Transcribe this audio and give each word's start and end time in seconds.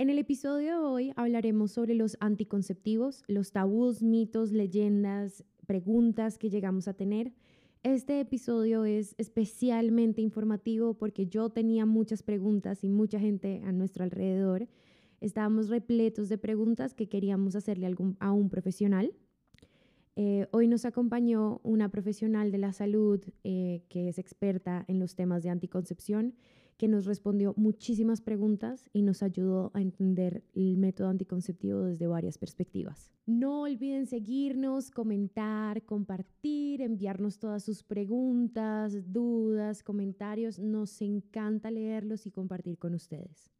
En 0.00 0.10
el 0.10 0.20
episodio 0.20 0.74
de 0.74 0.86
hoy 0.86 1.12
hablaremos 1.16 1.72
sobre 1.72 1.96
los 1.96 2.16
anticonceptivos, 2.20 3.24
los 3.26 3.50
tabús, 3.50 4.00
mitos, 4.00 4.52
leyendas, 4.52 5.42
preguntas 5.66 6.38
que 6.38 6.50
llegamos 6.50 6.86
a 6.86 6.94
tener. 6.94 7.32
Este 7.82 8.20
episodio 8.20 8.84
es 8.84 9.16
especialmente 9.18 10.22
informativo 10.22 10.94
porque 10.94 11.26
yo 11.26 11.50
tenía 11.50 11.84
muchas 11.84 12.22
preguntas 12.22 12.84
y 12.84 12.88
mucha 12.88 13.18
gente 13.18 13.60
a 13.64 13.72
nuestro 13.72 14.04
alrededor. 14.04 14.68
Estábamos 15.20 15.68
repletos 15.68 16.28
de 16.28 16.38
preguntas 16.38 16.94
que 16.94 17.08
queríamos 17.08 17.56
hacerle 17.56 17.92
a 18.20 18.30
un 18.30 18.50
profesional. 18.50 19.12
Eh, 20.14 20.46
hoy 20.52 20.68
nos 20.68 20.84
acompañó 20.84 21.60
una 21.64 21.88
profesional 21.88 22.52
de 22.52 22.58
la 22.58 22.72
salud 22.72 23.20
eh, 23.42 23.82
que 23.88 24.08
es 24.08 24.20
experta 24.20 24.84
en 24.86 25.00
los 25.00 25.16
temas 25.16 25.42
de 25.42 25.50
anticoncepción 25.50 26.36
que 26.78 26.88
nos 26.88 27.04
respondió 27.04 27.52
muchísimas 27.56 28.20
preguntas 28.20 28.88
y 28.92 29.02
nos 29.02 29.22
ayudó 29.22 29.72
a 29.74 29.82
entender 29.82 30.44
el 30.54 30.78
método 30.78 31.08
anticonceptivo 31.08 31.82
desde 31.82 32.06
varias 32.06 32.38
perspectivas. 32.38 33.12
No 33.26 33.62
olviden 33.62 34.06
seguirnos, 34.06 34.90
comentar, 34.90 35.82
compartir, 35.82 36.80
enviarnos 36.80 37.38
todas 37.40 37.64
sus 37.64 37.82
preguntas, 37.82 39.12
dudas, 39.12 39.82
comentarios. 39.82 40.60
Nos 40.60 41.02
encanta 41.02 41.70
leerlos 41.70 42.26
y 42.26 42.30
compartir 42.30 42.78
con 42.78 42.94
ustedes. 42.94 43.50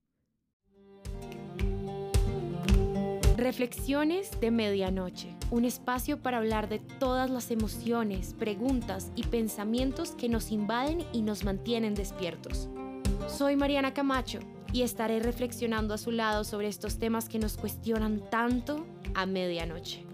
Reflexiones 3.37 4.33
de 4.41 4.51
Medianoche, 4.51 5.35
un 5.51 5.65
espacio 5.65 6.21
para 6.21 6.39
hablar 6.39 6.69
de 6.69 6.81
todas 6.81 7.31
las 7.31 7.51
emociones, 7.51 8.35
preguntas 8.35 9.13
y 9.15 9.23
pensamientos 9.25 10.11
que 10.11 10.29
nos 10.29 10.51
invaden 10.51 11.05
y 11.13 11.23
nos 11.23 11.45
mantienen 11.45 11.95
despiertos. 11.95 12.69
Soy 13.29 13.57
Mariana 13.57 13.93
Camacho 13.93 14.41
y 14.73 14.83
estaré 14.83 15.21
reflexionando 15.21 15.95
a 15.95 15.99
su 15.99 16.11
lado 16.11 16.45
sobre 16.45 16.67
estos 16.67 16.99
temas 16.99 17.29
que 17.29 17.39
nos 17.39 17.57
cuestionan 17.57 18.29
tanto 18.31 18.87
a 19.15 19.27
medianoche. 19.27 20.05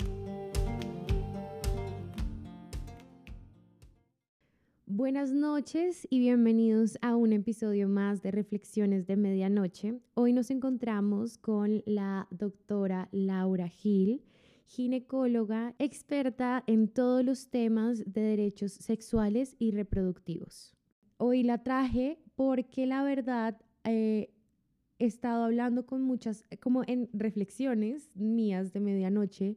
Buenas 4.85 5.33
noches 5.33 6.07
y 6.11 6.19
bienvenidos 6.19 6.99
a 7.03 7.17
un 7.17 7.33
episodio 7.33 7.89
más 7.89 8.21
de 8.21 8.33
Reflexiones 8.33 9.07
de 9.07 9.17
Medianoche. 9.17 10.01
Hoy 10.15 10.33
nos 10.33 10.51
encontramos 10.51 11.39
con 11.39 11.83
la 11.87 12.27
doctora 12.31 13.09
Laura 13.13 13.69
Gil, 13.69 14.23
ginecóloga 14.67 15.75
experta 15.79 16.65
en 16.67 16.89
todos 16.89 17.25
los 17.25 17.49
temas 17.49 18.05
de 18.07 18.21
derechos 18.21 18.73
sexuales 18.73 19.57
y 19.59 19.71
reproductivos. 19.71 20.75
Hoy 21.17 21.43
la 21.43 21.63
traje 21.63 22.19
porque 22.35 22.87
la 22.87 23.03
verdad 23.03 23.61
eh, 23.85 24.31
he 24.99 25.07
estado 25.07 25.45
hablando 25.45 25.87
con 25.87 26.03
muchas, 26.03 26.45
como 26.61 26.83
en 26.87 27.09
reflexiones 27.13 28.11
mías 28.15 28.73
de 28.73 28.81
medianoche, 28.81 29.57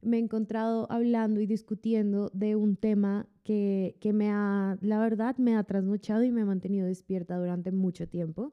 me 0.00 0.18
he 0.18 0.20
encontrado 0.20 0.86
hablando 0.90 1.40
y 1.40 1.46
discutiendo 1.46 2.30
de 2.32 2.54
un 2.54 2.76
tema 2.76 3.26
que, 3.42 3.96
que 4.00 4.12
me 4.12 4.30
ha, 4.30 4.78
la 4.80 5.00
verdad, 5.00 5.36
me 5.38 5.56
ha 5.56 5.64
trasnochado 5.64 6.22
y 6.22 6.30
me 6.30 6.42
ha 6.42 6.46
mantenido 6.46 6.86
despierta 6.86 7.36
durante 7.36 7.72
mucho 7.72 8.06
tiempo. 8.08 8.52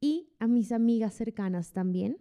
Y 0.00 0.28
a 0.38 0.46
mis 0.46 0.72
amigas 0.72 1.14
cercanas 1.14 1.72
también. 1.72 2.18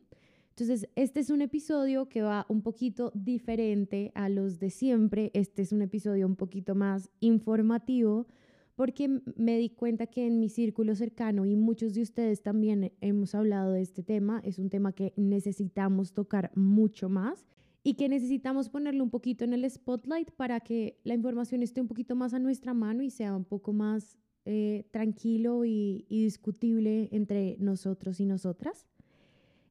Entonces, 0.49 0.89
este 0.95 1.19
es 1.19 1.29
un 1.29 1.41
episodio 1.41 2.07
que 2.07 2.21
va 2.21 2.45
un 2.47 2.61
poquito 2.61 3.11
diferente 3.13 4.11
a 4.15 4.29
los 4.29 4.57
de 4.59 4.69
siempre. 4.69 5.29
Este 5.33 5.61
es 5.61 5.73
un 5.73 5.81
episodio 5.81 6.25
un 6.25 6.37
poquito 6.37 6.73
más 6.73 7.11
informativo 7.19 8.27
porque 8.75 9.21
me 9.35 9.57
di 9.57 9.69
cuenta 9.69 10.07
que 10.07 10.27
en 10.27 10.39
mi 10.39 10.49
círculo 10.49 10.95
cercano 10.95 11.45
y 11.45 11.55
muchos 11.55 11.93
de 11.93 12.01
ustedes 12.01 12.41
también 12.41 12.91
hemos 13.01 13.33
hablado 13.33 13.71
de 13.71 13.81
este 13.81 14.03
tema, 14.03 14.41
es 14.43 14.59
un 14.59 14.69
tema 14.69 14.91
que 14.91 15.13
necesitamos 15.15 16.13
tocar 16.13 16.51
mucho 16.55 17.07
más 17.09 17.47
y 17.83 17.93
que 17.93 18.09
necesitamos 18.09 18.69
ponerle 18.69 19.01
un 19.01 19.09
poquito 19.09 19.45
en 19.45 19.53
el 19.53 19.69
spotlight 19.69 20.31
para 20.31 20.59
que 20.59 20.99
la 21.03 21.13
información 21.13 21.63
esté 21.63 21.81
un 21.81 21.87
poquito 21.87 22.15
más 22.15 22.33
a 22.33 22.39
nuestra 22.39 22.73
mano 22.73 23.03
y 23.03 23.09
sea 23.09 23.35
un 23.35 23.45
poco 23.45 23.73
más 23.73 24.17
eh, 24.45 24.85
tranquilo 24.91 25.65
y, 25.65 26.05
discutible 26.09 27.09
entre 27.11 27.57
nosotros 27.59 28.19
y 28.19 28.25
nosotras. 28.25 28.87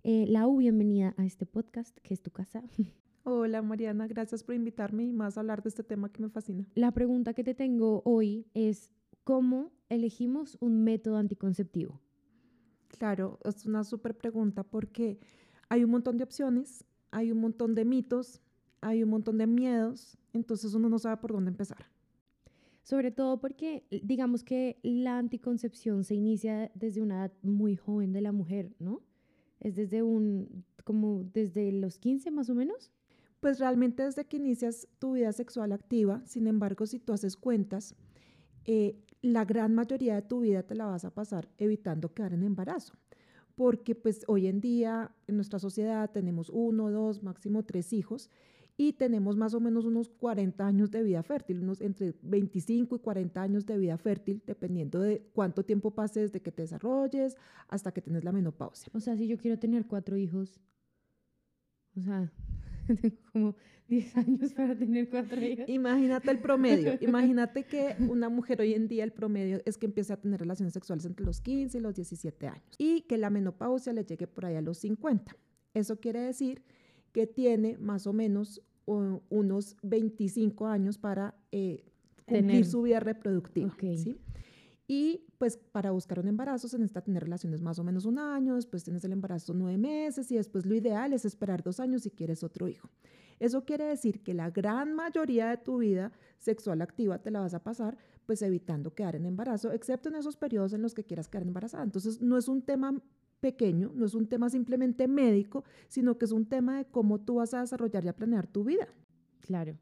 Eh, 0.03 0.27
Lau, 0.29 0.57
bienvenida 0.57 1.15
a 1.17 1.25
este 1.25 1.45
podcast, 1.45 1.99
que 1.99 2.15
es 2.15 2.23
tu 2.23 2.31
casa. 2.31 2.63
Hola 3.27 3.63
Mariana, 3.63 4.07
gracias 4.07 4.45
por 4.45 4.55
invitarme 4.55 5.05
y 5.05 5.13
más 5.13 5.37
a 5.37 5.41
hablar 5.41 5.63
de 5.63 5.71
este 5.71 5.83
tema 5.83 6.13
que 6.13 6.21
me 6.21 6.29
fascina. 6.29 6.67
La 6.75 6.93
pregunta 6.93 7.33
que 7.33 7.43
te 7.43 7.55
tengo 7.55 8.03
hoy 8.05 8.47
es, 8.53 8.91
¿cómo 9.25 9.73
elegimos 9.89 10.57
un 10.61 10.85
método 10.85 11.17
anticonceptivo? 11.17 12.01
Claro, 12.99 13.39
es 13.45 13.67
una 13.67 13.83
súper 13.83 14.17
pregunta 14.17 14.63
porque 14.63 15.19
hay 15.69 15.83
un 15.83 15.91
montón 15.91 16.17
de 16.17 16.25
opciones, 16.25 16.85
hay 17.11 17.33
un 17.33 17.39
montón 17.41 17.75
de 17.75 17.85
mitos, 17.85 18.41
hay 18.81 19.03
un 19.03 19.11
montón 19.11 19.39
de 19.39 19.47
miedos, 19.47 20.19
entonces 20.33 20.75
uno 20.75 20.89
no 20.89 20.99
sabe 20.99 21.17
por 21.17 21.33
dónde 21.33 21.51
empezar. 21.51 21.87
Sobre 22.83 23.11
todo 23.11 23.41
porque 23.41 23.87
digamos 24.03 24.45
que 24.45 24.79
la 24.83 25.17
anticoncepción 25.17 26.05
se 26.05 26.15
inicia 26.15 26.71
desde 26.75 27.01
una 27.01 27.17
edad 27.17 27.33
muy 27.43 27.77
joven 27.77 28.13
de 28.13 28.21
la 28.21 28.31
mujer, 28.31 28.75
¿no? 28.79 29.03
Es 29.59 29.75
desde 29.75 30.03
un, 30.03 30.65
como 30.85 31.25
desde 31.25 31.73
los 31.73 31.99
15 31.99 32.31
más 32.31 32.51
o 32.51 32.55
menos. 32.55 32.93
Pues 33.41 33.59
realmente 33.59 34.03
desde 34.03 34.27
que 34.27 34.37
inicias 34.37 34.87
tu 34.99 35.13
vida 35.13 35.33
sexual 35.33 35.73
activa, 35.73 36.23
sin 36.27 36.47
embargo, 36.47 36.87
si 36.87 36.99
tú 36.99 37.15
haces 37.15 37.37
cuentas, 37.37 37.95
eh, 38.67 38.99
la 39.25 39.45
gran 39.45 39.75
mayoría 39.75 40.15
de 40.15 40.23
tu 40.23 40.41
vida 40.41 40.63
te 40.63 40.75
la 40.75 40.87
vas 40.87 41.05
a 41.05 41.11
pasar 41.15 41.49
evitando 41.57 42.13
quedar 42.13 42.35
en 42.35 42.43
embarazo. 42.43 42.95
Porque 43.55 43.95
pues 43.95 44.25
hoy 44.29 44.49
en 44.49 44.61
día 44.61 45.13
en 45.27 45.37
nuestra 45.37 45.59
sociedad 45.59 46.11
tenemos 46.11 46.51
uno, 46.51 46.91
dos, 46.91 47.23
máximo 47.23 47.65
tres 47.65 47.93
hijos 47.93 48.29
y 48.77 48.95
tenemos 48.95 49.37
más 49.37 49.55
o 49.55 49.61
menos 49.61 49.85
unos 49.85 50.09
40 50.09 50.67
años 50.67 50.91
de 50.91 51.03
vida 51.03 51.23
fértil, 51.23 51.61
unos 51.61 51.81
entre 51.81 52.15
25 52.23 52.97
y 52.97 52.99
40 52.99 53.41
años 53.41 53.67
de 53.67 53.79
vida 53.79 53.97
fértil, 53.97 54.43
dependiendo 54.47 55.01
de 55.01 55.23
cuánto 55.33 55.65
tiempo 55.65 55.93
pases 55.93 56.33
desde 56.33 56.43
que 56.43 56.53
te 56.53 56.63
desarrolles 56.63 57.37
hasta 57.69 57.93
que 57.93 58.03
tienes 58.03 58.25
la 58.25 58.33
menopausia. 58.33 58.91
O 58.95 59.01
sea, 59.01 59.17
si 59.17 59.29
yo 59.29 59.39
quiero 59.39 59.59
tener 59.59 59.87
cuatro 59.87 60.17
hijos, 60.17 60.61
o 61.97 62.03
sea, 62.03 62.33
tengo 63.01 63.17
como 63.33 63.57
10 63.89 64.17
años 64.17 64.53
para 64.55 64.77
tener 64.77 65.09
cuatro 65.09 65.41
hijos. 65.43 65.69
Imagínate 65.69 66.31
el 66.31 66.39
promedio. 66.39 66.97
Imagínate 67.01 67.65
que 67.65 67.97
una 68.09 68.29
mujer 68.29 68.61
hoy 68.61 68.75
en 68.75 68.89
día, 68.89 69.05
el 69.05 69.13
promedio 69.13 69.61
es 69.65 69.77
que 69.77 69.87
empiece 69.87 70.13
a 70.13 70.17
tener 70.17 70.41
relaciones 70.41 70.73
sexuales 70.73 71.05
entre 71.05 71.25
los 71.25 71.41
15 71.41 71.79
y 71.79 71.81
los 71.81 71.95
17 71.95 72.49
años 72.49 72.77
y 72.79 73.03
que 73.03 73.19
la 73.19 73.31
menopausia 73.31 73.93
le 73.93 74.05
llegue 74.05 74.27
por 74.27 74.47
ahí 74.47 74.57
a 74.57 74.63
los 74.63 74.79
50. 74.79 75.37
Eso 75.75 76.01
quiere 76.01 76.21
decir 76.21 76.63
que 77.13 77.27
tiene 77.27 77.77
más 77.79 78.07
o 78.07 78.13
menos 78.13 78.63
unos 78.87 79.77
25 79.83 80.67
años 80.67 80.99
para 80.99 81.35
eh, 81.53 81.85
cumplir 82.27 82.67
su 82.67 82.83
vida 82.83 83.01
reproductiva. 83.01 83.75
¿sí? 83.81 84.19
Y 84.87 85.25
pues 85.39 85.57
para 85.57 85.93
buscar 85.93 86.19
un 86.19 86.29
embarazo 86.29 86.69
se 86.69 86.79
necesita 86.79 87.01
tener 87.01 87.23
relaciones 87.23 87.63
más 87.63 87.79
o 87.79 87.85
menos 87.85 88.05
un 88.05 88.19
año, 88.19 88.57
después 88.57 88.85
tienes 88.85 89.03
el 89.05 89.13
embarazo 89.13 89.55
nueve 89.55 89.79
meses 89.79 90.31
y 90.31 90.37
después 90.37 90.67
lo 90.67 90.75
ideal 90.75 91.13
es 91.15 91.25
esperar 91.25 91.63
dos 91.63 91.81
años 91.81 92.03
si 92.03 92.11
quieres 92.11 92.43
otro 92.43 92.69
hijo. 92.69 92.91
Eso 93.41 93.65
quiere 93.65 93.85
decir 93.85 94.23
que 94.23 94.35
la 94.35 94.51
gran 94.51 94.95
mayoría 94.95 95.49
de 95.49 95.57
tu 95.57 95.79
vida 95.79 96.13
sexual 96.39 96.83
activa 96.83 97.19
te 97.19 97.31
la 97.31 97.41
vas 97.41 97.55
a 97.55 97.63
pasar 97.63 97.97
pues 98.27 98.43
evitando 98.43 98.95
quedar 98.95 99.17
en 99.17 99.27
embarazo, 99.27 99.73
excepto 99.73 100.09
en 100.09 100.17
esos 100.17 100.37
periodos 100.37 100.73
en 100.73 100.83
los 100.83 100.95
que 100.95 101.05
quieras 101.05 101.29
quedar 101.29 101.47
embarazada. 101.47 101.83
Entonces 101.83 102.21
no 102.21 102.37
es 102.37 102.49
un 102.49 102.63
tema 102.63 103.03
pequeño, 103.41 103.93
no 103.95 104.07
es 104.07 104.15
un 104.15 104.27
tema 104.27 104.49
simplemente 104.49 105.09
médico, 105.09 105.65
sino 105.89 106.17
que 106.17 106.25
es 106.25 106.33
un 106.33 106.47
tema 106.47 106.79
de 106.79 106.85
cómo 106.87 107.21
tú 107.21 107.37
vas 107.37 107.55
a 107.55 107.61
desarrollar 107.61 108.05
y 108.05 108.09
a 108.09 108.17
planear 108.17 108.47
tu 108.47 108.65
vida. 108.65 108.89
Claro. 109.41 109.79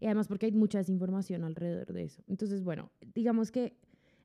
Y 0.00 0.06
además 0.06 0.28
porque 0.28 0.46
hay 0.46 0.52
mucha 0.52 0.78
desinformación 0.78 1.44
alrededor 1.44 1.92
de 1.92 2.04
eso. 2.04 2.22
Entonces, 2.26 2.62
bueno, 2.62 2.90
digamos 3.14 3.50
que 3.50 3.76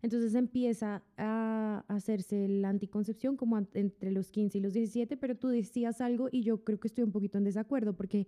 entonces 0.05 0.35
empieza 0.35 1.03
a 1.17 1.83
hacerse 1.88 2.47
la 2.47 2.69
anticoncepción 2.69 3.35
como 3.38 3.57
entre 3.73 4.11
los 4.11 4.29
15 4.31 4.59
y 4.59 4.61
los 4.61 4.73
17, 4.73 5.17
pero 5.17 5.35
tú 5.35 5.47
decías 5.47 5.99
algo 5.99 6.29
y 6.31 6.43
yo 6.43 6.63
creo 6.63 6.79
que 6.79 6.87
estoy 6.87 7.03
un 7.03 7.11
poquito 7.11 7.40
en 7.40 7.43
desacuerdo 7.43 7.96
porque 7.96 8.28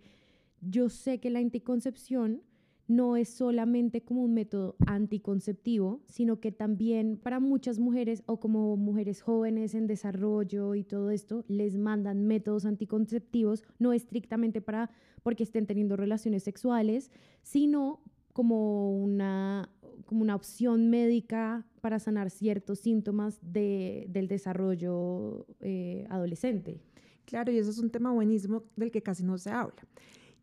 yo 0.59 0.89
sé 0.89 1.19
que 1.19 1.29
la 1.29 1.38
anticoncepción 1.38 2.41
no 2.88 3.15
es 3.15 3.29
solamente 3.29 4.01
como 4.01 4.24
un 4.24 4.33
método 4.33 4.75
anticonceptivo, 4.88 6.01
sino 6.07 6.39
que 6.39 6.51
también 6.51 7.18
para 7.18 7.39
muchas 7.39 7.77
mujeres 7.77 8.23
o 8.25 8.39
como 8.39 8.75
mujeres 8.75 9.21
jóvenes 9.21 9.75
en 9.75 9.85
desarrollo 9.85 10.73
y 10.73 10.83
todo 10.83 11.12
esto, 11.12 11.45
les 11.47 11.77
mandan 11.77 12.25
métodos 12.25 12.65
anticonceptivos, 12.65 13.63
no 13.77 13.94
estrictamente 13.94 14.62
para 14.62 14.89
porque 15.21 15.44
estén 15.44 15.68
teniendo 15.68 15.95
relaciones 15.95 16.41
sexuales, 16.41 17.12
sino 17.44 18.01
como 18.38 18.91
una, 18.91 19.69
como 20.05 20.21
una 20.21 20.35
opción 20.35 20.89
médica 20.89 21.65
para 21.81 21.99
sanar 21.99 22.29
ciertos 22.29 22.79
síntomas 22.79 23.39
de, 23.41 24.05
del 24.09 24.27
desarrollo 24.27 25.45
eh, 25.61 26.05
adolescente. 26.09 26.79
Claro, 27.25 27.51
y 27.51 27.57
eso 27.57 27.69
es 27.69 27.79
un 27.79 27.89
tema 27.89 28.11
buenísimo 28.11 28.63
del 28.75 28.91
que 28.91 29.01
casi 29.01 29.23
no 29.23 29.38
se 29.38 29.51
habla. 29.51 29.85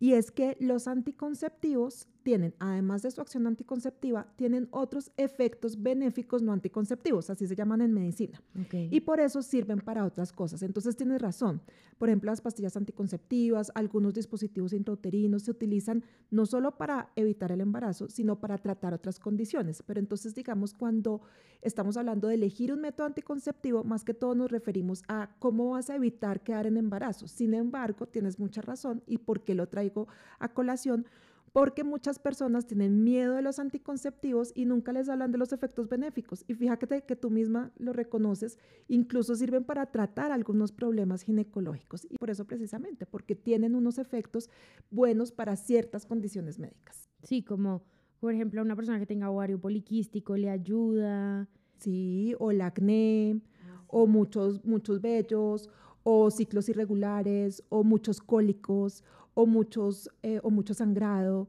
Y 0.00 0.12
es 0.12 0.30
que 0.30 0.56
los 0.60 0.86
anticonceptivos 0.86 2.08
tienen, 2.24 2.54
además 2.58 3.02
de 3.02 3.10
su 3.10 3.20
acción 3.20 3.46
anticonceptiva, 3.46 4.26
tienen 4.34 4.66
otros 4.72 5.12
efectos 5.16 5.80
benéficos 5.80 6.42
no 6.42 6.52
anticonceptivos, 6.52 7.30
así 7.30 7.46
se 7.46 7.54
llaman 7.54 7.82
en 7.82 7.92
medicina. 7.92 8.42
Y 8.72 9.00
por 9.02 9.20
eso 9.20 9.42
sirven 9.42 9.78
para 9.78 10.04
otras 10.04 10.32
cosas. 10.32 10.62
Entonces 10.62 10.96
tienes 10.96 11.20
razón. 11.20 11.60
Por 11.98 12.08
ejemplo, 12.08 12.32
las 12.32 12.40
pastillas 12.40 12.76
anticonceptivas, 12.76 13.70
algunos 13.74 14.14
dispositivos 14.14 14.72
intrauterinos 14.72 15.42
se 15.42 15.50
utilizan 15.50 16.02
no 16.30 16.46
solo 16.46 16.76
para 16.76 17.10
evitar 17.14 17.52
el 17.52 17.60
embarazo, 17.60 18.08
sino 18.08 18.40
para 18.40 18.58
tratar 18.58 18.94
otras 18.94 19.20
condiciones. 19.20 19.82
Pero 19.86 20.00
entonces, 20.00 20.34
digamos, 20.34 20.72
cuando 20.72 21.20
estamos 21.60 21.96
hablando 21.96 22.28
de 22.28 22.34
elegir 22.34 22.72
un 22.72 22.80
método 22.80 23.06
anticonceptivo, 23.06 23.84
más 23.84 24.02
que 24.02 24.14
todo 24.14 24.34
nos 24.34 24.50
referimos 24.50 25.02
a 25.08 25.30
cómo 25.38 25.70
vas 25.70 25.90
a 25.90 25.96
evitar 25.96 26.42
quedar 26.42 26.66
en 26.66 26.78
embarazo. 26.78 27.28
Sin 27.28 27.52
embargo, 27.52 28.06
tienes 28.06 28.38
mucha 28.38 28.62
razón 28.62 29.02
y 29.06 29.18
por 29.18 29.44
qué 29.44 29.54
lo 29.54 29.68
traigo 29.68 30.08
a 30.38 30.48
colación 30.48 31.06
porque 31.54 31.84
muchas 31.84 32.18
personas 32.18 32.66
tienen 32.66 33.04
miedo 33.04 33.36
de 33.36 33.40
los 33.40 33.60
anticonceptivos 33.60 34.50
y 34.56 34.64
nunca 34.64 34.92
les 34.92 35.08
hablan 35.08 35.30
de 35.30 35.38
los 35.38 35.52
efectos 35.52 35.88
benéficos. 35.88 36.44
Y 36.48 36.54
fíjate 36.54 37.02
que 37.02 37.14
tú 37.14 37.30
misma 37.30 37.70
lo 37.78 37.92
reconoces, 37.92 38.58
incluso 38.88 39.36
sirven 39.36 39.62
para 39.62 39.86
tratar 39.86 40.32
algunos 40.32 40.72
problemas 40.72 41.22
ginecológicos. 41.22 42.08
Y 42.10 42.18
por 42.18 42.28
eso 42.28 42.44
precisamente, 42.44 43.06
porque 43.06 43.36
tienen 43.36 43.76
unos 43.76 43.98
efectos 43.98 44.50
buenos 44.90 45.30
para 45.30 45.54
ciertas 45.54 46.06
condiciones 46.06 46.58
médicas. 46.58 47.08
Sí, 47.22 47.44
como 47.44 47.84
por 48.18 48.34
ejemplo 48.34 48.60
una 48.60 48.74
persona 48.74 48.98
que 48.98 49.06
tenga 49.06 49.30
ovario 49.30 49.60
poliquístico 49.60 50.36
le 50.36 50.50
ayuda. 50.50 51.48
Sí, 51.76 52.34
o 52.40 52.50
el 52.50 52.62
acné, 52.62 53.40
ah, 53.62 53.84
o 53.86 54.08
muchos, 54.08 54.64
muchos 54.64 55.00
vellos, 55.00 55.70
o 56.02 56.32
ciclos 56.32 56.68
irregulares, 56.68 57.62
o 57.68 57.84
muchos 57.84 58.20
cólicos, 58.20 59.04
o, 59.34 59.46
muchos, 59.46 60.10
eh, 60.22 60.40
o 60.42 60.50
mucho 60.50 60.74
sangrado. 60.74 61.48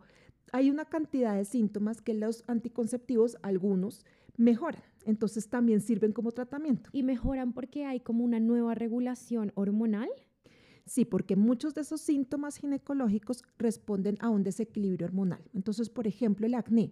Hay 0.51 0.69
una 0.69 0.85
cantidad 0.85 1.35
de 1.35 1.45
síntomas 1.45 2.01
que 2.01 2.13
los 2.13 2.43
anticonceptivos, 2.47 3.37
algunos, 3.41 4.05
mejoran. 4.37 4.83
Entonces 5.05 5.49
también 5.49 5.81
sirven 5.81 6.11
como 6.11 6.31
tratamiento. 6.31 6.89
¿Y 6.91 7.03
mejoran 7.03 7.53
porque 7.53 7.85
hay 7.85 7.99
como 7.99 8.23
una 8.23 8.39
nueva 8.39 8.73
regulación 8.73 9.51
hormonal? 9.55 10.09
Sí, 10.85 11.05
porque 11.05 11.35
muchos 11.35 11.73
de 11.73 11.81
esos 11.81 12.01
síntomas 12.01 12.57
ginecológicos 12.57 13.43
responden 13.57 14.17
a 14.19 14.29
un 14.29 14.43
desequilibrio 14.43 15.07
hormonal. 15.07 15.43
Entonces, 15.53 15.89
por 15.89 16.05
ejemplo, 16.07 16.45
el 16.45 16.53
acné. 16.53 16.91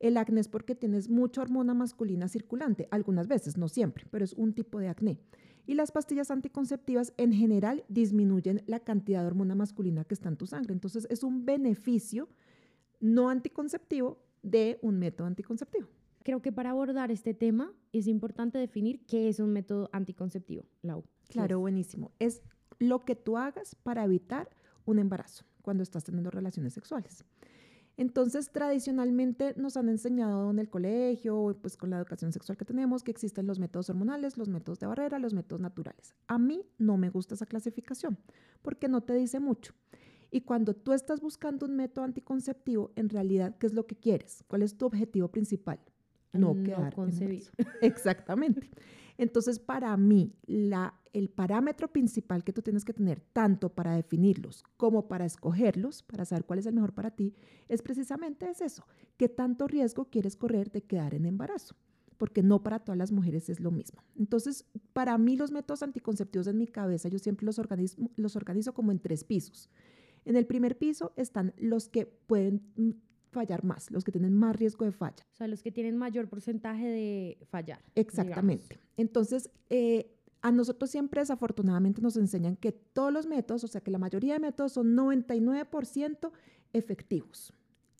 El 0.00 0.16
acné 0.16 0.40
es 0.40 0.48
porque 0.48 0.74
tienes 0.74 1.08
mucha 1.08 1.42
hormona 1.42 1.74
masculina 1.74 2.26
circulante, 2.28 2.88
algunas 2.90 3.28
veces, 3.28 3.56
no 3.56 3.68
siempre, 3.68 4.06
pero 4.10 4.24
es 4.24 4.32
un 4.32 4.54
tipo 4.54 4.80
de 4.80 4.88
acné 4.88 5.20
y 5.70 5.74
las 5.74 5.92
pastillas 5.92 6.32
anticonceptivas 6.32 7.12
en 7.16 7.32
general 7.32 7.84
disminuyen 7.86 8.64
la 8.66 8.80
cantidad 8.80 9.20
de 9.20 9.28
hormona 9.28 9.54
masculina 9.54 10.02
que 10.02 10.14
está 10.14 10.28
en 10.28 10.36
tu 10.36 10.48
sangre. 10.48 10.72
Entonces 10.72 11.06
es 11.10 11.22
un 11.22 11.44
beneficio 11.44 12.28
no 12.98 13.30
anticonceptivo 13.30 14.18
de 14.42 14.80
un 14.82 14.98
método 14.98 15.28
anticonceptivo. 15.28 15.86
Creo 16.24 16.42
que 16.42 16.50
para 16.50 16.70
abordar 16.70 17.12
este 17.12 17.34
tema 17.34 17.72
es 17.92 18.08
importante 18.08 18.58
definir 18.58 19.06
qué 19.06 19.28
es 19.28 19.38
un 19.38 19.52
método 19.52 19.88
anticonceptivo, 19.92 20.66
Lau. 20.82 21.04
Claro, 21.28 21.60
buenísimo. 21.60 22.10
Es 22.18 22.42
lo 22.80 23.04
que 23.04 23.14
tú 23.14 23.36
hagas 23.36 23.76
para 23.76 24.02
evitar 24.02 24.50
un 24.86 24.98
embarazo 24.98 25.44
cuando 25.62 25.84
estás 25.84 26.02
teniendo 26.02 26.32
relaciones 26.32 26.72
sexuales. 26.72 27.24
Entonces, 28.00 28.50
tradicionalmente 28.50 29.52
nos 29.58 29.76
han 29.76 29.90
enseñado 29.90 30.50
en 30.50 30.58
el 30.58 30.70
colegio, 30.70 31.54
pues 31.60 31.76
con 31.76 31.90
la 31.90 31.98
educación 31.98 32.32
sexual 32.32 32.56
que 32.56 32.64
tenemos, 32.64 33.02
que 33.02 33.10
existen 33.10 33.46
los 33.46 33.58
métodos 33.58 33.90
hormonales, 33.90 34.38
los 34.38 34.48
métodos 34.48 34.80
de 34.80 34.86
barrera, 34.86 35.18
los 35.18 35.34
métodos 35.34 35.60
naturales. 35.60 36.14
A 36.26 36.38
mí 36.38 36.64
no 36.78 36.96
me 36.96 37.10
gusta 37.10 37.34
esa 37.34 37.44
clasificación 37.44 38.16
porque 38.62 38.88
no 38.88 39.02
te 39.02 39.12
dice 39.12 39.38
mucho. 39.38 39.74
Y 40.30 40.40
cuando 40.40 40.72
tú 40.72 40.94
estás 40.94 41.20
buscando 41.20 41.66
un 41.66 41.76
método 41.76 42.06
anticonceptivo, 42.06 42.90
en 42.96 43.10
realidad, 43.10 43.58
¿qué 43.58 43.66
es 43.66 43.74
lo 43.74 43.86
que 43.86 43.96
quieres? 43.96 44.44
¿Cuál 44.48 44.62
es 44.62 44.78
tu 44.78 44.86
objetivo 44.86 45.28
principal? 45.28 45.78
No, 46.32 46.54
no 46.54 46.62
quedar 46.62 46.94
concebir. 46.94 47.44
Exactamente. 47.80 48.70
Entonces, 49.18 49.58
para 49.58 49.94
mí, 49.98 50.32
la, 50.46 50.98
el 51.12 51.28
parámetro 51.28 51.92
principal 51.92 52.42
que 52.42 52.54
tú 52.54 52.62
tienes 52.62 52.86
que 52.86 52.94
tener, 52.94 53.20
tanto 53.32 53.68
para 53.68 53.94
definirlos 53.94 54.64
como 54.78 55.08
para 55.08 55.26
escogerlos, 55.26 56.02
para 56.02 56.24
saber 56.24 56.46
cuál 56.46 56.60
es 56.60 56.66
el 56.66 56.74
mejor 56.74 56.94
para 56.94 57.10
ti, 57.10 57.34
es 57.68 57.82
precisamente 57.82 58.48
es 58.48 58.62
eso. 58.62 58.86
¿Qué 59.18 59.28
tanto 59.28 59.66
riesgo 59.66 60.06
quieres 60.06 60.36
correr 60.36 60.70
de 60.70 60.82
quedar 60.82 61.14
en 61.14 61.26
embarazo? 61.26 61.76
Porque 62.16 62.42
no 62.42 62.62
para 62.62 62.78
todas 62.78 62.96
las 62.96 63.12
mujeres 63.12 63.50
es 63.50 63.60
lo 63.60 63.70
mismo. 63.70 64.02
Entonces, 64.18 64.64
para 64.94 65.18
mí 65.18 65.36
los 65.36 65.50
métodos 65.50 65.82
anticonceptivos 65.82 66.46
en 66.46 66.56
mi 66.56 66.66
cabeza, 66.66 67.10
yo 67.10 67.18
siempre 67.18 67.44
los 67.44 67.60
los 68.16 68.36
organizo 68.36 68.72
como 68.72 68.90
en 68.90 69.00
tres 69.00 69.24
pisos. 69.24 69.68
En 70.24 70.36
el 70.36 70.46
primer 70.46 70.78
piso 70.78 71.12
están 71.16 71.52
los 71.58 71.88
que 71.88 72.06
pueden 72.06 72.62
fallar 73.30 73.64
más, 73.64 73.90
los 73.90 74.04
que 74.04 74.12
tienen 74.12 74.34
más 74.34 74.56
riesgo 74.56 74.84
de 74.84 74.92
falla. 74.92 75.24
O 75.32 75.34
sea, 75.34 75.46
los 75.46 75.62
que 75.62 75.72
tienen 75.72 75.96
mayor 75.96 76.28
porcentaje 76.28 76.86
de 76.86 77.38
fallar. 77.48 77.82
Exactamente. 77.94 78.78
Entonces, 78.96 79.50
eh, 79.70 80.16
a 80.42 80.50
nosotros 80.52 80.90
siempre 80.90 81.20
desafortunadamente 81.20 82.00
nos 82.00 82.16
enseñan 82.16 82.56
que 82.56 82.72
todos 82.72 83.12
los 83.12 83.26
métodos, 83.26 83.64
o 83.64 83.68
sea, 83.68 83.80
que 83.80 83.90
la 83.90 83.98
mayoría 83.98 84.34
de 84.34 84.40
métodos 84.40 84.72
son 84.72 84.96
99% 84.96 86.32
efectivos. 86.72 87.52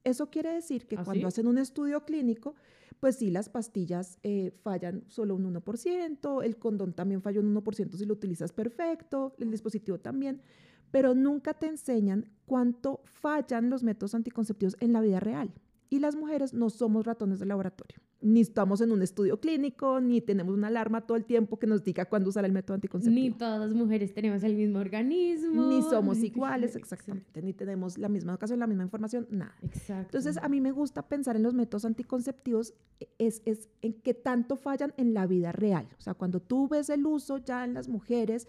Eso 0.04 0.30
quiere 0.30 0.52
decir 0.52 0.86
que 0.86 0.96
¿Ah, 0.96 1.04
cuando 1.04 1.28
hacen 1.28 1.46
un 1.46 1.58
estudio 1.58 2.04
clínico, 2.04 2.54
pues 3.00 3.16
sí, 3.16 3.30
las 3.30 3.48
pastillas 3.48 4.18
eh, 4.22 4.52
fallan 4.62 5.04
solo 5.08 5.34
un 5.34 5.54
1%, 5.54 6.44
el 6.44 6.56
condón 6.58 6.92
también 6.94 7.22
falla 7.22 7.40
un 7.40 7.54
1% 7.54 7.96
si 7.96 8.04
lo 8.04 8.14
utilizas 8.14 8.52
perfecto, 8.52 9.34
el 9.38 9.50
dispositivo 9.50 9.98
también, 9.98 10.42
pero 10.90 11.14
nunca 11.14 11.54
te 11.54 11.66
enseñan 11.66 12.30
cuánto 12.46 13.00
fallan 13.04 13.70
los 13.70 13.82
métodos 13.82 14.14
anticonceptivos 14.14 14.76
en 14.80 14.92
la 14.92 15.00
vida 15.00 15.20
real. 15.20 15.52
Y 15.88 15.98
las 15.98 16.16
mujeres 16.16 16.54
no 16.54 16.70
somos 16.70 17.04
ratones 17.06 17.40
de 17.40 17.46
laboratorio 17.46 18.00
ni 18.22 18.40
estamos 18.40 18.80
en 18.80 18.92
un 18.92 19.02
estudio 19.02 19.40
clínico, 19.40 20.00
ni 20.00 20.20
tenemos 20.20 20.54
una 20.54 20.66
alarma 20.66 21.00
todo 21.06 21.16
el 21.16 21.24
tiempo 21.24 21.58
que 21.58 21.66
nos 21.66 21.82
diga 21.82 22.04
cuándo 22.04 22.28
usar 22.28 22.44
el 22.44 22.52
método 22.52 22.74
anticonceptivo. 22.74 23.22
Ni 23.22 23.30
todas 23.30 23.60
las 23.60 23.74
mujeres 23.74 24.12
tenemos 24.12 24.42
el 24.42 24.54
mismo 24.56 24.78
organismo. 24.78 25.68
Ni 25.68 25.82
somos 25.82 26.18
iguales, 26.22 26.76
exactamente. 26.76 27.40
Ni 27.40 27.54
tenemos 27.54 27.96
la 27.96 28.08
misma 28.08 28.32
educación, 28.32 28.58
la 28.58 28.66
misma 28.66 28.84
información, 28.84 29.26
nada. 29.30 29.54
Exacto. 29.62 30.18
Entonces, 30.18 30.36
a 30.42 30.48
mí 30.48 30.60
me 30.60 30.72
gusta 30.72 31.08
pensar 31.08 31.36
en 31.36 31.42
los 31.42 31.54
métodos 31.54 31.84
anticonceptivos, 31.84 32.74
es, 33.18 33.40
es 33.46 33.70
en 33.80 33.94
qué 33.94 34.12
tanto 34.12 34.56
fallan 34.56 34.92
en 34.98 35.14
la 35.14 35.26
vida 35.26 35.52
real. 35.52 35.88
O 35.98 36.00
sea, 36.00 36.14
cuando 36.14 36.40
tú 36.40 36.68
ves 36.68 36.90
el 36.90 37.06
uso 37.06 37.38
ya 37.38 37.64
en 37.64 37.74
las 37.74 37.88
mujeres 37.88 38.46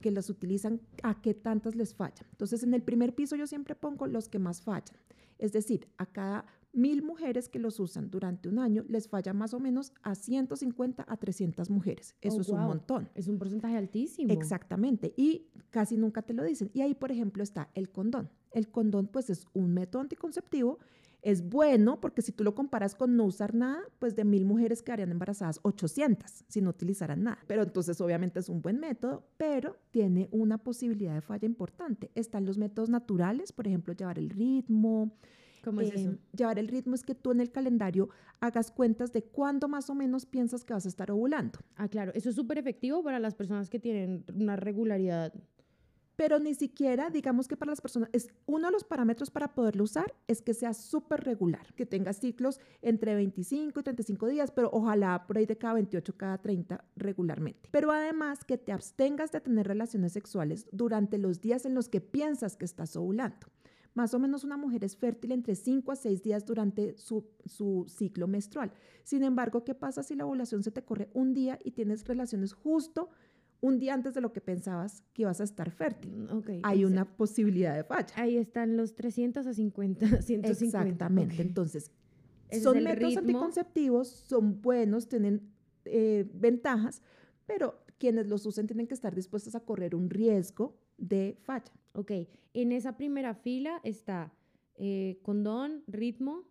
que 0.00 0.10
las 0.12 0.30
utilizan, 0.30 0.80
a 1.02 1.20
qué 1.20 1.34
tantas 1.34 1.74
les 1.74 1.92
fallan. 1.92 2.24
Entonces, 2.30 2.62
en 2.62 2.72
el 2.72 2.82
primer 2.82 3.14
piso 3.14 3.36
yo 3.36 3.46
siempre 3.46 3.74
pongo 3.74 4.06
los 4.06 4.28
que 4.28 4.38
más 4.38 4.62
fallan. 4.62 4.96
Es 5.38 5.52
decir, 5.52 5.88
a 5.96 6.06
cada 6.06 6.46
mil 6.72 7.02
mujeres 7.02 7.48
que 7.48 7.58
los 7.58 7.80
usan 7.80 8.10
durante 8.10 8.48
un 8.48 8.58
año, 8.58 8.84
les 8.88 9.08
falla 9.08 9.32
más 9.32 9.54
o 9.54 9.60
menos 9.60 9.92
a 10.02 10.14
150 10.14 11.04
a 11.06 11.16
300 11.16 11.70
mujeres. 11.70 12.14
Eso 12.20 12.38
oh, 12.38 12.40
es 12.40 12.48
un 12.48 12.60
montón. 12.60 13.08
Es 13.14 13.28
un 13.28 13.38
porcentaje 13.38 13.76
altísimo. 13.76 14.32
Exactamente. 14.32 15.12
Y 15.16 15.48
casi 15.70 15.96
nunca 15.96 16.22
te 16.22 16.34
lo 16.34 16.44
dicen. 16.44 16.70
Y 16.72 16.82
ahí, 16.82 16.94
por 16.94 17.10
ejemplo, 17.10 17.42
está 17.42 17.70
el 17.74 17.90
condón. 17.90 18.30
El 18.52 18.70
condón, 18.70 19.08
pues, 19.08 19.30
es 19.30 19.46
un 19.52 19.72
método 19.74 20.02
anticonceptivo. 20.02 20.78
Es 21.22 21.46
bueno 21.46 22.00
porque 22.00 22.22
si 22.22 22.32
tú 22.32 22.44
lo 22.44 22.54
comparas 22.54 22.94
con 22.94 23.14
no 23.14 23.24
usar 23.24 23.54
nada, 23.54 23.82
pues 23.98 24.16
de 24.16 24.24
mil 24.24 24.46
mujeres 24.46 24.82
quedarían 24.82 25.10
embarazadas 25.10 25.60
800 25.62 26.44
si 26.48 26.62
no 26.62 26.70
utilizaran 26.70 27.22
nada. 27.22 27.38
Pero 27.46 27.62
entonces 27.62 28.00
obviamente 28.00 28.40
es 28.40 28.48
un 28.48 28.62
buen 28.62 28.80
método, 28.80 29.26
pero 29.36 29.76
tiene 29.90 30.28
una 30.32 30.56
posibilidad 30.56 31.14
de 31.14 31.20
falla 31.20 31.44
importante. 31.44 32.10
Están 32.14 32.46
los 32.46 32.56
métodos 32.56 32.88
naturales, 32.88 33.52
por 33.52 33.66
ejemplo, 33.66 33.92
llevar 33.92 34.18
el 34.18 34.30
ritmo, 34.30 35.12
¿Cómo 35.62 35.80
es 35.80 35.92
eso? 35.92 36.10
Em, 36.10 36.18
llevar 36.36 36.58
el 36.58 36.68
ritmo 36.68 36.94
es 36.94 37.02
que 37.02 37.14
tú 37.14 37.32
en 37.32 37.40
el 37.40 37.50
calendario 37.50 38.08
hagas 38.40 38.70
cuentas 38.70 39.12
de 39.12 39.22
cuándo 39.22 39.68
más 39.68 39.90
o 39.90 39.94
menos 39.94 40.26
piensas 40.26 40.64
que 40.64 40.72
vas 40.72 40.86
a 40.86 40.88
estar 40.88 41.10
ovulando. 41.10 41.58
Ah, 41.76 41.88
claro, 41.88 42.12
eso 42.14 42.30
es 42.30 42.36
súper 42.36 42.58
efectivo 42.58 43.02
para 43.02 43.18
las 43.18 43.34
personas 43.34 43.68
que 43.68 43.78
tienen 43.78 44.24
una 44.34 44.56
regularidad. 44.56 45.32
Pero 46.20 46.38
ni 46.38 46.54
siquiera, 46.54 47.08
digamos 47.08 47.48
que 47.48 47.56
para 47.56 47.70
las 47.70 47.80
personas, 47.80 48.10
es 48.12 48.28
uno 48.44 48.66
de 48.66 48.72
los 48.72 48.84
parámetros 48.84 49.30
para 49.30 49.54
poderlo 49.54 49.84
usar 49.84 50.14
es 50.28 50.42
que 50.42 50.52
sea 50.52 50.74
súper 50.74 51.24
regular, 51.24 51.72
que 51.76 51.86
tenga 51.86 52.12
ciclos 52.12 52.60
entre 52.82 53.14
25 53.14 53.80
y 53.80 53.82
35 53.82 54.26
días, 54.26 54.50
pero 54.50 54.68
ojalá 54.70 55.26
por 55.26 55.38
ahí 55.38 55.46
de 55.46 55.56
cada 55.56 55.72
28, 55.72 56.14
cada 56.18 56.36
30 56.36 56.84
regularmente. 56.94 57.70
Pero 57.72 57.90
además 57.90 58.44
que 58.44 58.58
te 58.58 58.70
abstengas 58.70 59.32
de 59.32 59.40
tener 59.40 59.66
relaciones 59.66 60.12
sexuales 60.12 60.66
durante 60.72 61.16
los 61.16 61.40
días 61.40 61.64
en 61.64 61.74
los 61.74 61.88
que 61.88 62.02
piensas 62.02 62.54
que 62.54 62.66
estás 62.66 62.96
ovulando. 62.96 63.46
Más 63.94 64.14
o 64.14 64.18
menos 64.18 64.44
una 64.44 64.56
mujer 64.56 64.84
es 64.84 64.96
fértil 64.96 65.32
entre 65.32 65.54
5 65.54 65.90
a 65.92 65.96
6 65.96 66.22
días 66.22 66.46
durante 66.46 66.96
su, 66.96 67.24
ciclo 67.88 68.28
menstrual. 68.28 68.72
Sin 69.04 69.22
embargo, 69.24 69.64
¿qué 69.64 69.74
pasa 69.74 70.02
si 70.02 70.14
la 70.14 70.26
ovulación 70.26 70.62
se 70.62 70.70
te 70.70 70.82
corre 70.82 71.10
un 71.12 71.34
día 71.34 71.58
y 71.64 71.72
tienes 71.72 72.06
relaciones 72.06 72.52
justo 72.52 73.08
un 73.60 73.78
día 73.78 73.92
antes 73.92 74.14
de 74.14 74.20
lo 74.20 74.32
que 74.32 74.40
pensabas 74.40 75.02
que 75.12 75.22
ibas 75.22 75.40
a 75.40 75.44
estar 75.44 75.70
fértil? 75.70 76.12
Mm, 76.12 76.60
Hay 76.62 76.84
una 76.84 77.04
posibilidad 77.16 77.74
de 77.74 77.84
falla. 77.84 78.14
Ahí 78.16 78.36
están 78.36 78.76
los 78.76 78.94
300 78.94 79.46
a 79.46 79.54
50, 79.54 80.22
150. 80.22 80.48
Exactamente. 80.82 81.42
Entonces, 81.42 81.90
son 82.62 82.82
métodos 82.82 83.16
anticonceptivos, 83.16 84.08
son 84.08 84.60
buenos, 84.62 85.08
tienen 85.08 85.50
eh, 85.84 86.28
ventajas, 86.32 87.02
pero 87.46 87.82
quienes 87.98 88.28
los 88.28 88.46
usen 88.46 88.66
tienen 88.66 88.86
que 88.86 88.94
estar 88.94 89.14
dispuestos 89.14 89.54
a 89.54 89.60
correr 89.60 89.94
un 89.94 90.10
riesgo 90.10 90.78
de 90.96 91.36
falla. 91.42 91.72
Ok, 91.92 92.12
en 92.54 92.72
esa 92.72 92.96
primera 92.96 93.34
fila 93.34 93.80
está 93.84 94.32
Eh, 94.82 95.18
condón, 95.22 95.82
ritmo. 95.88 96.44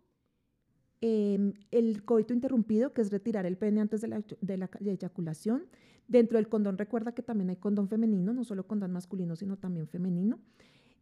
Em, 1.00 1.54
el 1.72 2.04
coito 2.04 2.32
interrumpido, 2.32 2.92
que 2.92 3.00
es 3.00 3.10
retirar 3.10 3.44
el 3.44 3.56
pene 3.56 3.80
antes 3.80 4.02
de 4.02 4.08
la, 4.08 4.22
de 4.40 4.56
la 4.56 4.70
eyaculación. 4.84 5.64
Dentro 6.06 6.38
del 6.38 6.48
condón, 6.48 6.78
recuerda 6.78 7.12
que 7.12 7.22
también 7.22 7.50
hay 7.50 7.56
condón 7.56 7.88
femenino, 7.88 8.32
no 8.32 8.44
solo 8.44 8.66
condón 8.68 8.92
masculino, 8.92 9.34
sino 9.34 9.56
también 9.56 9.88
femenino. 9.88 10.38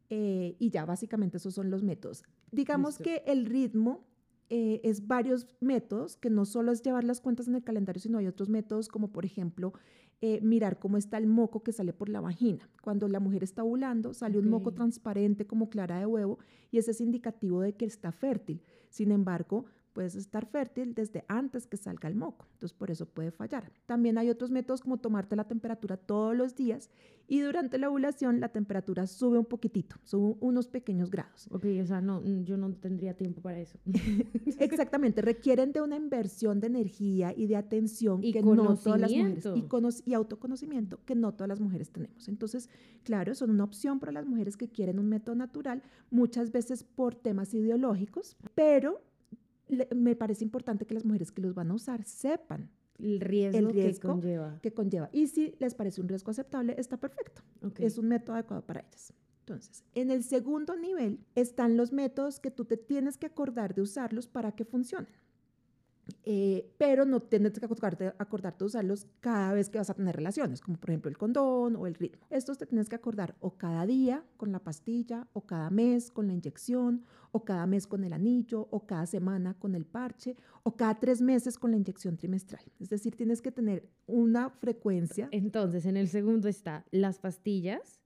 Eh, 0.08 0.56
y 0.58 0.70
ya, 0.70 0.86
básicamente 0.86 1.36
esos 1.36 1.52
son 1.54 1.68
los 1.70 1.82
métodos. 1.82 2.22
Digamos 2.50 2.96
que 2.98 3.22
el 3.26 3.44
ritmo 3.44 4.06
eh, 4.48 4.80
es 4.82 5.06
varios 5.06 5.46
métodos, 5.60 6.16
que 6.16 6.30
no 6.30 6.46
solo 6.46 6.72
es 6.72 6.80
llevar 6.82 7.04
las 7.04 7.20
cuentas 7.20 7.46
en 7.48 7.56
el 7.56 7.62
calendario, 7.64 8.00
sino 8.00 8.16
hay 8.18 8.26
otros 8.26 8.48
métodos 8.48 8.88
como 8.88 9.08
por 9.12 9.26
ejemplo 9.26 9.74
eh, 10.20 10.40
mirar 10.42 10.80
cómo 10.80 10.96
está 10.96 11.16
el 11.16 11.28
moco 11.28 11.62
que 11.62 11.72
sale 11.72 11.92
por 11.92 12.08
la 12.08 12.20
vagina. 12.20 12.68
Cuando 12.82 13.06
la 13.06 13.20
mujer 13.20 13.44
está 13.44 13.62
ovulando, 13.62 14.14
sale 14.14 14.38
un 14.38 14.48
moco 14.48 14.72
transparente 14.72 15.46
como 15.46 15.70
clara 15.70 16.00
de 16.00 16.06
huevo 16.06 16.40
y 16.72 16.78
ese 16.78 16.90
es 16.90 17.00
indicativo 17.00 17.60
de 17.60 17.74
que 17.74 17.84
está 17.84 18.10
fértil. 18.10 18.60
Sin 18.88 19.12
embargo, 19.12 19.66
puedes 19.92 20.14
estar 20.14 20.46
fértil 20.46 20.94
desde 20.94 21.24
antes 21.28 21.66
que 21.66 21.76
salga 21.76 22.08
el 22.08 22.14
moco, 22.14 22.46
entonces 22.52 22.76
por 22.76 22.90
eso 22.90 23.06
puede 23.06 23.30
fallar. 23.30 23.72
También 23.86 24.18
hay 24.18 24.30
otros 24.30 24.50
métodos 24.50 24.80
como 24.80 24.98
tomarte 24.98 25.36
la 25.36 25.44
temperatura 25.44 25.96
todos 25.96 26.36
los 26.36 26.54
días 26.54 26.90
y 27.26 27.40
durante 27.40 27.78
la 27.78 27.90
ovulación 27.90 28.40
la 28.40 28.48
temperatura 28.48 29.06
sube 29.06 29.38
un 29.38 29.44
poquitito, 29.44 29.96
sube 30.04 30.36
unos 30.40 30.68
pequeños 30.68 31.10
grados. 31.10 31.48
Ok, 31.50 31.66
o 31.82 31.86
sea, 31.86 32.00
no, 32.00 32.22
yo 32.44 32.56
no 32.56 32.72
tendría 32.74 33.14
tiempo 33.14 33.42
para 33.42 33.58
eso. 33.58 33.78
Exactamente, 34.58 35.20
requieren 35.20 35.72
de 35.72 35.82
una 35.82 35.96
inversión 35.96 36.60
de 36.60 36.68
energía 36.68 37.34
y 37.36 37.46
de 37.46 37.56
atención 37.56 38.22
y 38.24 38.32
que 38.32 38.42
no 38.42 38.76
todas 38.76 39.00
las 39.00 39.10
mujeres 39.10 39.44
y, 40.06 40.10
y 40.10 40.14
autoconocimiento 40.14 41.00
que 41.04 41.14
no 41.14 41.32
todas 41.32 41.48
las 41.48 41.60
mujeres 41.60 41.90
tenemos. 41.90 42.28
Entonces, 42.28 42.68
claro, 43.02 43.34
son 43.34 43.50
una 43.50 43.64
opción 43.64 44.00
para 44.00 44.12
las 44.12 44.26
mujeres 44.26 44.56
que 44.56 44.68
quieren 44.68 44.98
un 44.98 45.08
método 45.08 45.34
natural, 45.34 45.82
muchas 46.10 46.52
veces 46.52 46.84
por 46.84 47.14
temas 47.14 47.52
ideológicos, 47.54 48.36
pero 48.54 49.02
me 49.94 50.16
parece 50.16 50.44
importante 50.44 50.86
que 50.86 50.94
las 50.94 51.04
mujeres 51.04 51.32
que 51.32 51.42
los 51.42 51.54
van 51.54 51.70
a 51.70 51.74
usar 51.74 52.04
sepan 52.04 52.70
el 52.98 53.20
riesgo, 53.20 53.68
que, 53.70 53.98
conlleva. 54.00 54.58
que 54.60 54.72
conlleva. 54.72 55.08
Y 55.12 55.28
si 55.28 55.54
les 55.58 55.74
parece 55.74 56.00
un 56.00 56.08
riesgo 56.08 56.30
aceptable, 56.30 56.74
está 56.78 56.96
perfecto. 56.96 57.42
Es 57.78 57.98
un 57.98 58.08
método 58.08 58.34
adecuado 58.34 58.64
para 58.64 58.80
ellas. 58.80 59.12
Entonces, 59.40 59.84
en 59.94 60.10
el 60.10 60.24
segundo 60.24 60.76
nivel 60.76 61.20
están 61.34 61.76
los 61.76 61.92
métodos 61.92 62.38
que 62.38 62.50
tú 62.50 62.64
te 62.64 62.76
tienes 62.76 63.16
que 63.16 63.26
acordar 63.26 63.74
de 63.74 63.82
usarlos 63.82 64.26
para 64.26 64.52
que 64.52 64.64
funcionen. 64.64 65.12
Eh, 66.24 66.74
pero 66.78 67.04
no 67.04 67.20
tienes 67.20 67.58
que 67.58 67.64
acordarte, 67.64 68.12
acordarte 68.18 68.58
de 68.60 68.66
usarlos 68.66 69.06
cada 69.20 69.52
vez 69.52 69.68
que 69.68 69.78
vas 69.78 69.90
a 69.90 69.94
tener 69.94 70.16
relaciones, 70.16 70.60
como 70.60 70.78
por 70.78 70.90
ejemplo 70.90 71.08
el 71.08 71.18
condón 71.18 71.76
o 71.76 71.86
el 71.86 71.94
ritmo. 71.94 72.26
Estos 72.30 72.58
te 72.58 72.66
tienes 72.66 72.88
que 72.88 72.96
acordar 72.96 73.36
o 73.40 73.56
cada 73.56 73.86
día 73.86 74.24
con 74.36 74.52
la 74.52 74.58
pastilla, 74.58 75.26
o 75.32 75.42
cada 75.42 75.70
mes 75.70 76.10
con 76.10 76.26
la 76.26 76.34
inyección, 76.34 77.04
o 77.32 77.44
cada 77.44 77.66
mes 77.66 77.86
con 77.86 78.04
el 78.04 78.12
anillo, 78.12 78.68
o 78.70 78.86
cada 78.86 79.06
semana 79.06 79.54
con 79.54 79.74
el 79.74 79.84
parche, 79.84 80.36
o 80.62 80.76
cada 80.76 80.98
tres 80.98 81.20
meses 81.20 81.58
con 81.58 81.70
la 81.70 81.76
inyección 81.76 82.16
trimestral. 82.16 82.64
Es 82.78 82.88
decir, 82.88 83.16
tienes 83.16 83.42
que 83.42 83.52
tener 83.52 83.88
una 84.06 84.50
frecuencia. 84.50 85.28
Entonces, 85.30 85.86
en 85.86 85.96
el 85.96 86.08
segundo 86.08 86.48
está 86.48 86.84
las 86.90 87.18
pastillas, 87.18 88.00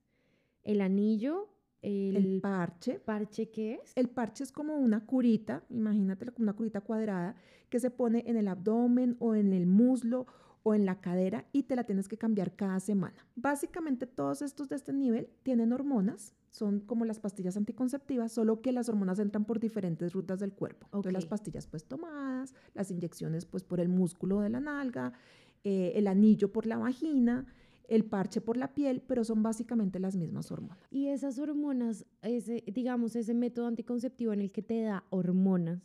el 0.63 0.81
anillo 0.81 1.52
el, 1.83 2.39
parche. 2.41 2.99
¿Parche 2.99 3.49
qué 3.49 3.79
es? 3.83 3.91
El 3.95 4.09
parche 4.09 4.43
es 4.43 4.51
como 4.51 4.77
una 4.77 5.05
curita, 5.05 5.63
imagínate 5.69 6.25
como 6.31 6.43
una 6.43 6.53
curita 6.53 6.81
cuadrada 6.81 7.35
que 7.69 7.79
se 7.79 7.91
pone 7.91 8.23
en 8.27 8.37
el 8.37 8.47
abdomen 8.47 9.17
o 9.19 9.35
en 9.35 9.53
el 9.53 9.65
muslo 9.65 10.25
o 10.63 10.73
en 10.73 10.85
la 10.85 11.01
cadera 11.01 11.45
y 11.51 11.63
te 11.63 11.75
la 11.75 11.83
tienes 11.83 12.07
que 12.07 12.17
cambiar 12.17 12.55
cada 12.55 12.79
semana. 12.79 13.25
Básicamente 13.35 14.07
todos 14.07 14.41
estos 14.41 14.69
de 14.69 14.77
este 14.77 14.93
nivel 14.93 15.29
tienen 15.43 15.73
hormonas, 15.73 16.33
son 16.49 16.79
como 16.79 17.03
las 17.03 17.19
pastillas 17.19 17.57
anticonceptivas, 17.57 18.31
solo 18.31 18.61
que 18.61 18.71
las 18.71 18.87
hormonas 18.87 19.19
entran 19.19 19.43
por 19.43 19.59
diferentes 19.59 20.13
rutas 20.13 20.39
del 20.39 20.53
cuerpo. 20.53 20.85
Entonces 20.87 21.13
las 21.13 21.25
pastillas 21.25 21.67
pues 21.67 21.83
tomadas, 21.83 22.53
las 22.73 22.91
inyecciones 22.91 23.45
pues 23.45 23.63
por 23.63 23.79
el 23.79 23.89
músculo 23.89 24.39
de 24.39 24.49
la 24.49 24.61
nalga, 24.61 25.13
eh, 25.63 25.93
el 25.95 26.07
anillo 26.07 26.51
por 26.53 26.65
la 26.65 26.77
vagina 26.77 27.45
el 27.87 28.05
parche 28.05 28.41
por 28.41 28.57
la 28.57 28.73
piel, 28.73 29.01
pero 29.05 29.23
son 29.23 29.43
básicamente 29.43 29.99
las 29.99 30.15
mismas 30.15 30.51
hormonas. 30.51 30.79
Y 30.91 31.07
esas 31.07 31.39
hormonas, 31.39 32.05
ese, 32.21 32.63
digamos, 32.67 33.15
ese 33.15 33.33
método 33.33 33.67
anticonceptivo 33.67 34.33
en 34.33 34.41
el 34.41 34.51
que 34.51 34.61
te 34.61 34.81
da 34.81 35.03
hormonas, 35.09 35.81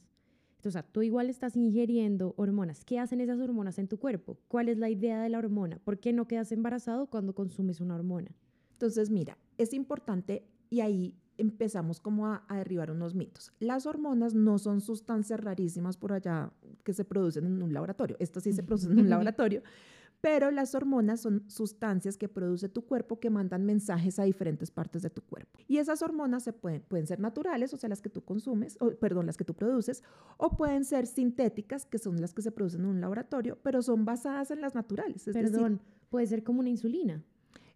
o 0.65 0.71
sea, 0.71 0.83
tú 0.83 1.03
igual 1.03 1.31
estás 1.31 1.57
ingiriendo 1.57 2.35
hormonas. 2.37 2.85
¿Qué 2.85 2.99
hacen 2.99 3.21
esas 3.21 3.39
hormonas 3.39 3.79
en 3.79 3.89
tu 3.89 3.99
cuerpo? 3.99 4.39
¿Cuál 4.49 4.69
es 4.69 4.77
la 4.77 4.91
idea 4.91 5.23
de 5.23 5.29
la 5.29 5.39
hormona? 5.39 5.79
¿Por 5.79 5.99
qué 5.99 6.13
no 6.13 6.27
quedas 6.27 6.53
embarazado 6.53 7.07
cuando 7.07 7.35
consumes 7.35 7.81
una 7.81 7.95
hormona? 7.95 8.33
Entonces, 8.73 9.11
mira, 9.11 9.39
es 9.57 9.73
importante 9.73 10.45
y 10.69 10.81
ahí 10.81 11.15
empezamos 11.39 12.01
como 12.01 12.27
a, 12.27 12.45
a, 12.49 12.57
derribar 12.57 12.91
unos 12.91 13.15
mitos. 13.15 13.53
Las 13.61 13.87
hormonas 13.87 14.35
no 14.35 14.59
son 14.59 14.81
sustancias 14.81 15.41
rarísimas 15.41 15.97
por 15.97 16.13
allá 16.13 16.53
que 16.83 16.93
se 16.93 17.05
producen 17.05 17.47
en 17.47 17.63
un 17.63 17.73
laboratorio. 17.73 18.17
Estas 18.19 18.43
sí 18.43 18.53
se 18.53 18.65
producen 18.65 18.93
en 18.93 19.01
un 19.01 19.11
laboratorio, 19.11 19.63
pero 20.21 20.51
las 20.51 20.75
hormonas 20.75 21.21
son 21.21 21.49
sustancias 21.49 22.17
que 22.17 22.29
produce 22.29 22.69
tu 22.69 22.85
cuerpo 22.85 23.21
que 23.21 23.31
mandan 23.31 23.65
mensajes 23.65 24.19
a 24.19 24.25
diferentes 24.25 24.71
partes 24.71 25.03
de 25.03 25.11
tu 25.11 25.23
cuerpo. 25.23 25.59
Y 25.69 25.79
esas 25.79 26.03
hormonas 26.03 26.43
se 26.43 26.53
pueden, 26.53 26.83
pueden 26.83 27.07
ser 27.07 27.21
naturales, 27.21 27.73
o 27.73 27.77
sea, 27.77 27.89
las 27.89 28.03
que 28.03 28.11
tú 28.11 28.25
consumes, 28.25 28.77
o, 28.81 28.91
perdón, 28.91 29.27
las 29.27 29.37
que 29.37 29.45
tú 29.45 29.55
produces, 29.55 30.03
o 30.37 30.57
pueden 30.57 30.85
ser 30.85 31.07
sintéticas, 31.07 31.85
que 31.85 31.99
son 31.99 32.21
las 32.21 32.35
que 32.35 32.43
se 32.43 32.51
producen 32.51 32.81
en 32.81 32.87
un 32.87 33.01
laboratorio, 33.01 33.59
pero 33.63 33.83
son 33.83 34.05
basadas 34.05 34.51
en 34.51 34.61
las 34.61 34.75
naturales. 34.75 35.25
perdón, 35.33 35.81
puede 36.11 36.27
ser 36.27 36.43
como 36.43 36.61
una 36.61 36.71
insulina. 36.71 37.23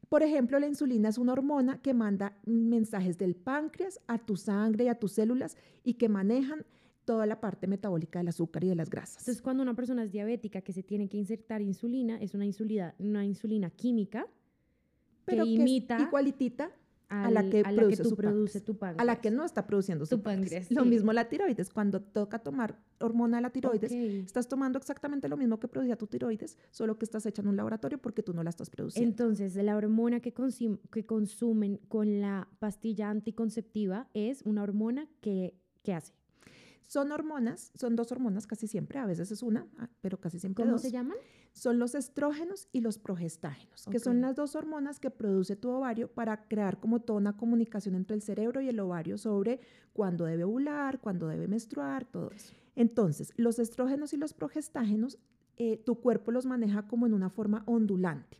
Por 0.08 0.22
ejemplo, 0.22 0.58
la 0.58 0.66
insulina 0.66 1.08
es 1.08 1.16
una 1.16 1.32
hormona 1.32 1.80
que 1.80 1.94
manda 1.94 2.36
mensajes 2.44 3.16
del 3.16 3.34
páncreas 3.34 3.98
a 4.06 4.18
tu 4.18 4.36
sangre 4.36 4.84
y 4.84 4.88
a 4.88 4.98
tus 4.98 5.12
células 5.12 5.56
y 5.84 5.94
que 5.94 6.10
manejan 6.10 6.66
toda 7.04 7.26
la 7.26 7.40
parte 7.40 7.66
metabólica 7.66 8.18
del 8.18 8.28
azúcar 8.28 8.64
y 8.64 8.68
de 8.68 8.74
las 8.74 8.90
grasas. 8.90 9.22
Entonces, 9.22 9.42
cuando 9.42 9.62
una 9.62 9.74
persona 9.74 10.04
es 10.04 10.12
diabética 10.12 10.60
que 10.60 10.72
se 10.72 10.82
tiene 10.82 11.08
que 11.08 11.16
insertar 11.16 11.62
insulina, 11.62 12.16
es 12.20 12.34
una 12.34 12.46
insulina, 12.46 12.94
una 12.98 13.24
insulina 13.24 13.70
química 13.70 14.26
Pero 15.24 15.44
que 15.44 15.50
imita 15.50 16.00
igualitita 16.00 16.70
a 17.12 17.30
la 17.30 17.42
que, 17.42 17.62
produce, 17.62 18.60
tu 18.62 18.78
páncreas. 18.78 19.02
A 19.02 19.04
la 19.04 19.20
que 19.20 19.30
no 19.30 19.44
está 19.44 19.66
produciendo 19.66 20.06
su 20.06 20.22
páncreas. 20.22 20.70
Lo 20.70 20.86
mismo 20.86 21.12
la 21.12 21.28
tiroides. 21.28 21.68
Cuando 21.68 22.00
toca 22.00 22.38
tomar 22.38 22.78
hormona 23.00 23.36
de 23.36 23.42
la 23.42 23.50
tiroides, 23.50 23.92
estás 23.92 24.48
tomando 24.48 24.78
exactamente 24.78 25.28
lo 25.28 25.36
mismo 25.36 25.60
que 25.60 25.68
producía 25.68 25.96
tu 25.96 26.06
tiroides, 26.06 26.56
solo 26.70 26.98
que 26.98 27.04
estás 27.04 27.26
hecha 27.26 27.42
en 27.42 27.48
un 27.48 27.56
laboratorio 27.56 27.98
porque 27.98 28.22
tú 28.22 28.32
no 28.32 28.42
la 28.42 28.48
estás 28.48 28.70
produciendo. 28.70 29.10
Entonces, 29.10 29.54
la 29.56 29.76
hormona 29.76 30.20
que, 30.20 30.32
que 30.32 31.04
consumen 31.04 31.80
con 31.88 32.20
la 32.22 32.48
pastilla 32.58 33.10
anticonceptiva 33.10 34.08
es 34.14 34.40
una 34.42 34.62
hormona 34.62 35.06
que, 35.20 35.54
que 35.82 35.92
hace 35.92 36.14
son 36.86 37.12
hormonas, 37.12 37.72
son 37.74 37.96
dos 37.96 38.12
hormonas 38.12 38.46
casi 38.46 38.66
siempre, 38.66 38.98
a 38.98 39.06
veces 39.06 39.30
es 39.30 39.42
una, 39.42 39.66
ah, 39.78 39.88
pero 40.00 40.20
casi 40.20 40.38
siempre 40.38 40.64
¿Cómo 40.64 40.74
dos. 40.74 40.82
se 40.82 40.90
llaman? 40.90 41.16
Son 41.52 41.78
los 41.78 41.94
estrógenos 41.94 42.68
y 42.72 42.80
los 42.80 42.98
progestágenos, 42.98 43.86
que 43.90 43.98
son 43.98 44.20
las 44.20 44.34
dos 44.36 44.56
hormonas 44.56 45.00
que 45.00 45.10
produce 45.10 45.56
tu 45.56 45.70
ovario 45.70 46.08
para 46.08 46.48
crear 46.48 46.80
como 46.80 47.00
toda 47.00 47.18
una 47.18 47.36
comunicación 47.36 47.94
entre 47.94 48.16
el 48.16 48.22
cerebro 48.22 48.60
y 48.60 48.68
el 48.68 48.80
ovario 48.80 49.18
sobre 49.18 49.60
cuándo 49.92 50.24
debe 50.24 50.44
ovular, 50.44 51.00
cuándo 51.00 51.28
debe 51.28 51.48
menstruar, 51.48 52.04
todo 52.06 52.30
eso. 52.30 52.54
Entonces, 52.74 53.32
los 53.36 53.58
estrógenos 53.58 54.12
y 54.14 54.16
los 54.16 54.32
progestágenos, 54.32 55.18
eh, 55.58 55.76
tu 55.84 56.00
cuerpo 56.00 56.30
los 56.30 56.46
maneja 56.46 56.86
como 56.86 57.06
en 57.06 57.12
una 57.12 57.28
forma 57.28 57.62
ondulante. 57.66 58.38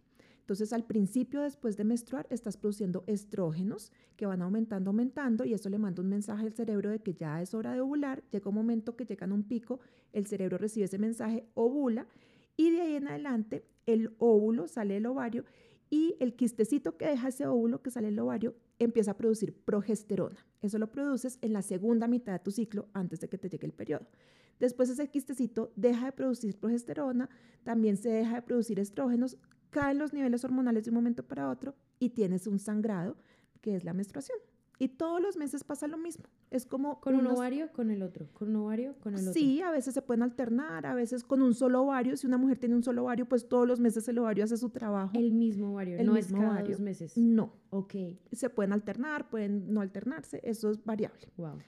Entonces, 0.53 0.75
al 0.75 0.85
principio, 0.85 1.41
después 1.41 1.79
de 1.79 1.85
menstruar, 1.85 2.27
estás 2.29 2.59
produciendo 2.59 3.05
estrógenos 3.07 3.91
que 4.17 4.27
van 4.27 4.43
aumentando, 4.43 4.91
aumentando, 4.91 5.47
y 5.47 5.55
eso 5.55 5.71
le 5.71 5.79
manda 5.79 6.03
un 6.03 6.11
mensaje 6.11 6.45
al 6.45 6.53
cerebro 6.53 6.91
de 6.91 6.99
que 6.99 7.15
ya 7.15 7.41
es 7.41 7.55
hora 7.55 7.73
de 7.73 7.81
ovular. 7.81 8.23
Llega 8.31 8.51
un 8.51 8.57
momento 8.57 8.95
que 8.95 9.07
llegan 9.07 9.33
un 9.33 9.45
pico, 9.45 9.81
el 10.13 10.27
cerebro 10.27 10.59
recibe 10.59 10.85
ese 10.85 10.99
mensaje, 10.99 11.47
ovula, 11.55 12.07
y 12.55 12.71
de 12.71 12.83
ahí 12.83 12.97
en 12.97 13.09
adelante 13.09 13.65
el 13.87 14.15
óvulo 14.19 14.69
sale 14.69 14.93
del 14.93 15.07
ovario 15.07 15.47
y 15.89 16.17
el 16.21 16.35
quistecito 16.35 16.99
que 16.99 17.07
deja 17.07 17.29
ese 17.29 17.47
óvulo 17.47 17.81
que 17.81 17.91
sale 17.91 18.09
del 18.09 18.19
ovario 18.19 18.55
empieza 18.79 19.13
a 19.13 19.17
producir 19.17 19.55
progesterona. 19.55 20.47
Eso 20.61 20.79
lo 20.79 20.93
produces 20.93 21.39
en 21.41 21.55
la 21.55 21.63
segunda 21.63 22.09
mitad 22.09 22.35
de 22.35 22.41
tu 22.41 22.51
ciclo 22.51 22.89
antes 22.93 23.21
de 23.21 23.31
que 23.31 23.39
te 23.39 23.49
llegue 23.49 23.67
el 23.67 23.73
periodo. 23.73 24.07
Después 24.61 24.91
ese 24.91 25.09
quistecito 25.09 25.73
deja 25.77 26.05
de 26.05 26.13
producir 26.13 26.59
progesterona, 26.59 27.31
también 27.65 27.97
se 27.97 28.11
deja 28.11 28.35
de 28.35 28.43
producir 28.43 28.79
estrógenos, 28.79 29.39
caen 29.73 29.99
los 29.99 30.13
niveles 30.13 30.45
hormonales 30.45 30.85
de 30.85 30.91
un 30.91 30.95
momento 30.95 31.27
para 31.27 31.51
otro 31.51 31.75
y 31.99 32.11
tienes 32.11 32.47
un 32.47 32.61
sangrado, 32.61 33.17
que 33.61 33.75
es 33.75 33.85
la 33.85 33.93
menstruación. 33.93 34.39
Y 34.79 34.89
todos 34.89 35.21
los 35.21 35.37
meses 35.37 35.63
pasa 35.63 35.87
lo 35.87 35.97
mismo. 35.97 36.25
Es 36.51 36.67
como... 36.67 37.01
Con 37.01 37.15
un 37.15 37.27
ovario, 37.29 37.71
con 37.73 37.91
el 37.91 38.03
otro. 38.03 38.27
Con 38.33 38.49
un 38.49 38.57
ovario, 38.57 38.97
con 38.99 39.15
el 39.15 39.21
otro. 39.21 39.33
Sí, 39.33 39.63
a 39.63 39.71
veces 39.71 39.95
se 39.95 40.03
pueden 40.03 40.23
alternar, 40.25 40.87
a 40.87 40.95
veces 40.95 41.23
con 41.23 41.41
un 41.41 41.55
solo 41.55 41.83
ovario. 41.83 42.17
Si 42.17 42.27
una 42.27 42.37
mujer 42.37 42.59
tiene 42.59 42.75
un 42.75 42.83
solo 42.83 43.05
ovario, 43.05 43.27
pues 43.27 43.49
todos 43.49 43.67
los 43.67 43.79
meses 43.79 44.09
el 44.09 44.19
ovario 44.19 44.43
hace 44.43 44.57
su 44.57 44.71
trabajo. 44.71 45.13
El 45.15 45.33
mismo 45.33 45.73
ovario, 45.73 45.99
el 45.99 46.07
no 46.07 46.15
mismo 46.15 46.39
es 46.39 46.45
cada 46.45 46.63
dos 46.63 46.81
meses. 46.81 47.17
No. 47.17 47.53
Ok. 47.71 47.95
Se 48.33 48.51
pueden 48.51 48.73
alternar, 48.73 49.31
pueden 49.31 49.73
no 49.73 49.83
alternarse, 49.83 50.41
eso 50.43 50.71
es 50.71 50.85
variable. 50.85 51.29
Wow. 51.37 51.59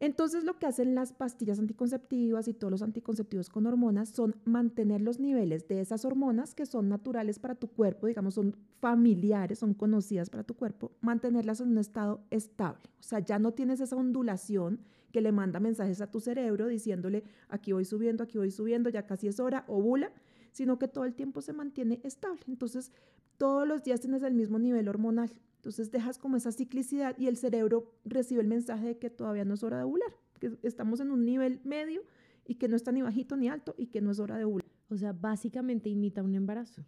Entonces 0.00 0.44
lo 0.44 0.58
que 0.58 0.64
hacen 0.64 0.94
las 0.94 1.12
pastillas 1.12 1.58
anticonceptivas 1.58 2.48
y 2.48 2.54
todos 2.54 2.70
los 2.70 2.80
anticonceptivos 2.80 3.50
con 3.50 3.66
hormonas 3.66 4.08
son 4.08 4.34
mantener 4.46 5.02
los 5.02 5.20
niveles 5.20 5.68
de 5.68 5.82
esas 5.82 6.06
hormonas 6.06 6.54
que 6.54 6.64
son 6.64 6.88
naturales 6.88 7.38
para 7.38 7.54
tu 7.54 7.68
cuerpo, 7.68 8.06
digamos, 8.06 8.32
son 8.34 8.56
familiares, 8.80 9.58
son 9.58 9.74
conocidas 9.74 10.30
para 10.30 10.42
tu 10.42 10.54
cuerpo, 10.54 10.90
mantenerlas 11.02 11.60
en 11.60 11.68
un 11.68 11.78
estado 11.78 12.24
estable. 12.30 12.80
O 12.98 13.02
sea, 13.02 13.18
ya 13.18 13.38
no 13.38 13.52
tienes 13.52 13.78
esa 13.80 13.94
ondulación 13.94 14.80
que 15.12 15.20
le 15.20 15.32
manda 15.32 15.60
mensajes 15.60 16.00
a 16.00 16.10
tu 16.10 16.18
cerebro 16.18 16.66
diciéndole, 16.66 17.22
aquí 17.50 17.72
voy 17.72 17.84
subiendo, 17.84 18.24
aquí 18.24 18.38
voy 18.38 18.50
subiendo, 18.50 18.88
ya 18.88 19.06
casi 19.06 19.28
es 19.28 19.38
hora, 19.38 19.64
ovula, 19.68 20.12
sino 20.50 20.78
que 20.78 20.88
todo 20.88 21.04
el 21.04 21.14
tiempo 21.14 21.42
se 21.42 21.52
mantiene 21.52 22.00
estable. 22.04 22.40
Entonces, 22.48 22.90
todos 23.36 23.68
los 23.68 23.82
días 23.82 24.00
tienes 24.00 24.22
el 24.22 24.32
mismo 24.32 24.58
nivel 24.58 24.88
hormonal. 24.88 25.30
Entonces 25.60 25.90
dejas 25.90 26.16
como 26.16 26.38
esa 26.38 26.52
ciclicidad 26.52 27.14
y 27.18 27.26
el 27.26 27.36
cerebro 27.36 27.92
recibe 28.06 28.40
el 28.40 28.48
mensaje 28.48 28.86
de 28.86 28.98
que 28.98 29.10
todavía 29.10 29.44
no 29.44 29.52
es 29.52 29.62
hora 29.62 29.76
de 29.76 29.84
ovular, 29.84 30.10
que 30.38 30.56
estamos 30.62 31.00
en 31.00 31.10
un 31.10 31.26
nivel 31.26 31.60
medio 31.64 32.02
y 32.46 32.54
que 32.54 32.66
no 32.66 32.76
está 32.76 32.92
ni 32.92 33.02
bajito 33.02 33.36
ni 33.36 33.50
alto 33.50 33.74
y 33.76 33.88
que 33.88 34.00
no 34.00 34.10
es 34.10 34.20
hora 34.20 34.38
de 34.38 34.44
ovular. 34.44 34.66
O 34.88 34.96
sea, 34.96 35.12
básicamente 35.12 35.90
imita 35.90 36.22
un 36.22 36.34
embarazo. 36.34 36.82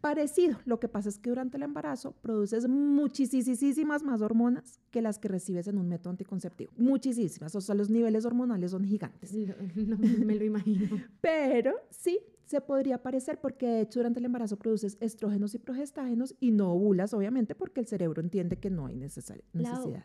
Parecido, 0.00 0.58
lo 0.64 0.80
que 0.80 0.88
pasa 0.88 1.08
es 1.08 1.20
que 1.20 1.30
durante 1.30 1.56
el 1.56 1.62
embarazo 1.62 2.16
produces 2.20 2.66
muchísimas 2.66 4.02
más 4.02 4.20
hormonas 4.22 4.80
que 4.90 5.00
las 5.00 5.20
que 5.20 5.28
recibes 5.28 5.68
en 5.68 5.78
un 5.78 5.88
método 5.88 6.10
anticonceptivo. 6.10 6.72
Muchísimas, 6.76 7.54
o 7.54 7.60
sea, 7.60 7.76
los 7.76 7.90
niveles 7.90 8.24
hormonales 8.24 8.72
son 8.72 8.84
gigantes. 8.84 9.32
No, 9.76 9.96
me 9.98 10.34
lo 10.34 10.44
imagino. 10.44 11.00
Pero 11.20 11.76
sí, 11.90 12.18
se 12.44 12.60
podría 12.60 13.02
parecer 13.02 13.40
porque 13.40 13.66
de 13.66 13.80
hecho 13.82 14.00
durante 14.00 14.20
el 14.20 14.26
embarazo 14.26 14.58
produces 14.58 14.96
estrógenos 15.00 15.54
y 15.54 15.58
progestágenos 15.58 16.34
y 16.40 16.50
no 16.50 16.72
ovulas, 16.72 17.14
obviamente, 17.14 17.54
porque 17.54 17.80
el 17.80 17.86
cerebro 17.86 18.20
entiende 18.20 18.58
que 18.58 18.70
no 18.70 18.86
hay 18.86 18.96
necesidad. 18.96 19.40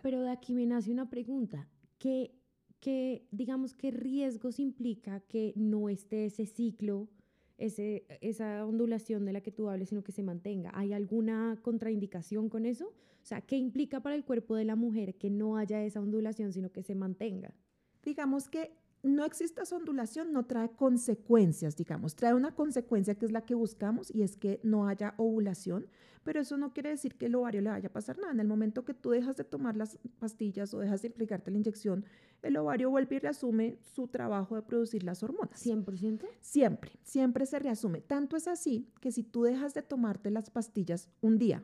pero 0.02 0.22
de 0.22 0.30
aquí 0.30 0.54
me 0.54 0.66
nace 0.66 0.92
una 0.92 1.10
pregunta. 1.10 1.68
¿Qué, 1.98 2.40
qué, 2.80 3.28
digamos, 3.32 3.74
qué 3.74 3.92
riesgos 3.92 4.60
implica 4.60 5.20
que 5.22 5.54
no 5.56 5.90
esté 5.90 6.26
ese 6.26 6.46
ciclo, 6.46 7.10
ese, 7.58 8.06
esa 8.22 8.66
ondulación 8.66 9.26
de 9.26 9.34
la 9.34 9.42
que 9.42 9.52
tú 9.52 9.70
hables, 9.70 9.90
sino 9.90 10.04
que 10.04 10.14
se 10.14 10.24
mantenga? 10.24 10.72
¿Hay 10.74 10.94
alguna 10.94 11.60
contraindicación 11.62 12.48
con 12.48 12.66
eso? 12.66 12.88
O 12.88 13.26
sea, 13.26 13.42
¿qué 13.42 13.58
implica 13.58 14.00
para 14.00 14.16
el 14.16 14.24
cuerpo 14.24 14.56
de 14.56 14.64
la 14.64 14.78
mujer 14.78 15.16
que 15.16 15.30
no 15.30 15.58
haya 15.58 15.84
esa 15.84 16.00
ondulación, 16.00 16.54
sino 16.54 16.72
que 16.72 16.84
se 16.84 16.96
mantenga? 16.96 17.54
Digamos 18.02 18.48
que 18.48 18.72
no 19.04 19.24
exista 19.24 19.64
esa 19.64 19.78
ondulación 19.78 20.34
no 20.34 20.46
trae 20.46 20.70
consecuencias, 20.72 21.76
digamos, 21.76 22.16
trae 22.16 22.34
una 22.34 22.54
consecuencia 22.54 23.16
que 23.16 23.26
es 23.26 23.32
la 23.32 23.42
que 23.42 23.56
buscamos 23.56 24.14
y 24.14 24.24
es 24.24 24.36
que 24.36 24.60
no 24.64 24.88
haya 24.88 25.14
ovulación, 25.18 25.88
pero 26.24 26.42
eso 26.42 26.58
no 26.58 26.74
quiere 26.74 26.90
decir 26.90 27.16
que 27.16 27.28
el 27.28 27.36
ovario 27.36 27.62
le 27.62 27.70
vaya 27.70 27.88
a 27.88 27.94
pasar 27.94 28.18
nada. 28.18 28.34
En 28.34 28.40
el 28.42 28.48
momento 28.48 28.84
que 28.84 28.94
tú 28.94 29.12
dejas 29.12 29.38
de 29.38 29.46
tomar 29.46 29.78
las 29.78 29.98
pastillas 30.20 30.74
o 30.74 30.80
dejas 30.80 31.02
de 31.02 31.08
implicarte 31.08 31.50
la 31.50 31.58
inyección, 31.58 32.06
el 32.42 32.58
ovario 32.58 32.90
vuelve 32.90 33.16
y 33.16 33.20
reasume 33.20 33.78
su 33.82 34.08
trabajo 34.08 34.56
de 34.56 34.62
producir 34.62 35.04
las 35.04 35.24
hormonas. 35.24 35.66
¿100%? 35.66 36.28
Siempre, 36.42 36.92
siempre 37.04 37.46
se 37.46 37.60
reasume. 37.60 38.02
Tanto 38.02 38.36
es 38.36 38.48
así 38.48 38.90
que 39.00 39.12
si 39.12 39.24
tú 39.24 39.44
dejas 39.44 39.74
de 39.74 39.82
tomarte 39.82 40.30
las 40.30 40.50
pastillas 40.50 41.10
un 41.22 41.38
día, 41.38 41.64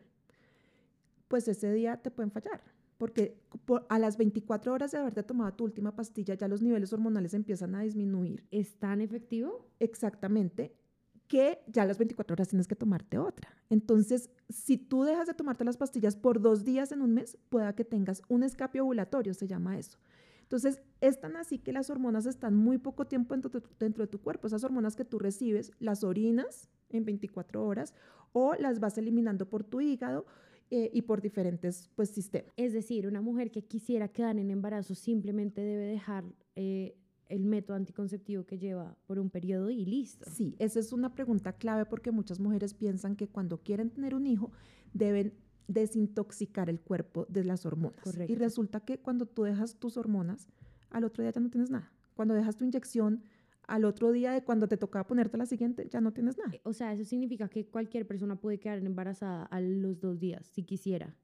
pues 1.27 1.47
ese 1.47 1.73
día 1.73 1.97
te 1.97 2.11
pueden 2.11 2.31
fallar 2.31 2.74
porque 3.05 3.37
a 3.89 3.99
las 3.99 4.17
24 4.17 4.73
horas 4.73 4.91
de 4.91 4.97
haberte 4.97 5.21
tomado 5.21 5.53
tu 5.53 5.63
última 5.63 5.95
pastilla 5.95 6.33
ya 6.33 6.47
los 6.47 6.63
niveles 6.63 6.91
hormonales 6.91 7.35
empiezan 7.35 7.75
a 7.75 7.81
disminuir. 7.81 8.47
¿Es 8.49 8.79
tan 8.79 8.99
efectivo? 8.99 9.69
Exactamente, 9.79 10.73
que 11.27 11.59
ya 11.67 11.83
a 11.83 11.85
las 11.85 11.99
24 11.99 12.33
horas 12.33 12.47
tienes 12.47 12.67
que 12.67 12.75
tomarte 12.75 13.19
otra. 13.19 13.47
Entonces, 13.69 14.31
si 14.49 14.77
tú 14.77 15.03
dejas 15.03 15.27
de 15.27 15.35
tomarte 15.35 15.63
las 15.63 15.77
pastillas 15.77 16.15
por 16.15 16.41
dos 16.41 16.65
días 16.65 16.91
en 16.91 17.03
un 17.03 17.13
mes, 17.13 17.37
pueda 17.49 17.75
que 17.75 17.85
tengas 17.85 18.23
un 18.27 18.41
escape 18.41 18.81
ovulatorio, 18.81 19.35
se 19.35 19.45
llama 19.45 19.77
eso. 19.77 19.99
Entonces, 20.41 20.81
es 20.99 21.21
tan 21.21 21.35
así 21.35 21.59
que 21.59 21.73
las 21.73 21.91
hormonas 21.91 22.25
están 22.25 22.55
muy 22.55 22.79
poco 22.79 23.05
tiempo 23.05 23.35
dentro 23.35 23.51
de, 23.51 23.61
dentro 23.77 24.03
de 24.03 24.07
tu 24.07 24.19
cuerpo. 24.19 24.47
Esas 24.47 24.63
hormonas 24.63 24.95
que 24.95 25.05
tú 25.05 25.19
recibes, 25.19 25.71
las 25.77 26.03
orinas 26.03 26.69
en 26.89 27.05
24 27.05 27.63
horas 27.63 27.93
o 28.33 28.55
las 28.55 28.79
vas 28.79 28.97
eliminando 28.97 29.47
por 29.47 29.63
tu 29.63 29.79
hígado 29.79 30.25
eh, 30.71 30.89
y 30.93 31.03
por 31.03 31.21
diferentes 31.21 31.89
pues, 31.95 32.09
sistemas. 32.09 32.51
Es 32.57 32.73
decir, 32.73 33.07
una 33.07 33.21
mujer 33.21 33.51
que 33.51 33.63
quisiera 33.63 34.07
quedar 34.07 34.37
en 34.37 34.49
embarazo 34.49 34.95
simplemente 34.95 35.61
debe 35.61 35.85
dejar 35.85 36.25
eh, 36.55 36.97
el 37.29 37.45
método 37.45 37.77
anticonceptivo 37.77 38.45
que 38.45 38.57
lleva 38.57 38.97
por 39.05 39.19
un 39.19 39.29
periodo 39.29 39.69
y 39.69 39.85
listo. 39.85 40.29
Sí, 40.31 40.55
esa 40.59 40.79
es 40.79 40.91
una 40.91 41.13
pregunta 41.13 41.53
clave 41.53 41.85
porque 41.85 42.11
muchas 42.11 42.39
mujeres 42.39 42.73
piensan 42.73 43.15
que 43.15 43.27
cuando 43.27 43.61
quieren 43.61 43.89
tener 43.89 44.15
un 44.15 44.27
hijo 44.27 44.51
deben 44.93 45.33
desintoxicar 45.67 46.69
el 46.69 46.79
cuerpo 46.79 47.25
de 47.29 47.43
las 47.43 47.65
hormonas. 47.65 48.01
Correcto. 48.01 48.31
Y 48.31 48.35
resulta 48.35 48.79
que 48.79 48.99
cuando 48.99 49.25
tú 49.25 49.43
dejas 49.43 49.75
tus 49.75 49.97
hormonas, 49.97 50.47
al 50.89 51.03
otro 51.03 51.23
día 51.23 51.31
ya 51.31 51.41
no 51.41 51.49
tienes 51.49 51.69
nada. 51.69 51.91
Cuando 52.15 52.33
dejas 52.33 52.55
tu 52.55 52.65
inyección, 52.65 53.23
al 53.67 53.85
otro 53.85 54.11
día 54.11 54.31
de 54.31 54.43
cuando 54.43 54.67
te 54.67 54.77
tocaba 54.77 55.07
ponerte 55.07 55.37
la 55.37 55.45
siguiente, 55.45 55.87
ya 55.89 56.01
no 56.01 56.13
tienes 56.13 56.37
nada. 56.37 56.51
O 56.63 56.73
sea, 56.73 56.93
eso 56.93 57.03
significa 57.05 57.49
que 57.49 57.65
cualquier 57.65 58.07
persona 58.07 58.35
puede 58.35 58.59
quedar 58.59 58.79
embarazada 58.79 59.43
a 59.45 59.59
los 59.59 59.99
dos 59.99 60.19
días, 60.19 60.47
si 60.53 60.63
quisiera. 60.63 61.15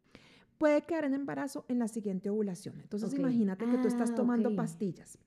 Puede 0.58 0.84
quedar 0.84 1.06
en 1.06 1.13
embarazo 1.13 1.65
en 1.67 1.80
la 1.80 1.88
siguiente 1.88 2.30
ovulación. 2.30 2.80
Entonces, 2.80 3.13
imagínate 3.13 3.65
que 3.65 3.77
tú 3.77 3.88
estás 3.88 4.12
ah, 4.12 4.15
tomando 4.15 4.56
pastillas 4.56 5.17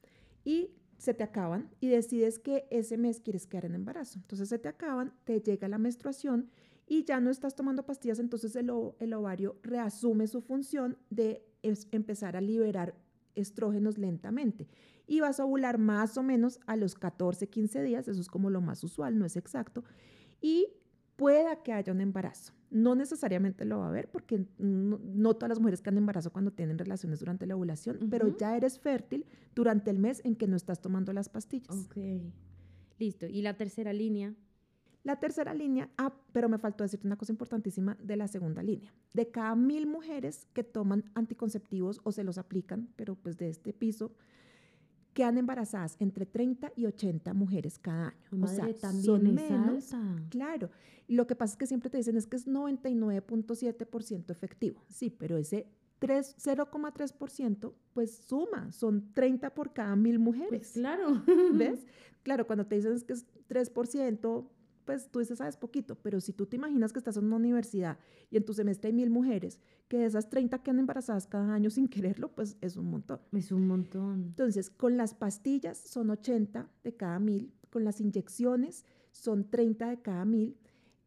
y 0.45 0.71
se 0.97 1.13
te 1.13 1.25
acaban 1.25 1.71
y 1.81 1.89
decides 1.89 2.39
que 2.39 2.67
ese 2.71 2.97
mes 2.97 3.21
quieres 3.21 3.47
quedar 3.47 3.65
en 3.65 3.75
embarazo. 3.75 4.19
Entonces, 4.21 4.49
se 4.49 4.59
te 4.59 4.69
acaban, 4.69 5.13
te 5.25 5.41
llega 5.41 5.67
la 5.69 5.79
menstruación 5.79 6.51
y 6.87 7.05
ya 7.05 7.21
no 7.21 7.31
estás 7.31 7.57
tomando 7.57 7.85
pastillas, 7.85 8.19
entonces 8.19 8.55
el, 8.57 8.71
el 9.01 9.15
ovario 9.15 9.57
reasume 9.63 10.27
su 10.27 10.43
función 10.43 10.99
de 11.11 11.43
empezar 11.63 12.37
a 12.37 12.41
liberar 12.41 12.95
estrógenos 13.35 13.99
lentamente 13.99 14.69
y 15.07 15.21
vas 15.21 15.41
a 15.41 15.45
ovular 15.45 15.79
más 15.79 16.17
o 16.17 16.23
menos 16.23 16.61
a 16.67 16.77
los 16.77 16.95
14, 16.95 17.49
15 17.49 17.83
días, 17.83 18.09
eso 18.09 18.21
es 18.21 18.29
como 18.29 18.51
lo 18.51 18.61
más 18.61 18.83
usual, 18.85 19.19
no 19.19 19.25
es 19.25 19.37
exacto, 19.37 19.85
y 20.41 20.69
pueda 21.17 21.63
que 21.63 21.73
haya 21.73 21.93
un 21.93 22.01
embarazo. 22.01 22.53
No 22.71 22.95
necesariamente 22.97 23.65
lo 23.65 23.79
va 23.79 23.87
a 23.87 23.89
haber 23.89 24.11
porque 24.11 24.47
no, 24.59 25.35
todas 25.35 25.51
las 25.51 25.61
mujeres 25.61 25.81
quedan 25.81 25.99
embarazo 25.99 26.33
cuando 26.33 26.51
tienen 26.51 26.77
relaciones 26.77 27.21
durante 27.21 27.47
la 27.47 27.55
ovulación, 27.55 27.99
pero 28.11 28.37
ya 28.37 28.57
eres 28.57 28.81
fértil 28.81 29.27
durante 29.55 29.91
el 29.91 29.99
mes 29.99 30.21
en 30.25 30.35
que 30.35 30.49
no 30.49 30.57
estás 30.57 30.81
tomando 30.81 31.13
las 31.13 31.29
pastillas. 31.29 31.87
Ok, 31.87 31.97
listo. 32.99 33.27
¿Y 33.27 33.43
la 33.43 33.57
tercera 33.57 33.93
línea? 33.93 34.35
La 35.05 35.21
tercera 35.21 35.53
línea, 35.53 35.91
ah, 35.99 36.15
pero 36.33 36.49
me 36.49 36.59
faltó 36.59 36.83
decirte 36.83 37.07
una 37.07 37.19
cosa 37.19 37.31
importantísima 37.31 37.97
de 38.03 38.17
la 38.17 38.27
segunda 38.27 38.63
línea. 38.63 38.93
De 39.13 39.31
cada 39.31 39.55
mil 39.55 39.87
mujeres 39.87 40.49
que 40.55 40.65
toman 40.65 41.05
anticonceptivos 41.15 42.01
o 42.05 42.11
se 42.11 42.25
los 42.25 42.39
aplican, 42.39 42.89
pero 42.97 43.15
pues 43.15 43.37
de 43.37 43.51
este 43.51 43.75
piso, 43.75 44.13
quedan 45.15 45.39
embarazadas 45.39 45.97
entre 46.01 46.27
30 46.27 46.73
y 46.77 46.85
80 46.87 47.33
mujeres 47.33 47.79
cada 47.79 48.09
año. 48.09 48.17
Madre, 48.33 48.63
o 48.63 48.75
sea, 48.75 48.91
también 48.91 49.35
menos. 49.35 49.91
Claro. 50.29 50.71
Y 51.07 51.15
lo 51.15 51.27
que 51.27 51.37
pasa 51.37 51.53
es 51.53 51.57
que 51.57 51.67
siempre 51.67 51.89
te 51.89 51.97
dicen 51.97 52.17
es 52.17 52.27
que 52.27 52.37
es 52.37 52.47
99.7% 52.47 54.31
efectivo. 54.31 54.83
Sí, 54.89 55.11
pero 55.11 55.37
ese 55.39 55.67
0,3% 56.01 57.73
pues 57.93 58.17
suma, 58.17 58.71
son 58.73 59.13
30 59.15 59.55
por 59.55 59.73
cada 59.73 59.97
mil 59.97 60.19
mujeres. 60.19 60.49
Pues 60.51 60.73
claro. 60.73 61.23
¿Ves? 61.55 61.87
Claro, 62.23 62.47
cuando 62.47 62.67
te 62.67 62.77
dicen 62.77 63.01
que 63.01 63.13
es 63.13 63.27
3%, 63.49 64.49
pues 64.85 65.09
tú 65.11 65.21
dices, 65.21 65.39
sabes 65.39 65.57
poquito, 65.57 65.97
pero 65.97 66.21
si 66.21 66.33
tú 66.33 66.47
te 66.47 66.57
imaginas 66.57 66.93
que 66.93 66.99
estás 66.99 67.17
en 67.17 67.25
una 67.25 67.37
universidad 67.37 67.99
y 68.31 68.37
en 68.37 68.45
tu 68.45 68.55
semestre 68.55 68.89
hay 68.89 68.95
mil 68.95 69.11
mujeres, 69.11 69.59
que 69.89 69.99
de 69.99 70.07
esas 70.07 70.31
30 70.31 70.63
quedan 70.63 70.81
embarazadas 70.81 71.27
cada 71.27 71.53
año 71.55 71.71
sin 71.71 71.89
quererlo, 71.89 72.35
pues 72.35 72.57
es 72.61 72.77
un 72.77 72.91
montón. 72.91 73.21
Es 73.33 73.53
un 73.53 73.67
montón. 73.67 74.25
Entonces, 74.25 74.71
con 74.71 74.97
las 74.97 75.15
pastillas 75.15 75.79
son 75.79 76.11
80 76.11 76.69
de 76.83 76.95
cada 76.95 77.19
mil, 77.19 77.53
con 77.71 77.85
las 77.85 78.01
inyecciones 78.01 78.85
son 79.11 79.49
30 79.49 79.89
de 79.89 80.03
cada 80.03 80.25
mil, 80.25 80.57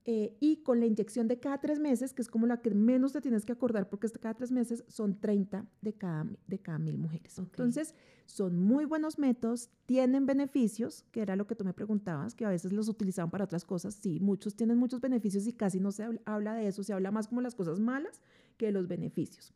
eh, 0.10 0.38
y 0.40 0.64
con 0.64 0.80
la 0.80 0.86
inyección 0.86 1.28
de 1.28 1.38
cada 1.38 1.60
tres 1.60 1.80
meses, 1.80 2.14
que 2.14 2.22
es 2.22 2.30
como 2.30 2.48
la 2.48 2.62
que 2.62 2.74
menos 2.74 3.12
te 3.12 3.20
tienes 3.20 3.44
que 3.44 3.52
acordar, 3.52 3.90
porque 3.90 4.08
cada 4.10 4.34
tres 4.34 4.54
meses 4.54 4.86
son 4.88 5.20
30 5.20 5.66
de 5.82 5.94
cada, 5.94 6.26
de 6.48 6.60
cada 6.60 6.80
mil 6.80 6.98
mujeres. 6.98 7.38
Entonces, 7.38 7.94
son 8.26 8.58
muy 8.58 8.86
buenos 8.86 9.20
métodos, 9.20 9.70
tienen 9.86 10.26
beneficios, 10.26 11.04
que 11.12 11.22
era 11.22 11.36
lo 11.36 11.46
que 11.46 11.56
tú 11.56 11.66
me 11.66 11.74
preguntabas, 11.74 12.36
que 12.36 12.46
a 12.46 12.50
veces 12.50 12.72
los 12.72 12.88
utilizaban 12.88 13.30
para 13.30 13.44
otras 13.44 13.66
cosas. 13.66 13.96
Sí, 13.96 14.22
muchos 14.22 14.56
tienen 14.56 14.78
muchos 14.78 15.02
beneficios 15.02 15.46
y 15.46 15.52
casi 15.52 15.82
no 15.82 15.92
se 15.92 16.08
habla 16.24 16.54
de 16.54 16.70
eso, 16.70 16.84
se 16.84 16.94
habla 16.94 17.12
más 17.12 17.28
como 17.28 17.42
las 17.42 17.54
cosas 17.54 17.82
malas 17.82 18.22
que 18.56 18.68
de 18.68 18.72
los 18.72 18.88
beneficios. 18.88 19.54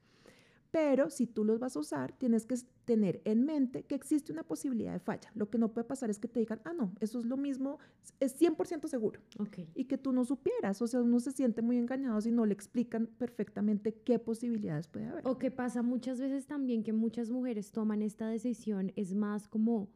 Pero 0.72 1.10
si 1.10 1.28
tú 1.28 1.44
los 1.44 1.60
vas 1.60 1.76
a 1.76 1.80
usar, 1.80 2.14
tienes 2.18 2.46
que 2.46 2.56
tener 2.86 3.22
en 3.26 3.44
mente 3.44 3.84
que 3.84 3.94
existe 3.94 4.32
una 4.32 4.44
posibilidad 4.44 4.94
de 4.94 5.00
falla. 5.00 5.30
Lo 5.36 5.50
que 5.50 5.58
no 5.58 5.74
puede 5.74 5.86
pasar 5.86 6.10
es 6.10 6.18
que 6.18 6.30
te 6.30 6.40
digan, 6.40 6.62
ah, 6.64 6.72
no, 6.72 6.94
eso 7.02 7.20
es 7.20 7.26
lo 7.26 7.36
mismo, 7.36 7.78
es 8.22 8.40
100% 8.40 8.88
seguro. 8.88 9.20
Okay. 9.38 9.70
Y 9.76 9.86
que 9.86 9.98
tú 9.98 10.14
no 10.14 10.24
supieras, 10.24 10.82
o 10.82 10.88
sea, 10.88 11.02
uno 11.02 11.20
se 11.20 11.34
siente 11.34 11.62
muy 11.62 11.78
engañado 11.78 12.22
si 12.22 12.32
no 12.32 12.46
le 12.46 12.54
explican 12.54 13.08
perfectamente 13.08 13.94
qué 13.94 14.18
posibilidades 14.18 14.88
puede 14.88 15.08
haber. 15.08 15.28
O 15.28 15.38
que 15.38 15.52
pasa 15.52 15.82
muchas 15.82 16.22
veces 16.22 16.48
también 16.48 16.84
que 16.84 16.94
muchas 16.94 17.30
mujeres 17.30 17.72
toman 17.72 18.02
esta 18.02 18.30
decisión, 18.30 18.94
es 18.96 19.14
más 19.14 19.50
como, 19.50 19.90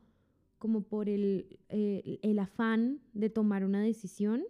como 0.58 0.82
por 0.82 1.08
el, 1.08 1.58
eh, 1.70 2.20
el 2.22 2.38
afán 2.40 3.00
de 3.14 3.30
tomar 3.30 3.64
una 3.64 3.82
decisión 3.82 4.44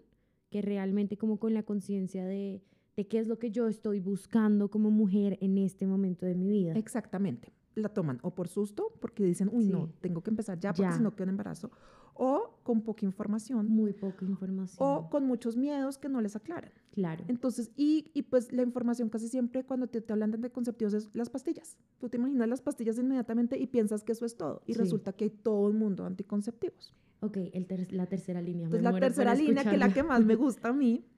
que 0.49 0.63
realmente 0.63 1.17
como 1.17 1.37
con 1.37 1.53
la 1.53 1.63
conciencia 1.63 2.25
de 2.25 2.63
de 2.97 3.07
qué 3.07 3.19
es 3.19 3.27
lo 3.27 3.37
que 3.39 3.51
yo 3.51 3.67
estoy 3.67 3.99
buscando 3.99 4.69
como 4.69 4.89
mujer 4.89 5.37
en 5.41 5.57
este 5.57 5.85
momento 5.85 6.25
de 6.25 6.35
mi 6.35 6.47
vida. 6.49 6.73
Exactamente. 6.73 7.53
la 7.77 7.89
toman 7.89 8.19
o 8.21 8.33
por 8.33 8.47
susto, 8.47 8.93
porque 9.01 9.25
dicen, 9.25 9.49
uy, 9.51 9.65
no, 9.65 9.87
Sí. 9.87 9.93
tengo 9.99 10.23
que 10.23 10.29
empezar 10.29 10.57
ya 10.57 10.71
porque 10.71 10.93
si 10.93 11.03
no 11.03 11.13
quedo 11.13 11.23
en 11.25 11.29
embarazo, 11.31 11.71
o 12.13 12.57
con 12.63 12.83
poca 12.83 13.03
información, 13.05 13.67
Muy 13.67 13.91
poca 13.91 14.23
información. 14.23 14.77
o 14.79 15.09
con 15.09 15.25
muchos 15.27 15.57
miedos 15.57 15.97
que 15.97 16.07
no 16.07 16.21
les 16.21 16.37
aclaran. 16.37 16.71
claro. 16.93 17.25
Entonces, 17.27 17.71
y, 17.75 18.11
y 18.13 18.21
pues 18.21 18.53
la 18.53 18.61
información 18.61 19.09
casi 19.09 19.27
siempre 19.27 19.65
cuando 19.65 19.87
te, 19.87 19.99
te 19.99 20.13
hablan 20.13 20.31
de 20.31 20.37
anticonceptivos 20.37 20.93
es 20.93 21.13
las 21.13 21.29
pastillas. 21.29 21.77
Tú 21.99 22.07
te 22.07 22.15
imaginas 22.15 22.47
las 22.47 22.61
pastillas 22.61 22.97
inmediatamente 22.97 23.59
y 23.59 23.67
piensas 23.67 24.05
que 24.05 24.13
eso 24.13 24.25
es 24.25 24.37
todo. 24.37 24.61
Y 24.65 24.73
Sí. 24.75 24.79
resulta 24.79 25.11
que 25.11 25.25
hay 25.25 25.29
todo 25.31 25.67
un 25.67 25.77
mundo 25.77 26.05
anticonceptivos. 26.05 26.95
Ok, 27.19 27.35
el 27.51 27.65
ter- 27.67 27.91
la 27.91 28.05
tercera 28.05 28.41
línea. 28.41 28.67
Entonces, 28.67 28.83
la 28.83 28.97
tercera 28.97 29.35
línea, 29.35 29.63
que 29.63 29.71
es 29.71 29.79
la 29.79 29.87
que 29.87 29.99
escucharla. 29.99 30.13
más 30.19 30.25
me 30.25 30.35
gusta 30.35 30.69
a 30.69 30.73
mí, 30.73 31.03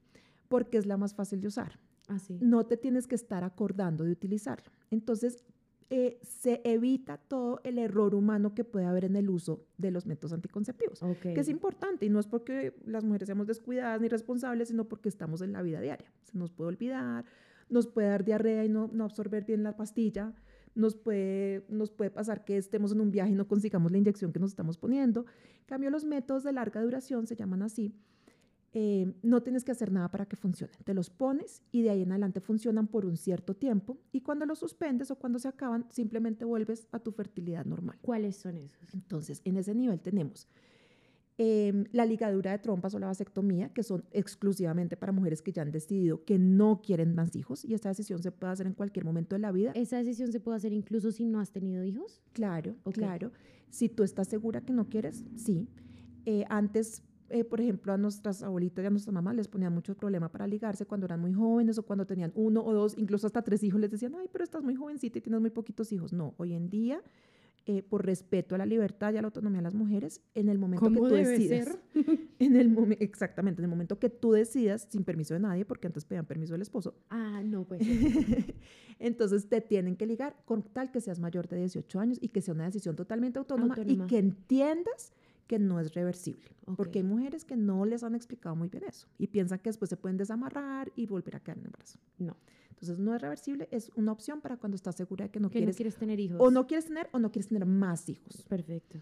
porque 0.48 0.78
es 0.78 0.86
la 0.86 0.98
más 0.98 1.14
fácil 1.14 1.42
de 1.42 1.48
usar. 1.48 1.80
Ah, 2.08 2.20
sí. 2.20 2.38
No 2.42 2.66
te 2.66 2.78
tienes 2.78 3.08
que 3.08 3.16
estar 3.16 3.44
acordando 3.44 4.04
de 4.04 4.12
utilizarlo. 4.12 4.72
Entonces, 4.92 5.44
eh, 5.90 6.20
se 6.22 6.62
evita 6.66 7.18
todo 7.18 7.62
el 7.64 7.80
error 7.80 8.14
humano 8.14 8.54
que 8.54 8.66
puede 8.66 8.86
haber 8.86 9.06
en 9.06 9.16
el 9.16 9.30
uso 9.30 9.66
de 9.78 9.90
los 9.90 10.06
métodos 10.06 10.34
anticonceptivos. 10.34 11.02
Ok. 11.02 11.22
que 11.22 11.40
es 11.40 11.48
importante 11.48 12.06
y 12.06 12.10
no 12.10 12.20
es 12.20 12.28
porque 12.28 12.74
las 12.86 13.06
mujeres 13.06 13.28
seamos 13.28 13.48
descuidadas 13.48 14.02
ni 14.02 14.10
responsables, 14.10 14.68
sino 14.68 14.90
porque 14.90 15.08
estamos 15.08 15.42
en 15.42 15.54
la 15.54 15.62
vida 15.62 15.80
diaria. 15.80 16.12
Se 16.24 16.38
nos 16.38 16.52
puede 16.52 16.70
olvidar, 16.70 17.24
nos 17.70 17.88
puede 17.88 18.10
dar 18.10 18.26
diarrea 18.26 18.66
y 18.66 18.70
no, 18.70 18.90
no 18.92 19.06
absorber 19.06 19.46
bien 19.46 19.64
la 19.64 19.78
pastilla, 19.78 20.34
nos 20.76 20.96
puede, 20.96 21.66
nos 21.70 21.90
puede 21.90 22.12
pasar 22.12 22.44
que 22.44 22.58
estemos 22.58 22.92
en 22.92 23.00
un 23.00 23.10
viaje 23.10 23.32
y 23.32 23.36
no 23.36 23.48
consigamos 23.48 23.90
la 23.92 23.98
inyección 23.98 24.34
que 24.34 24.40
nos 24.40 24.52
estamos 24.52 24.78
poniendo. 24.78 25.26
En 25.62 25.66
cambio, 25.68 25.90
los 25.90 26.04
métodos 26.04 26.44
de 26.44 26.52
larga 26.52 26.82
duración 26.82 27.28
se 27.28 27.36
llaman 27.38 27.62
así. 27.62 27.96
Eh, 28.80 29.12
no 29.24 29.42
tienes 29.42 29.64
que 29.64 29.72
hacer 29.72 29.92
nada 29.92 30.12
para 30.12 30.28
que 30.28 30.36
funcionen. 30.36 30.78
Te 30.84 30.94
los 30.94 31.10
pones 31.10 31.64
y 31.72 31.82
de 31.82 31.90
ahí 31.90 32.04
en 32.04 32.12
adelante 32.12 32.42
funcionan 32.42 32.86
por 32.86 33.08
un 33.08 33.18
cierto 33.18 33.56
tiempo 33.56 33.98
y 34.12 34.22
cuando 34.22 34.46
los 34.46 34.60
suspendes 34.60 35.10
o 35.10 35.16
cuando 35.16 35.40
se 35.40 35.48
acaban, 35.48 35.88
simplemente 35.90 36.46
vuelves 36.46 36.88
a 36.92 37.00
tu 37.00 37.12
fertilidad 37.12 37.66
normal. 37.66 37.98
¿Cuáles 38.04 38.36
son 38.36 38.56
esos? 38.58 38.94
Entonces, 38.94 39.42
en 39.46 39.58
ese 39.58 39.74
nivel 39.74 40.00
tenemos 40.00 40.48
em, 41.40 41.86
la 41.92 42.06
ligadura 42.06 42.52
de 42.52 42.60
trompas 42.60 42.94
o 42.94 43.00
la 43.00 43.08
vasectomía, 43.08 43.74
que 43.74 43.82
son 43.82 44.06
exclusivamente 44.12 44.96
para 44.96 45.12
mujeres 45.12 45.42
que 45.42 45.52
ya 45.52 45.64
han 45.64 45.72
decidido 45.72 46.24
que 46.24 46.38
no 46.38 46.84
quieren 46.84 47.16
más 47.16 47.36
hijos 47.36 47.66
y 47.66 47.74
esta 47.74 47.90
decisión 47.90 48.22
se 48.22 48.32
puede 48.32 48.54
hacer 48.54 48.68
en 48.68 48.74
cualquier 48.74 49.06
momento 49.06 49.34
de 49.36 49.40
la 49.40 49.52
vida. 49.52 49.72
¿Esa 49.74 49.98
decisión 49.98 50.32
se 50.32 50.40
puede 50.40 50.58
hacer 50.58 50.72
incluso 50.72 51.12
si 51.12 51.26
no 51.26 51.40
has 51.40 51.50
tenido 51.50 51.84
hijos? 51.84 52.22
Claro, 52.32 52.76
claro. 52.94 53.32
Si 53.72 53.90
tú 53.90 54.04
estás 54.04 54.28
segura 54.28 54.62
que 54.62 54.72
no 54.72 54.88
quieres, 54.88 55.26
sí. 55.36 55.68
Eh, 56.30 56.46
antes, 56.50 57.02
eh, 57.30 57.44
por 57.44 57.60
ejemplo, 57.62 57.94
a 57.94 57.98
nuestras 57.98 58.44
abuelitas 58.44 58.84
y 58.84 58.88
a 58.88 58.90
nuestras 58.90 59.14
mamás 59.14 59.36
les 59.36 59.48
ponían 59.48 59.74
mucho 59.74 59.96
problema 59.96 60.30
para 60.30 60.48
ligarse 60.48 60.86
cuando 60.86 61.06
eran 61.06 61.20
muy 61.20 61.34
jóvenes 61.34 61.78
o 61.78 61.84
cuando 61.84 62.06
tenían 62.06 62.32
uno 62.36 62.64
o 62.64 62.74
dos, 62.74 62.96
incluso 62.98 63.28
hasta 63.28 63.42
tres 63.42 63.64
hijos, 63.64 63.80
les 63.80 63.92
decían, 63.92 64.16
ay, 64.16 64.28
pero 64.32 64.44
estás 64.44 64.64
muy 64.64 64.76
jovencita 64.76 65.18
y 65.20 65.22
tienes 65.22 65.42
muy 65.42 65.50
poquitos 65.50 65.92
hijos. 65.92 66.14
No, 66.14 66.34
hoy 66.38 66.54
en 66.54 66.70
día, 66.70 67.02
eh, 67.66 67.84
por 67.84 68.06
respeto 68.06 68.56
a 68.56 68.58
la 68.58 68.66
libertad 68.66 69.14
y 69.14 69.18
a 69.18 69.22
la 69.22 69.28
autonomía 69.28 69.58
de 69.60 69.64
las 69.64 69.74
mujeres, 69.74 70.22
en 70.36 70.48
el 70.48 70.58
momento 70.58 70.88
que 70.88 70.94
¿Cómo 70.96 71.08
tú 71.10 71.16
debe 71.16 71.28
decidas, 71.32 71.78
ser? 71.94 72.20
en 72.40 72.56
el 72.56 72.98
exactamente, 73.00 73.60
en 73.62 73.66
el 73.66 73.70
momento 73.70 74.00
que 74.00 74.10
tú 74.10 74.32
decidas, 74.32 74.88
sin 74.90 75.04
permiso 75.04 75.34
de 75.34 75.42
nadie, 75.42 75.66
porque 75.66 75.88
antes 75.88 76.06
pedían 76.06 76.26
permiso 76.26 76.54
del 76.54 76.62
esposo, 76.62 76.96
Ah, 77.10 77.42
no, 77.44 77.66
pues. 77.66 77.82
entonces 79.00 79.50
te 79.50 79.62
tienen 79.62 79.96
que 79.96 80.06
ligar 80.06 80.38
con 80.46 80.64
tal 80.64 80.92
que 80.92 81.02
seas 81.02 81.20
mayor 81.20 81.48
de 81.48 81.58
18 81.58 82.00
años 82.00 82.18
y 82.22 82.30
que 82.30 82.42
sea 82.42 82.54
una 82.54 82.66
decisión 82.66 82.96
totalmente 82.96 83.38
autónoma, 83.40 83.76
Autónoma. 83.76 84.06
y 84.06 84.08
que 84.08 84.18
entiendas 84.18 85.12
que 85.48 85.60
no 85.60 85.80
es 85.80 85.94
reversible. 85.94 86.56
Porque 86.76 87.00
hay 87.00 87.04
mujeres 87.04 87.46
que 87.46 87.56
no 87.56 87.86
les 87.86 88.04
han 88.04 88.14
explicado 88.14 88.56
muy 88.56 88.68
bien 88.68 88.84
eso 88.84 89.08
y 89.18 89.28
piensan 89.28 89.60
que 89.60 89.70
después 89.70 89.90
se 89.90 89.98
pueden 89.98 90.18
desamarrar 90.18 90.92
y 90.96 91.08
volver 91.08 91.38
a 91.38 91.40
quedar 91.40 91.58
en 91.58 91.66
embarazo. 91.66 92.00
No. 92.18 92.38
Entonces 92.70 93.00
no 93.00 93.16
es 93.16 93.22
reversible, 93.22 93.68
es 93.72 93.92
una 93.96 94.12
opción 94.12 94.42
para 94.42 94.58
cuando 94.58 94.76
estás 94.76 94.96
segura 94.96 95.26
de 95.26 95.32
que 95.32 95.40
no 95.40 95.50
que 95.50 95.60
quieres 95.60 95.76
no 95.76 95.78
quieres 95.78 95.96
tener 95.96 96.20
hijos. 96.20 96.38
o 96.40 96.52
no 96.52 96.68
quieres 96.68 96.86
tener 96.86 97.10
o 97.12 97.20
no 97.20 97.32
quieres 97.32 97.48
tener 97.48 97.66
más 97.66 98.08
hijos. 98.10 98.44
Perfecto. 98.48 99.00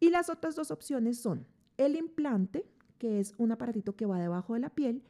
Y 0.00 0.10
las 0.10 0.30
otras 0.30 0.54
dos 0.54 0.70
opciones 0.70 1.18
son 1.18 1.46
el 1.76 1.96
implante, 1.96 2.64
que 2.98 3.20
es 3.20 3.34
un 3.36 3.52
aparatito 3.52 3.96
que 3.96 4.06
va 4.06 4.18
debajo 4.18 4.54
de 4.54 4.60
la 4.60 4.70
piel, 4.70 5.02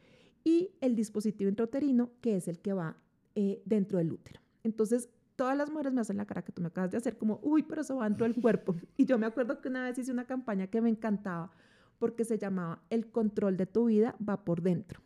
y 0.43 0.71
el 0.81 0.97
dispositivo 0.97 1.49
intrauterino, 1.49 2.11
que 2.21 2.37
es 2.37 2.49
el 2.49 2.59
que 2.61 2.73
va 2.73 2.97
eh, 3.35 3.63
dentro 3.65 3.99
del 3.99 4.13
útero. 4.13 4.41
Entonces, 4.65 5.09
todas 5.37 5.57
las 5.57 5.71
mujeres 5.71 5.93
me 5.93 6.01
hacen 6.01 6.17
la 6.17 6.27
cara 6.27 6.43
que 6.43 6.53
tú 6.53 6.63
me 6.63 6.69
acabas 6.69 6.91
de 6.91 6.97
hacer, 6.97 7.17
como, 7.17 7.39
uy, 7.43 7.63
pero 7.63 7.83
eso 7.83 7.97
va 7.97 8.09
dentro 8.09 8.27
del 8.27 8.41
cuerpo. 8.41 8.75
Y 8.97 9.05
yo 9.05 9.19
me 9.19 9.27
acuerdo 9.27 9.61
que 9.61 9.69
una 9.69 9.85
vez 9.85 9.99
hice 9.99 10.11
una 10.11 10.27
campaña 10.27 10.67
que 10.67 10.81
me 10.81 10.89
encantaba 10.89 11.53
porque 11.99 12.25
se 12.25 12.39
llamaba 12.39 12.83
El 12.91 13.11
control 13.11 13.57
de 13.57 13.67
tu 13.67 13.87
vida 13.87 14.17
va 14.27 14.45
por 14.45 14.63
dentro. 14.63 15.01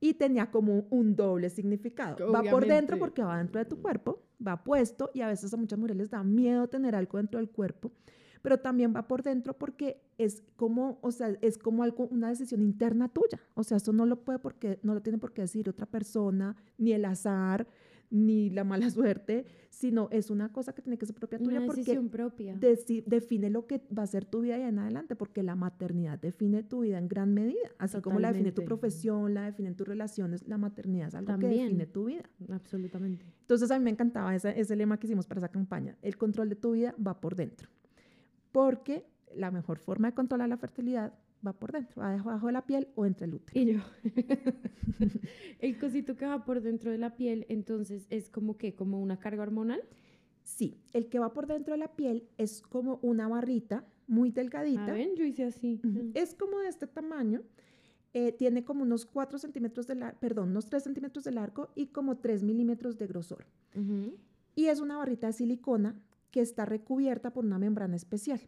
Y 0.00 0.14
tenía 0.14 0.50
como 0.50 0.86
un 0.90 1.14
doble 1.14 1.50
significado. 1.50 2.32
Va 2.32 2.42
por 2.42 2.66
dentro 2.66 2.98
porque 2.98 3.22
va 3.22 3.36
dentro 3.36 3.58
de 3.58 3.66
tu 3.66 3.82
cuerpo, 3.82 4.22
va 4.44 4.64
puesto 4.64 5.10
y 5.12 5.20
a 5.20 5.28
veces 5.28 5.52
a 5.52 5.58
muchas 5.58 5.78
mujeres 5.78 5.98
les 5.98 6.10
da 6.10 6.24
miedo 6.24 6.68
tener 6.68 6.94
algo 6.94 7.18
dentro 7.18 7.38
del 7.38 7.50
cuerpo, 7.50 7.92
pero 8.40 8.58
también 8.58 8.94
va 8.96 9.06
por 9.06 9.22
dentro 9.22 9.58
porque 9.58 10.02
es 10.16 10.42
como, 10.56 10.98
o 11.02 11.12
sea, 11.12 11.36
es 11.42 11.58
como 11.58 11.82
algo, 11.82 12.06
una 12.06 12.30
decisión 12.30 12.62
interna 12.62 13.08
tuya. 13.08 13.40
O 13.52 13.62
sea, 13.62 13.76
eso 13.76 13.92
no 13.92 14.06
lo 14.06 14.24
puede 14.24 14.38
porque, 14.38 14.78
no 14.82 14.94
lo 14.94 15.02
tiene 15.02 15.18
por 15.18 15.34
qué 15.34 15.42
decir 15.42 15.68
otra 15.68 15.84
persona, 15.84 16.56
ni 16.78 16.92
el 16.92 17.04
azar, 17.04 17.66
ni 18.10 18.50
la 18.50 18.64
mala 18.64 18.90
suerte, 18.90 19.46
sino 19.70 20.08
es 20.10 20.30
una 20.30 20.52
cosa 20.52 20.72
que 20.74 20.82
tiene 20.82 20.98
que 20.98 21.06
ser 21.06 21.14
propia 21.14 21.38
tuya 21.38 21.58
Una 21.58 21.66
porque 21.66 21.80
decisión 21.82 22.08
propia. 22.08 22.56
define 22.56 23.50
lo 23.50 23.66
que 23.66 23.82
va 23.96 24.02
a 24.02 24.06
ser 24.06 24.24
tu 24.24 24.40
vida 24.40 24.56
ahí 24.56 24.62
en 24.62 24.78
adelante, 24.78 25.14
porque 25.16 25.42
la 25.42 25.54
maternidad 25.54 26.18
define 26.18 26.62
tu 26.62 26.80
vida 26.80 26.98
en 26.98 27.08
gran 27.08 27.32
medida, 27.32 27.70
así 27.78 28.00
como 28.00 28.18
la 28.20 28.32
define 28.32 28.52
tu 28.52 28.64
profesión, 28.64 29.32
la 29.34 29.44
definen 29.44 29.76
tus 29.76 29.86
relaciones, 29.86 30.46
la 30.46 30.58
maternidad 30.58 31.08
es 31.08 31.14
algo 31.14 31.26
que 31.28 31.32
También. 31.32 31.64
define 31.66 31.86
tu 31.86 32.04
vida. 32.06 32.28
Absolutamente. 32.50 33.24
Entonces 33.42 33.70
a 33.70 33.78
mí 33.78 33.84
me 33.84 33.90
encantaba 33.90 34.34
ese, 34.34 34.58
ese 34.58 34.76
lema 34.76 34.98
que 34.98 35.06
hicimos 35.06 35.26
para 35.26 35.38
esa 35.38 35.48
campaña, 35.48 35.96
el 36.02 36.16
control 36.16 36.48
de 36.48 36.56
tu 36.56 36.72
vida 36.72 36.94
va 37.04 37.20
por 37.20 37.36
dentro, 37.36 37.68
porque 38.52 39.06
la 39.34 39.50
mejor 39.50 39.78
forma 39.78 40.08
de 40.08 40.14
controlar 40.14 40.48
la 40.48 40.56
fertilidad 40.56 41.14
va 41.46 41.52
por 41.52 41.72
dentro, 41.72 42.02
va 42.02 42.12
debajo 42.12 42.46
de 42.46 42.52
la 42.52 42.66
piel 42.66 42.88
o 42.94 43.06
entre 43.06 43.26
el 43.26 43.34
útero. 43.34 43.60
Y 43.60 43.72
yo, 43.74 43.80
el 45.60 45.78
cosito 45.78 46.16
que 46.16 46.26
va 46.26 46.44
por 46.44 46.60
dentro 46.60 46.90
de 46.90 46.98
la 46.98 47.16
piel, 47.16 47.46
entonces 47.48 48.06
es 48.10 48.28
como 48.28 48.56
que, 48.56 48.74
como 48.74 49.00
una 49.00 49.18
carga 49.18 49.42
hormonal. 49.42 49.82
Sí, 50.42 50.80
el 50.92 51.08
que 51.08 51.18
va 51.18 51.32
por 51.32 51.46
dentro 51.46 51.74
de 51.74 51.78
la 51.78 51.94
piel 51.94 52.28
es 52.38 52.60
como 52.62 52.98
una 53.02 53.28
barrita 53.28 53.84
muy 54.06 54.30
delgadita. 54.30 54.86
Ah, 54.86 54.92
ven, 54.92 55.14
yo 55.16 55.24
hice 55.24 55.44
así. 55.44 55.80
Es 56.14 56.34
como 56.34 56.58
de 56.58 56.68
este 56.68 56.86
tamaño. 56.86 57.42
eh, 58.12 58.32
tiene 58.32 58.64
como 58.64 58.82
unos 58.82 59.06
4 59.06 59.38
centímetros 59.38 59.86
de 59.86 59.94
largo, 59.94 60.18
perdón, 60.18 60.48
unos 60.50 60.66
3 60.68 60.82
centímetros 60.82 61.22
de 61.24 61.30
largo 61.30 61.70
y 61.76 61.86
como 61.88 62.18
3 62.18 62.42
milímetros 62.42 62.98
de 62.98 63.06
grosor. 63.06 63.46
Y 64.56 64.66
es 64.66 64.80
una 64.80 64.96
barrita 64.96 65.28
de 65.28 65.32
silicona 65.32 65.94
que 66.32 66.40
está 66.40 66.64
recubierta 66.64 67.32
por 67.32 67.44
una 67.44 67.60
membrana 67.60 67.94
especial. 67.94 68.40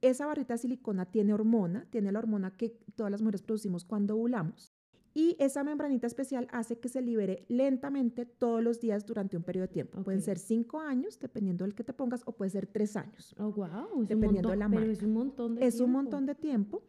Esa 0.00 0.26
barrita 0.26 0.54
de 0.54 0.58
silicona 0.58 1.06
tiene 1.06 1.32
hormona, 1.34 1.86
tiene 1.90 2.12
la 2.12 2.18
hormona 2.20 2.56
que 2.56 2.70
todas 2.94 3.10
las 3.10 3.20
mujeres 3.20 3.42
producimos 3.42 3.84
cuando 3.84 4.14
ovulamos. 4.14 4.72
Y 5.14 5.34
esa 5.40 5.64
membranita 5.64 6.06
especial 6.06 6.46
hace 6.52 6.78
que 6.78 6.88
se 6.88 7.02
libere 7.02 7.44
lentamente 7.48 8.24
todos 8.24 8.62
los 8.62 8.78
días 8.78 9.04
durante 9.06 9.36
un 9.36 9.42
periodo 9.42 9.66
de 9.66 9.72
tiempo. 9.72 10.02
Pueden 10.04 10.20
ser 10.22 10.38
5 10.38 10.78
años, 10.80 11.18
dependiendo 11.18 11.64
del 11.64 11.74
que 11.74 11.82
te 11.82 11.92
pongas, 11.92 12.22
o 12.26 12.32
puede 12.36 12.50
ser 12.50 12.66
3 12.68 12.96
años. 12.96 13.34
Oh, 13.38 13.50
wow. 13.50 14.02
Es 14.02 14.08
Dependiendo 14.08 14.50
de 14.50 14.54
un 14.54 14.58
la 14.60 14.68
pero 14.68 14.80
marca. 14.80 14.92
es 14.92 15.02
un 15.02 15.12
montón 15.14 15.54
de 15.56 15.66
es 15.66 15.74
un 15.74 15.78
tiempo. 15.86 15.92
montón 16.02 16.26
de 16.26 16.34
tiempo. 16.36 16.82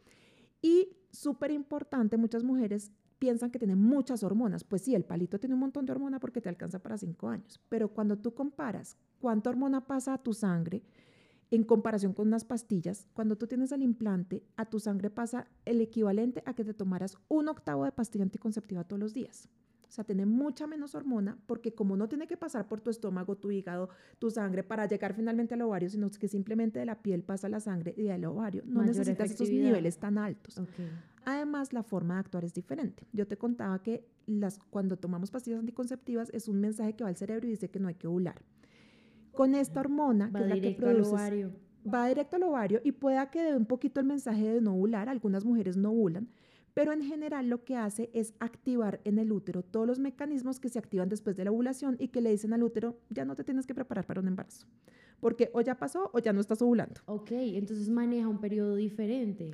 Y 0.62 0.90
súper 1.12 1.50
importante, 1.52 2.18
muchas 2.18 2.44
mujeres 2.44 2.92
piensan 3.18 3.50
que 3.50 3.58
tienen 3.58 3.80
muchas 3.82 4.22
hormonas. 4.24 4.64
Pues 4.64 4.84
sí, 4.84 4.94
el 4.94 5.06
palito 5.06 5.40
tiene 5.40 5.56
un 5.56 5.62
montón 5.62 5.86
de 5.88 5.92
hormona 5.94 6.20
porque 6.20 6.40
te 6.42 6.50
alcanza 6.50 6.80
para 6.80 6.98
cinco 6.98 7.30
años. 7.30 7.60
Pero 7.70 7.90
cuando 7.94 8.18
tú 8.18 8.36
comparas 8.36 8.96
cuánta 9.20 9.50
hormona 9.50 9.88
pasa 9.88 10.14
a 10.14 10.22
tu 10.22 10.34
sangre 10.34 10.84
en 11.52 11.64
comparación 11.64 12.14
con 12.14 12.28
unas 12.28 12.46
pastillas, 12.46 13.08
cuando 13.14 13.36
tú 13.38 13.48
tienes 13.48 13.72
el 13.72 13.82
implante, 13.82 14.44
a 14.56 14.66
tu 14.66 14.80
sangre 14.80 15.10
pasa 15.10 15.48
el 15.66 15.82
equivalente 15.82 16.44
a 16.46 16.54
que 16.54 16.64
te 16.64 16.74
tomaras 16.74 17.18
un 17.28 17.48
octavo 17.48 17.86
de 17.86 17.92
pastilla 17.92 18.24
anticonceptiva 18.24 18.84
todos 18.84 19.00
los 19.00 19.14
días. 19.14 19.50
O 19.88 19.92
sea, 19.92 20.04
tiene 20.04 20.28
mucha 20.28 20.68
menos 20.68 20.94
hormona 20.94 21.40
porque 21.48 21.74
como 21.74 21.98
no 21.98 22.08
tiene 22.08 22.28
que 22.28 22.38
pasar 22.38 22.68
por 22.68 22.80
tu 22.80 22.92
estómago, 22.92 23.36
tu 23.38 23.50
hígado, 23.50 23.90
tu 24.20 24.30
sangre 24.30 24.64
para 24.64 24.86
llegar 24.86 25.16
finalmente 25.16 25.56
al 25.56 25.64
ovario, 25.64 25.90
sino 25.90 26.12
que 26.12 26.28
simplemente 26.28 26.78
de 26.78 26.86
la 26.86 27.02
piel 27.02 27.24
pasa 27.24 27.50
la 27.50 27.60
sangre 27.60 27.96
y 27.98 28.04
del 28.04 28.26
ovario. 28.26 28.62
No 28.68 28.82
Mayor 28.82 28.90
necesitas 28.98 29.32
esos 29.32 29.42
efectividad. 29.42 29.70
niveles 29.70 29.98
tan 29.98 30.20
altos. 30.20 30.60
Ok. 30.60 30.70
Además, 31.26 31.74
la 31.74 31.82
forma 31.82 32.14
de 32.16 32.20
actuar 32.20 32.46
es 32.46 32.54
diferente. 32.54 33.08
Yo 33.14 33.28
te 33.28 33.38
contaba 33.38 33.82
que 33.82 34.08
las, 34.28 34.60
cuando 34.70 34.98
tomamos 34.98 35.32
pastillas 35.32 35.60
anticonceptivas 35.60 36.30
es 36.34 36.48
un 36.48 36.60
mensaje 36.60 36.94
que 36.96 37.04
va 37.04 37.10
al 37.10 37.18
cerebro 37.18 37.48
y 37.48 37.52
dice 37.52 37.72
que 37.72 37.80
no 37.80 37.88
hay 37.88 37.96
que 37.96 38.08
ovular. 38.08 38.40
Con 39.34 39.56
esta 39.56 39.80
hormona, 39.80 40.30
Va 40.30 40.40
que 40.40 40.44
es 40.44 40.50
la 40.50 40.56
que 40.56 40.62
directo 40.62 40.86
al 40.88 40.92
produces, 40.94 41.14
ovario. 41.14 41.52
va 41.94 42.08
directo 42.08 42.36
al 42.36 42.44
ovario 42.44 42.82
y 42.84 42.92
pueda 42.92 43.30
que 43.30 43.44
dé 43.44 43.56
un 43.56 43.66
poquito 43.66 44.00
el 44.00 44.06
mensaje 44.06 44.48
de 44.54 44.62
no 44.62 44.74
ovular. 44.74 45.08
Algunas 45.10 45.46
mujeres 45.46 45.78
no 45.78 45.92
ovulan, 45.92 46.28
pero 46.74 46.92
en 46.94 47.02
general 47.02 47.48
lo 47.50 47.64
que 47.64 47.76
hace 47.76 48.10
es 48.14 48.34
activar 48.40 49.02
en 49.04 49.18
el 49.20 49.32
útero 49.32 49.64
todos 49.64 49.88
los 49.88 50.00
mecanismos 50.00 50.60
que 50.60 50.70
se 50.70 50.80
activan 50.80 51.10
después 51.10 51.36
de 51.36 51.46
la 51.46 51.52
ovulación 51.52 51.96
y 52.00 52.10
que 52.10 52.22
le 52.22 52.32
dicen 52.32 52.54
al 52.54 52.64
útero, 52.64 53.00
ya 53.10 53.26
no 53.26 53.36
te 53.36 53.44
tienes 53.44 53.66
que 53.66 53.74
preparar 53.76 54.06
para 54.06 54.20
un 54.22 54.28
embarazo, 54.28 54.68
porque 55.20 55.50
o 55.54 55.62
ya 55.62 55.76
pasó 55.78 56.10
o 56.14 56.20
ya 56.20 56.32
no 56.34 56.42
estás 56.42 56.62
ovulando. 56.62 57.02
Ok, 57.06 57.32
entonces 57.32 57.90
maneja 57.90 58.28
un 58.28 58.40
periodo 58.40 58.76
diferente. 58.76 59.52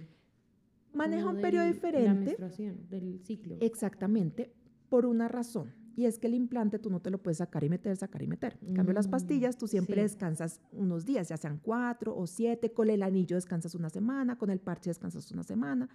Maneja 0.93 1.27
un 1.29 1.41
periodo 1.41 1.63
de 1.65 1.69
La 1.69 1.73
diferente. 1.73 2.21
menstruación, 2.25 2.87
del 2.89 3.19
ciclo. 3.19 3.57
Exactamente, 3.59 4.51
por 4.89 5.05
una 5.05 5.27
razón. 5.27 5.73
Y 5.95 6.05
es 6.05 6.19
que 6.19 6.27
el 6.27 6.33
implante 6.33 6.77
tú 6.77 6.89
no 6.89 6.99
te 6.99 7.09
lo 7.09 7.19
puedes 7.23 7.37
sacar 7.37 7.63
y 7.63 7.69
meter, 7.69 7.95
sacar 7.95 8.21
y 8.21 8.27
meter. 8.27 8.57
En 8.61 8.73
cambio, 8.73 8.93
las 8.93 9.07
Mm, 9.07 9.11
pastillas 9.11 9.57
tú 9.57 9.67
siempre 9.67 9.95
sí. 9.95 10.01
descansas 10.01 10.59
unos 10.73 11.05
días, 11.05 11.29
ya 11.29 11.37
sean 11.37 11.59
cuatro 11.63 12.15
o 12.15 12.27
siete. 12.27 12.71
Con 12.73 12.89
el 12.89 13.01
anillo 13.01 13.35
descansas 13.37 13.75
una 13.75 13.89
semana, 13.89 14.37
con 14.37 14.49
el 14.49 14.59
parche 14.59 14.89
descansas 14.89 15.31
una 15.31 15.43
semana. 15.43 15.87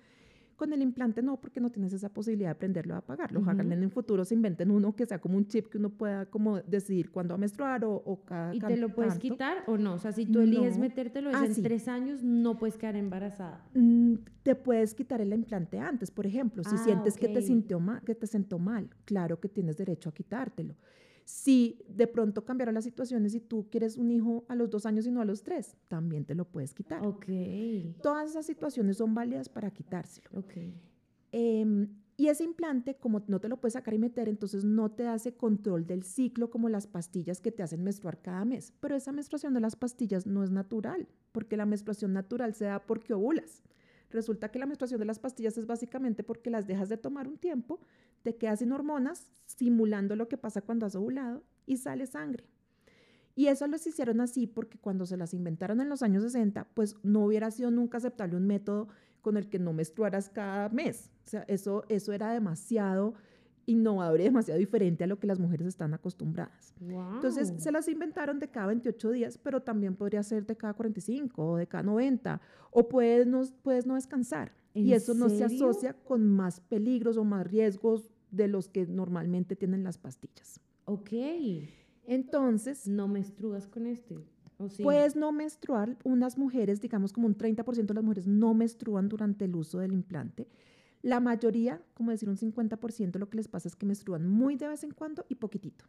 Con 0.60 0.74
el 0.74 0.82
implante 0.82 1.22
no, 1.22 1.40
porque 1.40 1.58
no 1.58 1.70
tienes 1.70 1.94
esa 1.94 2.10
posibilidad 2.10 2.50
de 2.50 2.54
prenderlo 2.54 2.92
y 2.92 2.98
apagarlo. 2.98 3.40
Ojalá 3.40 3.62
Ujú. 3.64 3.72
en 3.72 3.82
el 3.82 3.90
futuro 3.90 4.26
se 4.26 4.34
inventen 4.34 4.70
uno 4.70 4.94
que 4.94 5.06
sea 5.06 5.18
como 5.18 5.38
un 5.38 5.46
chip 5.46 5.68
que 5.68 5.78
uno 5.78 5.88
pueda 5.88 6.26
como 6.26 6.60
decidir 6.60 7.10
cuándo 7.10 7.32
va 7.32 7.36
a 7.36 7.38
menstruar 7.38 7.82
o, 7.86 7.94
o 7.94 8.22
cada 8.26 8.54
¿Y 8.54 8.60
te 8.60 8.76
lo 8.76 8.90
puedes 8.90 9.14
tanto. 9.14 9.22
quitar 9.22 9.64
o 9.66 9.78
no? 9.78 9.94
O 9.94 9.98
sea, 9.98 10.12
si 10.12 10.26
tú 10.26 10.40
eliges 10.42 10.74
No. 10.76 10.82
metértelo 10.82 11.30
es 11.30 11.36
Ah, 11.36 11.46
en 11.46 11.54
sí. 11.54 11.62
tres 11.62 11.88
años, 11.88 12.22
no 12.22 12.58
puedes 12.58 12.76
quedar 12.76 12.96
embarazada. 12.96 13.64
Mm, 13.72 14.16
te 14.42 14.54
puedes 14.54 14.92
quitar 14.92 15.22
el 15.22 15.32
implante 15.32 15.78
antes, 15.78 16.10
por 16.10 16.26
ejemplo, 16.26 16.62
si 16.62 16.74
Ah, 16.74 16.78
sientes 16.84 17.16
que, 17.16 17.28
te 17.28 17.40
sintió 17.40 17.80
que 18.04 18.14
te 18.14 18.26
sentó 18.26 18.58
mal, 18.58 18.90
claro 19.06 19.40
que 19.40 19.48
tienes 19.48 19.78
derecho 19.78 20.10
a 20.10 20.12
quitártelo. 20.12 20.74
Si 21.24 21.78
de 21.88 22.06
pronto 22.06 22.44
cambiaron 22.44 22.74
las 22.74 22.84
situaciones 22.84 23.34
y 23.34 23.40
tú 23.40 23.68
quieres 23.70 23.96
un 23.96 24.10
hijo 24.10 24.44
a 24.48 24.54
los 24.54 24.70
dos 24.70 24.86
años 24.86 25.06
y 25.06 25.10
no 25.10 25.20
a 25.20 25.24
los 25.24 25.42
tres, 25.42 25.76
también 25.88 26.24
te 26.24 26.34
lo 26.34 26.44
puedes 26.44 26.74
quitar. 26.74 27.04
Ok, 27.06 27.26
Todas 28.02 28.30
esas 28.30 28.46
situaciones 28.46 28.96
son 28.96 29.14
válidas 29.14 29.48
para 29.48 29.70
quitárselo. 29.70 30.28
ok. 30.32 30.52
Em, 31.32 31.88
y 32.16 32.28
ese 32.28 32.44
implante, 32.44 32.96
como 32.96 33.22
no 33.28 33.40
te 33.40 33.48
lo 33.48 33.58
puedes 33.58 33.72
sacar 33.72 33.94
y 33.94 33.98
meter, 33.98 34.28
entonces 34.28 34.62
no 34.62 34.90
te 34.90 35.06
hace 35.06 35.32
control 35.32 35.86
del 35.86 36.02
ciclo 36.02 36.50
como 36.50 36.68
las 36.68 36.86
pastillas 36.86 37.40
que 37.40 37.50
te 37.50 37.62
hacen 37.62 37.82
menstruar 37.82 38.20
cada 38.20 38.44
mes. 38.44 38.74
Pero 38.80 38.94
esa 38.94 39.10
menstruación 39.10 39.54
de 39.54 39.60
las 39.60 39.74
pastillas 39.74 40.26
no 40.26 40.44
es 40.44 40.50
natural, 40.50 41.08
porque 41.32 41.56
la 41.56 41.64
menstruación 41.64 42.12
natural 42.12 42.52
se 42.54 42.66
da 42.66 42.84
porque 42.84 43.14
ovulas. 43.14 43.62
Resulta 44.10 44.50
que 44.50 44.58
la 44.58 44.66
menstruación 44.66 44.98
de 44.98 45.06
las 45.06 45.18
pastillas 45.18 45.56
es 45.56 45.66
básicamente 45.66 46.22
porque 46.22 46.50
las 46.50 46.66
dejas 46.66 46.88
de 46.88 46.96
tomar 46.96 47.28
un 47.28 47.38
tiempo, 47.38 47.80
te 48.22 48.36
quedas 48.36 48.58
sin 48.58 48.72
hormonas, 48.72 49.30
simulando 49.46 50.16
lo 50.16 50.28
que 50.28 50.36
pasa 50.36 50.62
cuando 50.62 50.86
has 50.86 50.94
ovulado 50.94 51.42
y 51.66 51.76
sale 51.76 52.06
sangre. 52.06 52.44
Y 53.36 53.46
eso 53.46 53.66
los 53.68 53.86
hicieron 53.86 54.20
así 54.20 54.46
porque 54.46 54.78
cuando 54.78 55.06
se 55.06 55.16
las 55.16 55.32
inventaron 55.32 55.80
en 55.80 55.88
los 55.88 56.02
años 56.02 56.22
60, 56.24 56.68
pues 56.74 56.96
no 57.02 57.24
hubiera 57.24 57.50
sido 57.50 57.70
nunca 57.70 57.98
aceptable 57.98 58.36
un 58.36 58.46
método 58.46 58.88
con 59.22 59.36
el 59.36 59.48
que 59.48 59.58
no 59.58 59.72
menstruaras 59.72 60.28
cada 60.28 60.68
mes. 60.68 61.10
O 61.26 61.28
sea, 61.28 61.44
eso, 61.46 61.84
eso 61.88 62.12
era 62.12 62.32
demasiado 62.32 63.14
innovador 63.70 64.20
y 64.20 64.24
demasiado 64.24 64.58
diferente 64.58 65.04
a 65.04 65.06
lo 65.06 65.18
que 65.18 65.26
las 65.26 65.38
mujeres 65.38 65.66
están 65.66 65.94
acostumbradas. 65.94 66.74
Entonces 66.80 67.54
se 67.56 67.72
las 67.72 67.88
inventaron 67.88 68.38
de 68.38 68.48
cada 68.48 68.66
28 68.68 69.10
días, 69.10 69.38
pero 69.38 69.62
también 69.62 69.96
podría 69.96 70.22
ser 70.22 70.46
de 70.46 70.56
cada 70.56 70.74
45 70.74 71.52
o 71.52 71.56
de 71.56 71.66
cada 71.66 71.82
90, 71.82 72.40
o 72.70 72.88
puedes 72.88 73.26
no, 73.26 73.42
puedes 73.62 73.86
no 73.86 73.94
descansar. 73.94 74.52
Y 74.74 74.90
¿En 74.90 74.96
eso 74.96 75.14
no 75.14 75.28
se 75.28 75.48
serio? 75.48 75.68
asocia 75.68 75.94
con 75.94 76.26
más 76.28 76.60
peligros 76.60 77.16
o 77.16 77.24
más 77.24 77.46
riesgos 77.46 78.08
de 78.30 78.48
los 78.48 78.68
que 78.68 78.86
normalmente 78.86 79.56
tienen 79.56 79.82
las 79.82 79.98
pastillas. 79.98 80.60
Ok. 80.84 81.10
Entonces, 82.06 82.86
No 82.88 83.08
menstruas 83.08 83.66
con 83.66 83.86
este. 83.86 84.18
¿O 84.58 84.68
sí? 84.68 84.82
Puedes 84.82 85.16
no 85.16 85.32
menstruar, 85.32 85.96
unas 86.04 86.36
mujeres, 86.36 86.80
digamos 86.80 87.12
como 87.12 87.26
un 87.26 87.36
30% 87.36 87.86
de 87.86 87.94
las 87.94 88.04
mujeres 88.04 88.26
no 88.26 88.52
menstruan 88.54 89.08
durante 89.08 89.46
el 89.46 89.56
uso 89.56 89.78
del 89.78 89.92
implante. 89.92 90.48
La 91.02 91.20
mayoría, 91.20 91.82
como 91.94 92.10
decir 92.10 92.28
un 92.28 92.36
50%, 92.36 93.18
lo 93.18 93.30
que 93.30 93.38
les 93.38 93.48
pasa 93.48 93.68
es 93.68 93.76
que 93.76 93.86
menstruan 93.86 94.26
muy 94.28 94.56
de 94.56 94.68
vez 94.68 94.84
en 94.84 94.90
cuando 94.90 95.24
y 95.28 95.36
poquitito. 95.36 95.86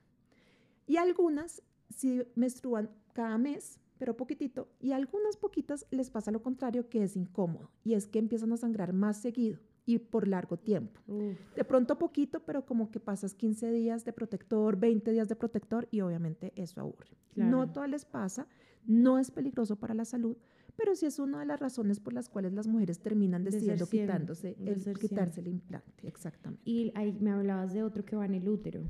Y 0.88 0.98
algunas 0.98 1.62
sí 1.90 2.24
menstruan 2.36 2.90
cada 3.14 3.38
mes, 3.38 3.80
pero 3.98 4.18
poquitito, 4.18 4.70
y 4.80 4.94
a 4.94 4.96
algunas 4.96 5.38
poquitas 5.38 5.86
les 5.92 6.10
pasa 6.10 6.32
lo 6.32 6.42
contrario, 6.42 6.90
que 6.90 7.04
es 7.04 7.16
incómodo, 7.16 7.70
y 7.84 7.94
es 7.94 8.08
que 8.08 8.20
empiezan 8.20 8.52
a 8.54 8.58
sangrar 8.58 8.94
más 8.94 9.22
seguido 9.22 9.60
y 9.86 10.00
por 10.00 10.28
largo 10.28 10.58
tiempo. 10.58 11.00
Uf, 11.08 11.38
De 11.56 11.64
pronto 11.64 11.98
poquito, 11.98 12.44
pero 12.46 12.66
como 12.66 12.90
que 12.90 13.00
pasas 13.00 13.34
15 13.34 13.72
días 13.72 14.06
de 14.06 14.14
protector, 14.14 14.78
20 14.78 15.12
días 15.12 15.28
de 15.28 15.36
protector 15.36 15.88
y 15.92 16.02
obviamente 16.02 16.54
eso 16.56 16.82
aburre. 16.82 17.18
Claro. 17.34 17.52
No 17.52 17.62
a 17.62 17.72
todas 17.72 17.90
les 17.90 18.06
pasa, 18.06 18.48
no 18.86 19.20
es 19.20 19.32
peligroso 19.32 19.76
para 19.76 19.94
la 19.94 20.06
salud, 20.06 20.38
pero 20.76 20.96
sí 20.96 21.06
es 21.06 21.20
una 21.20 21.40
de 21.40 21.46
las 21.46 21.60
razones 21.60 22.00
por 22.00 22.14
las 22.14 22.30
cuales 22.30 22.54
las 22.54 22.68
mujeres 22.68 23.00
terminan 23.00 23.44
decidiendo 23.44 23.88
quitándose 23.88 24.56
de 24.56 24.72
el, 24.72 24.98
quitarse 24.98 25.42
el 25.42 25.48
implante. 25.48 26.08
Exactamente. 26.08 26.62
Y 26.70 26.92
ahí 26.96 27.14
me 27.20 27.32
hablabas 27.32 27.74
de 27.74 27.84
otro 27.84 28.06
que 28.06 28.16
va 28.16 28.26
en 28.26 28.36
el 28.36 28.48
útero. 28.48 28.82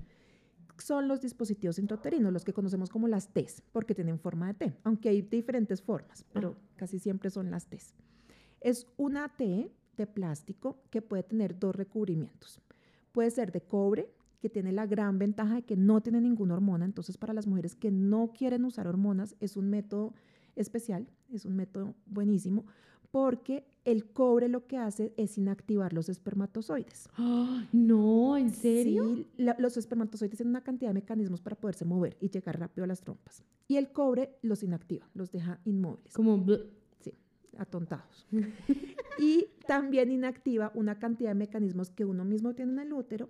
Son 0.77 1.07
los 1.07 1.21
dispositivos 1.21 1.77
intrauterinos, 1.77 2.33
los 2.33 2.43
que 2.43 2.53
conocemos 2.53 2.89
como 2.89 3.07
las 3.07 3.31
Ts, 3.33 3.61
porque 3.71 3.93
tienen 3.93 4.19
forma 4.19 4.47
de 4.47 4.53
T, 4.53 4.73
aunque 4.83 5.09
hay 5.09 5.21
diferentes 5.21 5.81
formas, 5.81 6.25
pero 6.33 6.55
casi 6.75 6.97
siempre 6.97 7.29
son 7.29 7.51
las 7.51 7.67
Ts. 7.67 7.93
Es 8.61 8.87
una 8.97 9.29
T 9.29 9.71
de 9.97 10.07
plástico 10.07 10.81
que 10.89 11.01
puede 11.01 11.23
tener 11.23 11.59
dos 11.59 11.75
recubrimientos. 11.75 12.59
Puede 13.11 13.29
ser 13.29 13.51
de 13.51 13.61
cobre, 13.61 14.09
que 14.41 14.49
tiene 14.49 14.71
la 14.71 14.87
gran 14.87 15.19
ventaja 15.19 15.55
de 15.55 15.61
que 15.61 15.77
no 15.77 16.01
tiene 16.01 16.19
ninguna 16.19 16.55
hormona, 16.55 16.83
entonces 16.83 17.17
para 17.17 17.33
las 17.33 17.45
mujeres 17.45 17.75
que 17.75 17.91
no 17.91 18.33
quieren 18.35 18.65
usar 18.65 18.87
hormonas 18.87 19.35
es 19.39 19.55
un 19.55 19.69
método 19.69 20.13
especial, 20.55 21.07
es 21.33 21.45
un 21.45 21.55
método 21.55 21.95
buenísimo, 22.05 22.65
porque 23.11 23.65
el 23.83 24.05
cobre 24.05 24.47
lo 24.47 24.67
que 24.67 24.77
hace 24.77 25.13
es 25.17 25.37
inactivar 25.37 25.91
los 25.91 26.07
espermatozoides. 26.07 27.09
¡Ah! 27.17 27.65
No, 27.73 28.37
¿en 28.37 28.51
serio? 28.51 29.15
Sí, 29.15 29.27
la- 29.37 29.55
los 29.59 29.75
espermatozoides 29.75 30.37
tienen 30.37 30.51
una 30.51 30.63
cantidad 30.63 30.91
de 30.91 30.95
mecanismos 30.95 31.41
para 31.41 31.57
poderse 31.57 31.83
mover 31.83 32.15
y 32.21 32.29
llegar 32.29 32.57
rápido 32.59 32.85
a 32.85 32.87
las 32.87 33.01
trompas. 33.01 33.43
Y 33.67 33.75
el 33.75 33.91
cobre 33.91 34.37
los 34.41 34.63
inactiva, 34.63 35.09
los 35.13 35.31
deja 35.31 35.59
inmóviles, 35.65 36.13
Como... 36.13 36.37
bleh. 36.37 36.63
atontados. 37.57 38.25
y 39.19 39.45
también 39.67 40.09
inactiva 40.11 40.71
una 40.73 40.97
cantidad 40.99 41.31
de 41.31 41.35
mecanismos 41.35 41.89
que 41.91 42.05
uno 42.05 42.23
mismo 42.23 42.53
tiene 42.55 42.71
en 42.73 42.79
el 42.79 42.93
útero, 42.93 43.29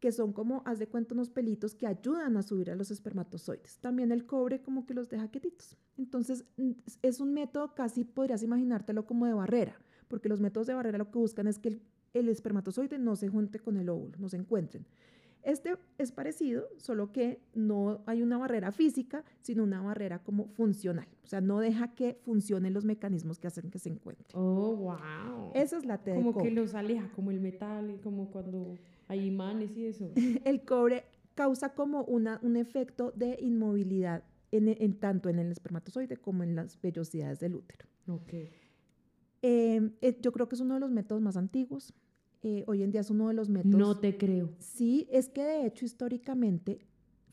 que 0.00 0.12
son 0.12 0.32
como, 0.32 0.62
haz 0.66 0.78
de 0.78 0.88
cuenta, 0.88 1.14
unos 1.14 1.30
pelitos 1.30 1.74
que 1.74 1.86
ayudan 1.86 2.36
a 2.36 2.42
subir 2.42 2.70
a 2.70 2.74
los 2.74 2.90
espermatozoides. 2.90 3.78
También 3.78 4.12
el 4.12 4.26
cobre 4.26 4.60
como 4.60 4.86
que 4.86 4.94
los 4.94 5.08
deja 5.08 5.28
quietitos. 5.28 5.76
Entonces, 5.96 6.44
es 7.02 7.20
un 7.20 7.32
método 7.32 7.74
casi, 7.74 8.04
podrías 8.04 8.42
imaginártelo 8.42 9.06
como 9.06 9.26
de 9.26 9.32
barrera, 9.32 9.76
porque 10.08 10.28
los 10.28 10.40
métodos 10.40 10.66
de 10.66 10.74
barrera 10.74 10.98
lo 10.98 11.10
que 11.10 11.18
buscan 11.18 11.46
es 11.46 11.58
que 11.58 11.68
el, 11.68 11.82
el 12.14 12.28
espermatozoide 12.28 12.98
no 12.98 13.16
se 13.16 13.28
junte 13.28 13.58
con 13.58 13.76
el 13.76 13.88
óvulo, 13.88 14.18
no 14.18 14.28
se 14.28 14.36
encuentren. 14.36 14.86
Este 15.42 15.76
es 15.96 16.10
parecido, 16.10 16.68
solo 16.76 17.12
que 17.12 17.40
no 17.54 18.02
hay 18.06 18.20
una 18.20 18.36
barrera 18.36 18.72
física, 18.72 19.22
sino 19.42 19.62
una 19.62 19.80
barrera 19.80 20.18
como 20.18 20.48
funcional. 20.48 21.06
O 21.22 21.28
sea, 21.28 21.40
no 21.40 21.60
deja 21.60 21.94
que 21.94 22.18
funcionen 22.24 22.74
los 22.74 22.84
mecanismos 22.84 23.38
que 23.38 23.46
hacen 23.46 23.70
que 23.70 23.78
se 23.78 23.88
encuentren. 23.90 24.28
Oh, 24.34 24.74
wow. 24.74 25.52
Esa 25.54 25.78
es 25.78 25.86
la 25.86 25.98
T 25.98 26.10
de 26.10 26.16
como 26.16 26.32
cobre. 26.32 26.48
que 26.48 26.54
los 26.54 26.74
aleja, 26.74 27.08
como 27.14 27.30
el 27.30 27.38
metal, 27.38 28.00
como 28.02 28.28
cuando 28.32 28.76
hay 29.08 29.26
imanes 29.26 29.76
y 29.76 29.86
eso. 29.86 30.10
El 30.44 30.62
cobre 30.64 31.04
causa 31.34 31.74
como 31.74 32.02
una, 32.04 32.40
un 32.42 32.56
efecto 32.56 33.12
de 33.14 33.38
inmovilidad 33.40 34.24
en, 34.50 34.68
en 34.68 34.94
tanto 34.98 35.28
en 35.28 35.38
el 35.38 35.52
espermatozoide 35.52 36.16
como 36.16 36.42
en 36.42 36.54
las 36.54 36.80
vellosidades 36.80 37.40
del 37.40 37.56
útero. 37.56 37.86
Ok. 38.08 38.32
Eh, 39.42 39.90
eh, 40.00 40.18
yo 40.22 40.32
creo 40.32 40.48
que 40.48 40.54
es 40.54 40.60
uno 40.60 40.74
de 40.74 40.80
los 40.80 40.90
métodos 40.90 41.22
más 41.22 41.36
antiguos. 41.36 41.92
Eh, 42.42 42.64
hoy 42.66 42.82
en 42.82 42.90
día 42.90 43.00
es 43.00 43.10
uno 43.10 43.28
de 43.28 43.34
los 43.34 43.48
métodos. 43.48 43.78
No 43.78 43.98
te 43.98 44.16
creo. 44.16 44.50
Sí, 44.58 45.08
es 45.10 45.28
que 45.28 45.42
de 45.42 45.66
hecho 45.66 45.84
históricamente 45.84 46.86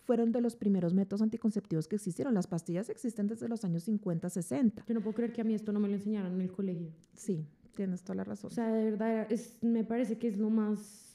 fueron 0.04 0.32
de 0.32 0.42
los 0.42 0.56
primeros 0.56 0.94
métodos 0.94 1.22
anticonceptivos 1.22 1.88
que 1.88 1.96
existieron. 1.96 2.34
Las 2.34 2.48
pastillas 2.48 2.90
existen 2.90 3.28
desde 3.28 3.48
los 3.48 3.64
años 3.64 3.84
50, 3.84 4.30
60. 4.30 4.86
Yo 4.86 4.94
no 4.94 5.02
puedo 5.02 5.16
creer 5.16 5.34
que 5.34 5.42
a 5.42 5.44
mí 5.44 5.54
esto 5.54 5.72
no 5.72 5.80
me 5.80 5.88
lo 5.88 5.96
enseñaron 5.96 6.34
en 6.34 6.42
el 6.42 6.52
colegio. 6.52 6.92
Sí, 7.14 7.48
tienes 7.76 8.04
toda 8.04 8.16
la 8.16 8.24
razón. 8.24 8.52
O 8.52 8.54
sea, 8.54 8.72
de 8.72 8.84
verdad, 8.84 9.32
es, 9.32 9.58
me 9.62 9.84
parece 9.84 10.18
que 10.18 10.28
es 10.28 10.38
lo 10.38 10.50
más 10.50 11.13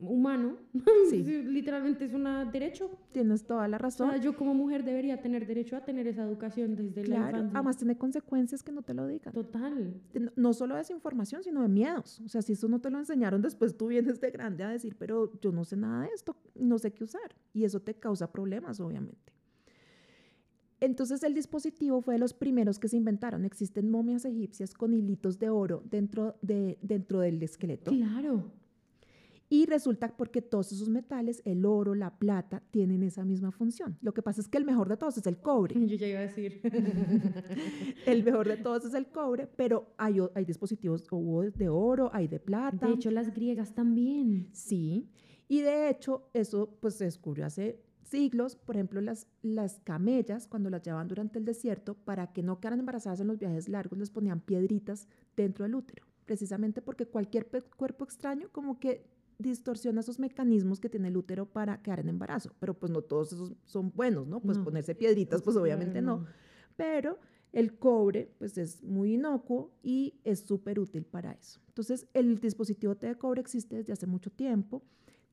humano. 0.00 0.56
Sí. 1.10 1.22
Literalmente 1.22 2.04
es 2.04 2.12
un 2.14 2.24
derecho. 2.52 2.90
tienes 3.12 3.46
toda 3.46 3.68
la 3.68 3.76
O 3.76 3.80
razón. 3.80 4.10
sea, 4.10 4.20
yo 4.20 4.36
como 4.36 4.54
mujer 4.54 4.84
debería 4.84 5.20
tener 5.22 5.46
derecho 5.46 5.76
a 5.76 5.84
tener 5.84 6.06
esa 6.06 6.24
educación 6.24 6.74
desde 6.74 7.02
la 7.02 7.16
claro, 7.16 7.26
infancia. 7.38 7.58
además 7.58 7.76
tiene 7.76 7.96
consecuencias 7.96 8.62
que 8.62 8.72
no 8.72 8.82
te 8.82 8.94
lo 8.94 9.06
digan. 9.06 9.32
Total. 9.32 9.94
No 10.36 10.52
solo 10.52 10.74
de 10.74 10.80
desinformación, 10.80 11.42
sino 11.42 11.62
de 11.62 11.68
miedos. 11.68 12.20
O 12.24 12.28
sea, 12.28 12.42
si 12.42 12.54
eso 12.54 12.68
no 12.68 12.80
te 12.80 12.90
lo 12.90 12.98
enseñaron, 12.98 13.40
después 13.42 13.76
tú 13.76 13.86
vienes 13.88 14.20
de 14.20 14.30
grande 14.30 14.64
a 14.64 14.68
decir, 14.68 14.96
pero 14.98 15.32
yo 15.40 15.52
no 15.52 15.64
sé 15.64 15.76
nada 15.76 16.02
de 16.02 16.08
esto, 16.14 16.36
no 16.54 16.78
sé 16.78 16.92
qué 16.92 17.04
usar. 17.04 17.36
Y 17.52 17.64
eso 17.64 17.80
te 17.80 17.94
causa 17.94 18.32
problemas, 18.32 18.80
obviamente. 18.80 19.32
Entonces 20.80 21.22
el 21.22 21.32
dispositivo 21.34 22.02
fue 22.02 22.14
de 22.14 22.20
los 22.20 22.34
primeros 22.34 22.78
que 22.78 22.88
se 22.88 22.96
inventaron. 22.96 23.44
Existen 23.46 23.90
momias 23.90 24.24
egipcias 24.26 24.74
con 24.74 24.92
hilitos 24.92 25.38
de 25.38 25.48
oro 25.48 25.82
dentro, 25.88 26.36
de, 26.42 26.78
dentro 26.82 27.20
del 27.20 27.42
esqueleto. 27.42 27.90
Claro. 27.92 28.50
Y 29.48 29.66
resulta 29.66 30.16
porque 30.16 30.42
todos 30.42 30.72
esos 30.72 30.88
metales, 30.88 31.40
el 31.44 31.64
oro, 31.64 31.94
la 31.94 32.18
plata, 32.18 32.62
tienen 32.70 33.02
esa 33.02 33.24
misma 33.24 33.52
función. 33.52 33.96
Lo 34.00 34.12
que 34.12 34.22
pasa 34.22 34.40
es 34.40 34.48
que 34.48 34.58
el 34.58 34.64
mejor 34.64 34.88
de 34.88 34.96
todos 34.96 35.18
es 35.18 35.26
el 35.26 35.38
cobre. 35.38 35.74
Yo 35.86 35.96
ya 35.96 36.08
iba 36.08 36.18
a 36.18 36.22
decir. 36.22 36.60
El 38.06 38.24
mejor 38.24 38.48
de 38.48 38.56
todos 38.56 38.84
es 38.84 38.94
el 38.94 39.06
cobre, 39.06 39.48
pero 39.56 39.94
hay, 39.96 40.18
hay 40.34 40.44
dispositivos 40.44 41.04
de 41.54 41.68
oro, 41.68 42.10
hay 42.12 42.28
de 42.28 42.38
plata. 42.38 42.86
De 42.86 42.94
hecho, 42.94 43.10
las 43.10 43.34
griegas 43.34 43.74
también. 43.74 44.48
Sí, 44.52 45.08
y 45.48 45.60
de 45.60 45.88
hecho 45.88 46.28
eso 46.32 46.76
pues 46.80 46.94
se 46.94 47.04
descubrió 47.04 47.46
hace 47.46 47.80
siglos, 48.02 48.56
por 48.56 48.76
ejemplo 48.76 49.00
las, 49.00 49.26
las 49.42 49.80
camellas 49.80 50.46
cuando 50.46 50.70
las 50.70 50.82
llevaban 50.82 51.08
durante 51.08 51.38
el 51.38 51.44
desierto 51.44 51.94
para 51.94 52.32
que 52.32 52.42
no 52.42 52.60
quedaran 52.60 52.80
embarazadas 52.80 53.20
en 53.20 53.28
los 53.28 53.38
viajes 53.38 53.68
largos 53.68 53.98
les 53.98 54.10
ponían 54.10 54.40
piedritas 54.40 55.08
dentro 55.36 55.64
del 55.64 55.74
útero, 55.74 56.06
precisamente 56.24 56.82
porque 56.82 57.06
cualquier 57.06 57.46
cuerpo 57.76 58.04
extraño 58.04 58.48
como 58.50 58.78
que 58.78 59.06
distorsiona 59.38 60.00
esos 60.00 60.18
mecanismos 60.18 60.80
que 60.80 60.88
tiene 60.88 61.08
el 61.08 61.16
útero 61.16 61.46
para 61.46 61.82
quedar 61.82 62.00
en 62.00 62.08
embarazo. 62.08 62.52
Pero 62.58 62.74
pues 62.74 62.90
no 62.90 63.02
todos 63.02 63.32
esos 63.32 63.54
son 63.64 63.92
buenos, 63.94 64.26
¿no? 64.26 64.40
Pues 64.40 64.58
No. 64.58 64.64
ponerse 64.64 64.94
piedritas, 64.94 65.42
pues 65.42 65.56
obviamente 65.56 66.00
no. 66.02 66.24
Pero 66.76 67.18
el 67.52 67.78
cobre, 67.78 68.30
pues 68.38 68.58
es 68.58 68.82
muy 68.82 69.14
inocuo 69.14 69.72
y 69.82 70.20
es 70.24 70.40
súper 70.40 70.78
útil 70.78 71.04
para 71.04 71.32
eso. 71.32 71.60
Entonces, 71.68 72.06
el 72.14 72.38
dispositivo 72.38 72.94
T 72.96 73.06
de 73.06 73.16
cobre 73.16 73.40
existe 73.40 73.76
desde 73.76 73.92
hace 73.92 74.06
mucho 74.06 74.30
tiempo. 74.30 74.82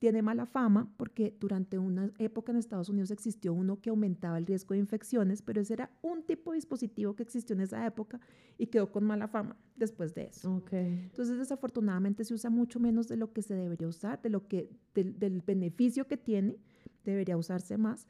Tiene 0.03 0.21
mala 0.21 0.45
fama 0.45 0.91
porque 0.97 1.33
durante 1.39 1.79
una 1.79 2.11
época 2.17 2.51
en 2.51 2.57
Estados 2.57 2.89
Unidos 2.89 3.09
existió 3.09 3.53
uno 3.53 3.79
que 3.79 3.89
aumentaba 3.89 4.37
el 4.37 4.45
riesgo 4.45 4.73
de 4.73 4.81
infecciones, 4.81 5.41
pero 5.41 5.61
ese 5.61 5.75
era 5.75 5.91
un 6.01 6.23
tipo 6.23 6.51
de 6.51 6.55
dispositivo 6.55 7.15
que 7.15 7.23
existió 7.23 7.55
en 7.55 7.61
esa 7.61 7.85
época 7.87 8.19
y 8.57 8.67
quedó 8.67 8.91
con 8.91 9.05
mala 9.05 9.29
fama 9.29 9.55
después 9.77 10.13
de 10.13 10.23
eso. 10.23 10.55
Ok. 10.55 10.73
Entonces, 10.73 11.37
desafortunadamente 11.37 12.25
se 12.25 12.33
usa 12.33 12.49
mucho 12.49 12.81
menos 12.81 13.07
de 13.07 13.15
lo 13.15 13.31
que 13.31 13.41
se 13.41 13.55
debería 13.55 13.87
usar, 13.87 14.21
de 14.21 14.29
lo 14.29 14.45
que, 14.45 14.69
del, 14.93 15.17
del 15.17 15.39
beneficio 15.39 16.05
que 16.05 16.17
tiene, 16.17 16.57
debería 17.05 17.37
usarse 17.37 17.77
más, 17.77 18.05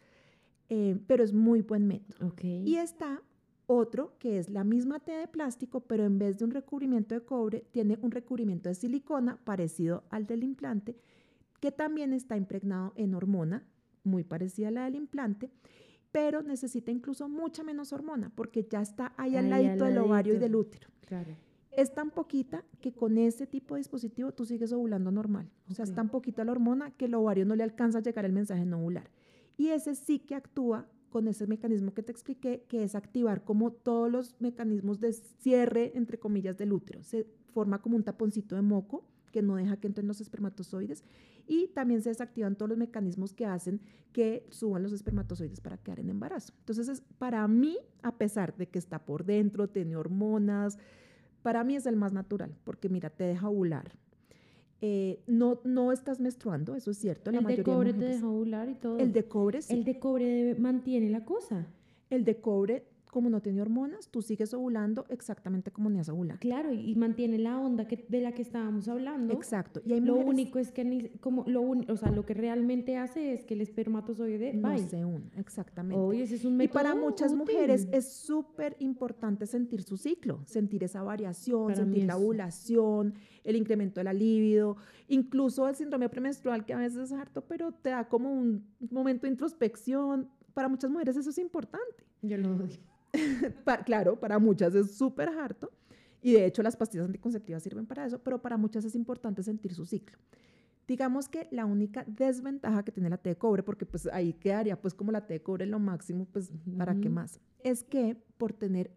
eh, 0.69 0.97
pero 1.05 1.23
es 1.23 1.31
muy 1.31 1.61
buen 1.61 1.85
método. 1.85 2.29
Ok. 2.29 2.43
Y 2.43 2.77
está 2.77 3.21
otro 3.67 4.15
que 4.17 4.39
es 4.39 4.49
la 4.49 4.63
misma 4.63 4.99
T 4.99 5.11
de 5.11 5.27
plástico, 5.27 5.81
pero 5.81 6.05
en 6.05 6.17
vez 6.17 6.39
de 6.39 6.45
un 6.45 6.49
recubrimiento 6.49 7.13
de 7.13 7.21
cobre, 7.21 7.67
tiene 7.69 7.99
un 8.01 8.09
recubrimiento 8.09 8.67
de 8.67 8.73
silicona 8.73 9.37
parecido 9.45 10.05
al 10.09 10.25
del 10.25 10.43
implante, 10.43 10.95
que 11.63 11.71
también 11.71 12.11
está 12.11 12.35
impregnado 12.35 12.91
en 12.97 13.15
hormona, 13.15 13.65
muy 14.03 14.25
parecida 14.25 14.67
a 14.67 14.71
la 14.71 14.83
del 14.83 14.95
implante, 14.95 15.49
pero 16.11 16.43
necesita 16.43 16.91
incluso 16.91 17.29
mucha 17.29 17.63
menos 17.63 17.93
hormona, 17.93 18.33
porque 18.35 18.67
ya 18.69 18.81
está 18.81 19.13
ahí 19.15 19.37
al 19.37 19.49
ladito 19.49 19.85
al 19.85 19.93
del 19.93 20.03
ovario 20.03 20.33
y 20.33 20.39
del 20.39 20.57
útero. 20.57 20.89
Claro. 21.07 21.37
Es 21.71 21.93
tan 21.93 22.11
poquita 22.11 22.65
que 22.81 22.91
con 22.91 23.17
ese 23.17 23.47
tipo 23.47 23.75
de 23.75 23.79
dispositivo 23.79 24.33
tú 24.33 24.45
sigues 24.45 24.73
ovulando 24.73 25.09
normal. 25.09 25.49
O 25.69 25.73
sea, 25.73 25.83
es 25.83 25.91
Ok. 25.91 25.95
tan 25.95 26.09
poquita 26.09 26.43
la 26.43 26.51
hormona 26.51 26.91
que 26.91 27.05
el 27.05 27.13
ovario 27.15 27.45
no 27.45 27.55
le 27.55 27.63
alcanza 27.63 27.99
a 27.99 28.01
llegar 28.01 28.25
el 28.25 28.33
mensaje 28.33 28.65
no 28.65 28.79
ovular. 28.79 29.09
Y 29.55 29.69
ese 29.69 29.95
sí 29.95 30.19
que 30.19 30.35
actúa 30.35 30.89
con 31.11 31.29
ese 31.29 31.47
mecanismo 31.47 31.93
que 31.93 32.03
te 32.03 32.11
expliqué, 32.11 32.65
que 32.67 32.83
es 32.83 32.93
activar 32.93 33.45
como 33.45 33.71
todos 33.71 34.11
los 34.11 34.35
mecanismos 34.41 34.99
de 34.99 35.13
cierre, 35.13 35.93
entre 35.95 36.19
comillas, 36.19 36.57
del 36.57 36.73
útero. 36.73 37.03
Se 37.03 37.25
forma 37.53 37.81
como 37.81 37.95
un 37.95 38.03
taponcito 38.03 38.57
de 38.57 38.63
moco 38.63 39.05
que 39.31 39.41
no 39.41 39.55
deja 39.55 39.77
que 39.77 39.87
entren 39.87 40.07
los 40.07 40.19
espermatozoides 40.21 41.03
y 41.47 41.67
también 41.67 42.01
se 42.01 42.09
desactivan 42.09 42.55
todos 42.55 42.69
los 42.69 42.77
mecanismos 42.77 43.33
que 43.33 43.45
hacen 43.45 43.81
que 44.11 44.45
suban 44.51 44.83
los 44.83 44.93
espermatozoides 44.93 45.59
para 45.59 45.77
quedar 45.77 45.99
en 45.99 46.09
embarazo. 46.09 46.53
Entonces, 46.59 46.87
es, 46.87 47.01
para 47.17 47.47
mí, 47.47 47.77
a 48.03 48.17
pesar 48.17 48.55
de 48.55 48.67
que 48.67 48.77
está 48.79 48.99
por 49.05 49.25
dentro, 49.25 49.67
tiene 49.69 49.95
hormonas, 49.95 50.77
para 51.41 51.63
mí 51.63 51.75
es 51.75 51.85
el 51.87 51.95
más 51.95 52.13
natural, 52.13 52.55
porque 52.63 52.89
mira, 52.89 53.09
te 53.09 53.23
deja 53.23 53.49
ovular. 53.49 53.91
Eh, 54.81 55.23
no, 55.27 55.61
no 55.63 55.91
estás 55.91 56.19
menstruando, 56.19 56.75
eso 56.75 56.91
es 56.91 56.97
cierto. 56.97 57.31
La 57.31 57.39
el 57.39 57.45
de 57.45 57.63
cobre 57.63 57.91
te 57.91 57.95
mujeres- 57.99 58.15
deja 58.17 58.27
ovular 58.27 58.69
y 58.69 58.75
todo. 58.75 58.99
El 58.99 59.13
de 59.13 59.23
cobre, 59.27 59.61
sí. 59.61 59.73
El 59.73 59.83
de 59.85 59.97
cobre 59.99 60.55
mantiene 60.59 61.09
la 61.09 61.23
cosa. 61.25 61.67
El 62.09 62.25
de 62.25 62.39
cobre, 62.41 62.85
como 63.13 63.29
no 63.29 63.41
tiene 63.43 63.61
hormonas, 63.61 64.09
tú 64.09 64.23
sigues 64.23 64.55
ovulando 64.55 65.05
exactamente 65.09 65.69
como 65.69 65.87
neas 65.91 66.09
ovular. 66.09 66.39
Claro, 66.39 66.73
y, 66.73 66.79
y 66.91 66.95
mantiene 66.95 67.37
la 67.37 67.59
onda 67.59 67.87
que, 67.87 68.03
de 68.09 68.21
la 68.21 68.31
que 68.31 68.41
estábamos 68.41 68.87
hablando. 68.87 69.35
Exacto. 69.35 69.81
Y 69.85 69.93
hay 69.93 69.99
Lo 70.01 70.13
mujeres- 70.13 70.29
único 70.33 70.57
es 70.57 70.71
que 70.71 70.83
ni- 70.83 71.09
como 71.19 71.43
lo 71.45 71.61
un- 71.61 71.85
o 71.91 71.95
sea, 71.95 72.09
lo 72.09 72.25
que 72.25 72.33
realmente 72.33 72.97
hace 72.97 73.33
es 73.33 73.45
que 73.45 73.53
el 73.53 73.61
espermatozoide 73.61 74.53
no 74.55 74.67
bye. 74.69 74.79
se 74.79 75.05
une, 75.05 75.29
exactamente. 75.37 76.23
Ese 76.23 76.33
es 76.35 76.43
un 76.43 76.53
Y 76.53 76.57
método 76.57 76.73
para 76.73 76.95
muchas 76.95 77.27
útil. 77.33 77.37
mujeres 77.37 77.87
es 77.91 78.11
súper 78.13 78.75
importante 78.79 79.45
sentir 79.45 79.83
su 79.83 79.95
ciclo, 79.97 80.41
sentir 80.45 80.83
esa 80.83 81.03
variación, 81.03 81.65
Para 81.67 81.75
sentir 81.75 82.05
la 82.05 82.17
ovulación, 82.17 83.13
el 83.43 83.55
incremento 83.57 83.99
de 83.99 84.05
la 84.05 84.13
libido, 84.13 84.77
incluso 85.07 85.67
el 85.69 85.75
síndrome 85.75 86.09
premenstrual 86.09 86.65
que 86.65 86.73
a 86.73 86.77
veces 86.79 86.97
es 86.97 87.11
harto, 87.11 87.41
pero 87.45 87.71
te 87.73 87.91
da 87.91 88.07
como 88.09 88.33
un 88.33 88.65
momento 88.89 89.27
de 89.27 89.33
introspección. 89.33 90.29
Para 90.55 90.67
muchas 90.67 90.89
mujeres 90.89 91.15
eso 91.17 91.29
es 91.29 91.37
importante. 91.37 92.03
Yo 92.21 92.37
lo 92.37 92.55
odio. 92.55 92.77
Claro, 93.85 94.19
para 94.19 94.39
muchas 94.39 94.75
es 94.75 94.95
súper 94.97 95.29
harto 95.29 95.71
y 96.21 96.33
de 96.33 96.45
hecho 96.45 96.63
las 96.63 96.75
pastillas 96.75 97.05
anticonceptivas 97.05 97.63
sirven 97.63 97.85
para 97.85 98.05
eso, 98.05 98.19
pero 98.19 98.41
para 98.41 98.57
muchas 98.57 98.85
es 98.85 98.95
importante 98.95 99.43
sentir 99.43 99.73
su 99.73 99.85
ciclo. 99.85 100.17
Digamos 100.87 101.29
que 101.29 101.47
la 101.51 101.65
única 101.65 102.03
desventaja 102.07 102.83
que 102.83 102.91
tiene 102.91 103.09
la 103.09 103.17
T 103.17 103.29
de 103.29 103.37
cobre, 103.37 103.63
porque 103.63 103.85
pues 103.85 104.07
ahí 104.07 104.33
quedaría 104.33 104.81
pues 104.81 104.93
como 104.93 105.11
la 105.11 105.25
T 105.25 105.33
de 105.33 105.41
cobre 105.41 105.65
lo 105.65 105.79
máximo, 105.79 106.25
pues 106.31 106.51
para 106.77 106.93
qué 106.95 107.07
Ujú. 107.07 107.15
más, 107.15 107.39
es 107.63 107.83
que 107.83 108.17
por 108.37 108.53
tener 108.53 108.91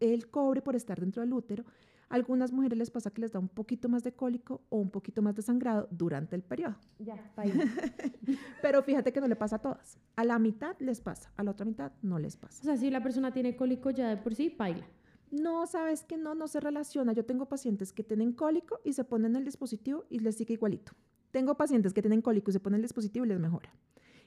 el 0.00 0.28
cobre, 0.28 0.62
por 0.62 0.76
estar 0.76 1.00
dentro 1.00 1.22
del 1.22 1.32
útero, 1.32 1.64
a 2.12 2.14
algunas 2.14 2.52
mujeres 2.52 2.78
les 2.78 2.90
pasa 2.90 3.10
que 3.10 3.22
les 3.22 3.32
da 3.32 3.38
un 3.38 3.48
poquito 3.48 3.88
más 3.88 4.04
de 4.04 4.12
cólico 4.12 4.60
o 4.68 4.76
un 4.76 4.90
poquito 4.90 5.22
más 5.22 5.34
de 5.34 5.40
sangrado 5.40 5.88
durante 5.90 6.36
el 6.36 6.42
periodo. 6.42 6.76
Ya. 6.98 7.32
Pero 8.62 8.82
fíjate 8.82 9.14
que 9.14 9.20
no 9.20 9.28
le 9.28 9.34
pasa 9.34 9.56
a 9.56 9.58
todas. 9.60 9.98
A 10.16 10.24
la 10.24 10.38
mitad 10.38 10.76
les 10.78 11.00
pasa, 11.00 11.32
a 11.36 11.42
la 11.42 11.52
otra 11.52 11.64
mitad 11.64 11.92
no 12.02 12.18
les 12.18 12.36
pasa. 12.36 12.60
O 12.60 12.64
sea, 12.64 12.76
si 12.76 12.90
la 12.90 13.02
persona 13.02 13.32
tiene 13.32 13.56
cólico 13.56 13.90
ya 13.90 14.10
de 14.10 14.18
por 14.18 14.34
sí, 14.34 14.54
baila. 14.56 14.86
No, 15.30 15.66
sabes 15.66 16.04
que 16.04 16.18
no, 16.18 16.34
no 16.34 16.48
se 16.48 16.60
relaciona. 16.60 17.14
Yo 17.14 17.24
tengo 17.24 17.46
pacientes 17.46 17.94
que 17.94 18.04
tienen 18.04 18.34
cólico 18.34 18.80
y 18.84 18.92
se 18.92 19.04
ponen 19.04 19.34
el 19.34 19.46
dispositivo 19.46 20.04
y 20.10 20.18
les 20.18 20.36
sigue 20.36 20.52
igualito. 20.52 20.92
Tengo 21.30 21.56
pacientes 21.56 21.94
que 21.94 22.02
tienen 22.02 22.20
cólico 22.20 22.50
y 22.50 22.52
se 22.52 22.60
ponen 22.60 22.76
el 22.76 22.82
dispositivo 22.82 23.24
y 23.24 23.28
les 23.28 23.40
mejora. 23.40 23.72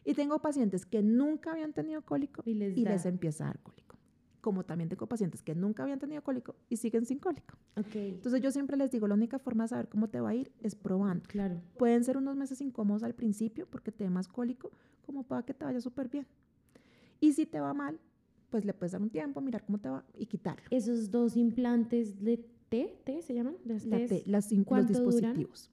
Y 0.03 0.15
tengo 0.15 0.39
pacientes 0.39 0.87
que 0.87 1.03
nunca 1.03 1.51
habían 1.51 1.73
tenido 1.73 2.03
cólico 2.03 2.41
Y 2.45 2.55
les 2.55 2.75
y 2.75 2.83
les 2.83 3.05
empieza 3.05 3.43
a 3.43 3.47
dar 3.47 3.59
cólico. 3.59 3.95
Como 4.45 4.63
también 4.63 4.89
tengo 4.89 5.07
pacientes 5.07 5.41
que 5.41 5.55
nunca 5.55 5.81
habían 5.81 5.97
tenido 5.97 6.21
cólico 6.21 6.53
y 6.69 6.77
siguen 6.77 7.03
sin 7.07 7.17
cólico. 7.17 7.57
Ok, 7.77 7.95
Entonces 7.95 8.41
yo 8.41 8.51
siempre 8.51 8.77
les 8.77 8.91
digo, 8.91 9.07
la 9.07 9.15
única 9.15 9.39
forma 9.39 9.63
de 9.63 9.69
saber 9.69 9.89
cómo 9.89 10.07
te 10.07 10.19
va 10.21 10.29
a 10.29 10.35
ir 10.35 10.51
es 10.61 10.75
probando. 10.75 11.25
claro. 11.27 11.59
Pueden 11.79 12.03
ser 12.03 12.15
unos 12.15 12.35
meses 12.35 12.61
incómodos 12.61 13.01
al 13.01 13.15
principio 13.15 13.65
porque 13.67 13.91
te 13.91 14.03
dé 14.03 14.11
más 14.11 14.27
cólico, 14.27 14.69
como 15.03 15.23
para 15.23 15.41
que 15.41 15.55
te 15.55 15.65
vaya 15.65 15.81
súper 15.81 16.09
bien. 16.09 16.27
Y 17.19 17.33
si 17.33 17.47
te 17.47 17.59
va 17.59 17.73
mal, 17.73 17.99
pues 18.51 18.65
le 18.65 18.73
puedes 18.75 18.91
dar 18.91 19.01
un 19.01 19.09
tiempo, 19.09 19.41
mirar 19.41 19.65
cómo 19.65 19.79
te 19.79 19.89
va 19.89 20.05
y 20.13 20.27
quitarlo. 20.27 20.65
Esos 20.69 21.09
dos 21.09 21.35
implantes 21.35 22.23
de 22.23 22.37
T, 22.69 22.99
¿T 23.03 23.23
se 23.23 23.33
llaman? 23.33 23.55
Las 23.65 23.83
La. 23.87 23.97
T, 23.97 24.21
las, 24.27 24.51
los 24.51 24.63
¿Cuánto 24.63 24.93
duran? 24.93 25.11
dispositivos. 25.11 25.71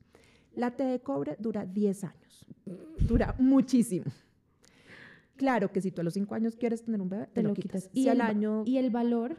La 0.57 0.71
T 0.71 0.83
de 0.83 0.99
cobre 1.03 1.37
dura 1.39 1.67
10 1.67 2.05
años. 2.05 2.47
Dura 3.07 3.37
muchísimo. 3.39 4.07
Claro 5.43 5.73
que 5.73 5.81
si 5.81 5.91
tú 5.91 6.03
a 6.03 6.05
los 6.05 6.15
5 6.15 6.37
años 6.37 6.55
quieres 6.55 6.85
tener 6.85 7.01
un 7.01 7.09
bebé, 7.09 7.27
te, 7.27 7.43
lo 7.43 7.53
quitas. 7.53 7.91
Y 7.93 8.05
Si 8.05 8.09
el, 8.09 8.21
año 8.21 8.63
y 8.65 8.77
el 8.77 8.91
valor, 8.91 9.39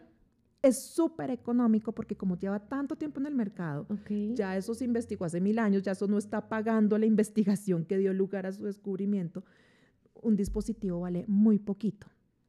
es 0.61 0.77
súper 0.77 1.29
económico 1.29 1.93
porque 1.93 2.17
como 2.17 2.37
lleva 2.37 2.59
tanto 2.59 2.97
tiempo 2.97 3.21
en 3.21 3.27
el 3.27 3.33
mercado, 3.33 3.87
ya 4.33 4.57
eso 4.57 4.73
se 4.75 4.83
investigó 4.83 5.23
hace 5.23 5.39
mil 5.39 5.59
años, 5.59 5.81
ya 5.81 5.93
eso 5.93 6.05
no 6.07 6.17
está 6.17 6.49
pagando 6.49 6.97
la 6.97 7.05
investigación 7.05 7.85
que 7.85 7.97
dio 7.97 8.11
lugar 8.11 8.45
a 8.45 8.51
su 8.51 8.65
descubrimiento. 8.65 9.45
Un 10.21 10.35
dispositivo 10.35 10.99
vale 10.99 11.23
muy 11.29 11.57
poquito. 11.57 12.07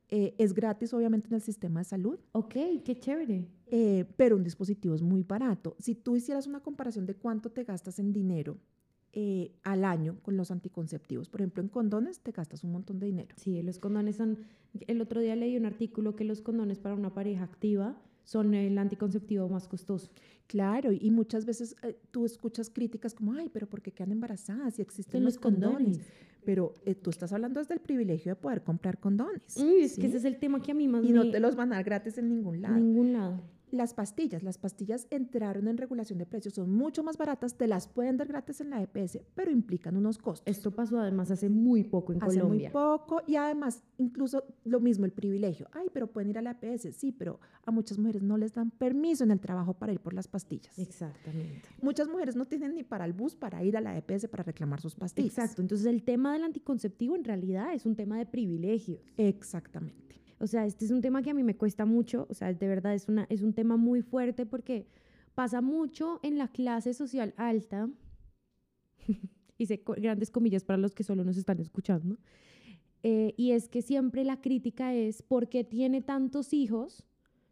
Eh, 0.08 0.34
es 0.36 0.52
gratis, 0.52 0.92
obviamente, 0.92 1.28
en 1.28 1.34
el 1.34 1.40
sistema 1.40 1.78
de 1.78 1.84
salud. 1.84 2.18
Ok, 2.32 2.54
qué 2.84 2.96
chévere. 2.98 3.46
Eh, 3.68 4.04
pero 4.16 4.34
un 4.34 4.42
dispositivo 4.42 4.96
es 4.96 5.02
muy 5.02 5.22
barato. 5.22 5.76
Si 5.78 5.94
tú 5.94 6.16
hicieras 6.16 6.48
una 6.48 6.58
comparación 6.58 7.06
de 7.06 7.14
cuánto 7.14 7.52
te 7.52 7.62
gastas 7.62 8.00
en 8.00 8.12
dinero 8.12 8.58
eh, 9.16 9.52
al 9.62 9.84
año 9.84 10.16
con 10.22 10.36
los 10.36 10.50
anticonceptivos, 10.50 11.28
por 11.28 11.40
ejemplo, 11.40 11.62
en 11.62 11.68
condones 11.68 12.18
te 12.20 12.32
gastas 12.32 12.64
un 12.64 12.72
montón 12.72 12.98
de 12.98 13.06
dinero. 13.06 13.34
Sí, 13.36 13.62
los 13.62 13.78
condones 13.78 14.16
son... 14.16 14.38
El 14.88 15.00
otro 15.00 15.20
día 15.20 15.36
leí 15.36 15.56
un 15.56 15.66
artículo 15.66 16.16
que 16.16 16.24
los 16.24 16.40
condones 16.40 16.78
para 16.80 16.94
una 16.96 17.14
pareja 17.14 17.44
activa 17.44 17.96
son 18.24 18.54
el 18.54 18.76
anticonceptivo 18.78 19.48
más 19.48 19.68
costoso. 19.68 20.10
Claro, 20.48 20.90
y 20.92 21.10
muchas 21.10 21.44
veces 21.44 21.76
eh, 21.82 21.96
tú 22.10 22.24
escuchas 22.26 22.70
críticas 22.70 23.14
como, 23.14 23.34
ay, 23.34 23.50
pero 23.52 23.68
¿por 23.68 23.82
qué 23.82 23.92
quedan 23.92 24.12
embarazadas 24.12 24.74
si 24.74 24.82
existen 24.82 25.22
los 25.24 25.34
los 25.34 25.40
condones? 25.42 25.76
condones. 25.98 26.00
Pero 26.44 26.74
eh, 26.84 26.94
tú 26.94 27.10
estás 27.10 27.32
hablando 27.32 27.60
desde 27.60 27.74
el 27.74 27.80
privilegio 27.80 28.32
de 28.32 28.36
poder 28.36 28.62
comprar 28.64 28.98
condones. 28.98 29.56
Uy, 29.56 29.82
es 29.84 29.92
¿sí? 29.94 30.00
que 30.00 30.08
ese 30.08 30.16
es 30.18 30.24
el 30.24 30.38
tema 30.38 30.60
que 30.60 30.72
a 30.72 30.74
mí 30.74 30.88
más 30.88 31.04
Y 31.04 31.12
no 31.12 31.24
me- 31.24 31.30
te 31.30 31.38
los 31.40 31.54
van 31.56 31.72
a 31.72 31.76
dar 31.76 31.84
gratis 31.84 32.18
en 32.18 32.28
ningún 32.28 32.60
lado. 32.60 32.74
ningún 32.74 33.12
lado. 33.12 33.40
Las 33.74 33.92
pastillas, 33.92 34.44
las 34.44 34.56
pastillas 34.56 35.08
entraron 35.10 35.66
en 35.66 35.76
regulación 35.76 36.16
de 36.20 36.26
precios, 36.26 36.54
son 36.54 36.70
mucho 36.70 37.02
más 37.02 37.16
baratas, 37.16 37.56
te 37.56 37.66
las 37.66 37.88
pueden 37.88 38.16
dar 38.16 38.28
gratis 38.28 38.60
en 38.60 38.70
la 38.70 38.80
EPS, 38.80 39.18
pero 39.34 39.50
implican 39.50 39.96
unos 39.96 40.16
costos. 40.16 40.46
Esto 40.46 40.70
pasó 40.70 41.00
además 41.00 41.32
hace 41.32 41.48
muy 41.48 41.82
poco 41.82 42.12
en 42.12 42.22
hace 42.22 42.38
Colombia. 42.38 42.68
muy 42.68 42.72
poco 42.72 43.22
y 43.26 43.34
además 43.34 43.82
incluso 43.98 44.44
lo 44.62 44.78
mismo 44.78 45.06
el 45.06 45.10
privilegio. 45.10 45.66
Ay, 45.72 45.88
pero 45.92 46.06
pueden 46.06 46.30
ir 46.30 46.38
a 46.38 46.42
la 46.42 46.52
EPS, 46.52 46.94
sí, 46.94 47.10
pero 47.10 47.40
a 47.64 47.72
muchas 47.72 47.98
mujeres 47.98 48.22
no 48.22 48.36
les 48.36 48.52
dan 48.52 48.70
permiso 48.70 49.24
en 49.24 49.32
el 49.32 49.40
trabajo 49.40 49.74
para 49.74 49.92
ir 49.92 49.98
por 49.98 50.14
las 50.14 50.28
pastillas. 50.28 50.78
Exactamente. 50.78 51.68
Muchas 51.82 52.06
mujeres 52.06 52.36
no 52.36 52.46
tienen 52.46 52.76
ni 52.76 52.84
para 52.84 53.04
el 53.04 53.12
bus 53.12 53.34
para 53.34 53.64
ir 53.64 53.76
a 53.76 53.80
la 53.80 53.98
EPS 53.98 54.28
para 54.28 54.44
reclamar 54.44 54.80
sus 54.80 54.94
pastillas. 54.94 55.36
Exacto. 55.36 55.62
Entonces 55.62 55.88
el 55.88 56.04
tema 56.04 56.32
del 56.32 56.44
anticonceptivo 56.44 57.16
en 57.16 57.24
realidad 57.24 57.74
es 57.74 57.86
un 57.86 57.96
tema 57.96 58.18
de 58.18 58.26
privilegios. 58.26 59.00
Exactamente. 59.16 60.04
O 60.44 60.46
sea, 60.46 60.66
este 60.66 60.84
es 60.84 60.90
un 60.90 61.00
tema 61.00 61.22
que 61.22 61.30
a 61.30 61.34
mí 61.34 61.42
me 61.42 61.56
cuesta 61.56 61.86
mucho, 61.86 62.26
o 62.28 62.34
sea, 62.34 62.52
de 62.52 62.68
verdad 62.68 62.94
es, 62.94 63.08
una, 63.08 63.26
es 63.30 63.40
un 63.40 63.54
tema 63.54 63.78
muy 63.78 64.02
fuerte 64.02 64.44
porque 64.44 64.86
pasa 65.34 65.62
mucho 65.62 66.20
en 66.22 66.36
la 66.36 66.48
clase 66.48 66.92
social 66.92 67.32
alta, 67.38 67.88
hice 69.58 69.82
grandes 69.96 70.30
comillas 70.30 70.62
para 70.62 70.76
los 70.76 70.94
que 70.94 71.02
solo 71.02 71.24
nos 71.24 71.38
están 71.38 71.60
escuchando, 71.60 72.18
eh, 73.02 73.32
y 73.38 73.52
es 73.52 73.68
que 73.68 73.80
siempre 73.80 74.22
la 74.22 74.42
crítica 74.42 74.92
es, 74.92 75.22
¿por 75.22 75.48
qué 75.48 75.64
tiene 75.64 76.02
tantos 76.02 76.52
hijos 76.52 77.04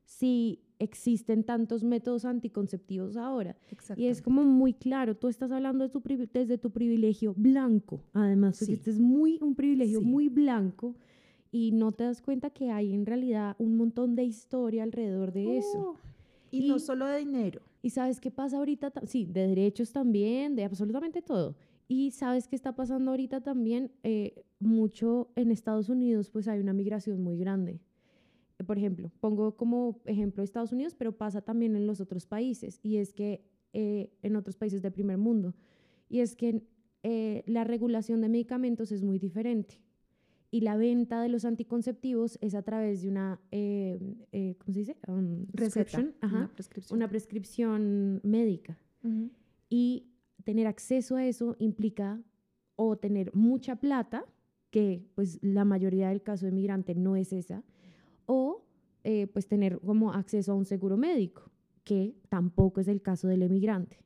si 0.05 0.61
existen 0.79 1.45
tantos 1.45 1.85
métodos 1.85 2.25
anticonceptivos 2.25 3.16
ahora. 3.16 3.57
Y 3.97 4.07
es 4.07 4.21
como 4.21 4.43
muy 4.43 4.75
claro, 4.75 5.16
tú 5.16 5.29
estás 5.29 5.53
hablando 5.53 5.85
de 5.85 5.91
tu 5.91 6.03
desde 6.33 6.59
tu 6.59 6.71
privilegio 6.73 7.35
blanco, 7.37 8.03
además, 8.12 8.57
Sí. 8.59 8.73
este 8.73 8.91
es 8.91 8.99
muy 8.99 9.39
un 9.41 9.55
privilegio 9.55 10.01
Sí. 10.01 10.05
muy 10.05 10.29
blanco 10.29 10.97
y 11.53 11.71
no 11.71 11.93
te 11.93 12.05
das 12.05 12.23
cuenta 12.23 12.51
que 12.51 12.71
hay 12.71 12.95
en 12.95 13.07
realidad 13.07 13.55
un 13.59 13.77
montón 13.77 14.17
de 14.17 14.25
historia 14.25 14.83
alrededor 14.83 15.33
de 15.33 15.59
eso. 15.59 15.91
Oh, 15.91 15.97
y, 16.51 16.67
no 16.69 16.79
solo 16.79 17.07
de 17.07 17.19
dinero. 17.19 17.61
¿Y 17.83 17.91
sabes 17.91 18.21
qué 18.21 18.31
pasa 18.31 18.57
ahorita? 18.57 18.91
Ta- 18.91 19.07
Sí, 19.07 19.27
de 19.27 19.47
derechos 19.47 19.93
también, 19.93 20.57
de 20.57 20.65
absolutamente 20.65 21.21
todo. 21.23 21.55
Y 21.89 22.11
sabes 22.13 22.49
qué 22.49 22.57
está 22.57 22.75
pasando 22.75 23.11
ahorita 23.11 23.43
también, 23.43 23.93
Eh, 24.03 24.43
mucho 24.59 25.29
en 25.35 25.51
Estados 25.51 25.89
Unidos, 25.89 26.31
pues 26.31 26.47
hay 26.49 26.61
una 26.61 26.73
migración 26.73 27.21
muy 27.23 27.37
grande. 27.37 27.81
Por 28.65 28.79
ejemplo, 28.79 29.11
pongo 29.21 29.57
como 29.57 30.01
ejemplo 30.07 30.45
Estados 30.45 30.73
Unidos, 30.73 30.95
pero 30.95 31.11
pasa 31.19 31.43
también 31.43 31.75
en 31.75 31.87
los 31.87 32.01
otros 32.01 32.27
países. 32.27 32.79
Y 32.83 32.97
es 32.99 33.13
que 33.13 33.45
eh, 33.73 34.13
en 34.23 34.37
otros 34.37 34.57
países 34.57 34.81
del 34.83 34.93
primer 34.93 35.19
mundo. 35.19 35.55
Y 36.09 36.21
es 36.21 36.37
que 36.37 36.63
eh, 37.03 37.43
la 37.47 37.65
regulación 37.65 38.21
de 38.21 38.29
medicamentos 38.29 38.93
es 38.93 39.03
muy 39.03 39.19
diferente. 39.19 39.81
Y 40.55 40.61
la 40.61 40.77
venta 40.77 41.23
de 41.23 41.31
los 41.31 41.47
anticonceptivos 41.47 42.39
es 42.43 42.55
a 42.55 42.61
través 42.63 43.01
de 43.03 43.09
una, 43.09 43.41
eh, 43.51 43.99
eh, 44.33 44.55
¿cómo 44.59 44.75
se 44.75 44.81
dice? 44.81 44.97
Um, 45.09 45.47
Receta. 45.51 45.55
prescription, 45.55 46.15
ajá, 46.21 46.37
Una 46.37 46.49
prescripción. 46.53 46.97
una 46.99 47.09
prescripción 47.09 48.21
médica. 48.23 48.79
Ujú. 49.03 49.31
Y 49.71 50.11
tener 50.45 50.67
acceso 50.67 51.17
a 51.17 51.25
eso 51.27 51.57
implica 51.59 52.21
o 52.77 52.99
tener 52.99 53.35
mucha 53.35 53.77
plata, 53.77 54.27
que 54.71 55.07
pues 55.15 55.39
la 55.43 55.65
mayoría 55.65 56.11
del 56.11 56.23
caso 56.23 56.45
de 56.45 56.53
migrante 56.53 56.95
no 56.95 57.17
es 57.17 57.33
esa, 57.33 57.65
o 58.27 58.67
eh, 59.05 59.29
pues 59.29 59.47
tener 59.49 59.81
como 59.81 60.13
acceso 60.13 60.53
a 60.53 60.55
un 60.55 60.67
seguro 60.67 60.99
médico, 60.99 61.51
que 61.83 62.15
tampoco 62.29 62.83
es 62.83 62.89
el 62.89 63.01
caso 63.01 63.27
del 63.27 63.41
emigrante. 63.43 64.05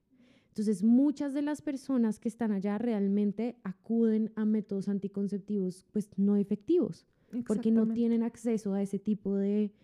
Entonces, 0.57 0.83
muchas 0.83 1.35
de 1.35 1.43
las 1.43 1.61
personas 1.61 2.19
que 2.19 2.31
están 2.31 2.51
allá 2.51 2.79
realmente 2.79 3.59
acuden 3.63 4.33
a 4.37 4.47
métodos 4.47 4.89
anticonceptivos 4.89 5.85
pues 5.93 6.09
no 6.17 6.37
efectivos, 6.37 7.07
porque 7.47 7.71
no 7.71 7.87
tienen 7.87 8.23
acceso 8.23 8.73
a 8.73 8.81
ese 8.81 8.99
tipo 8.99 9.37
de, 9.37 9.75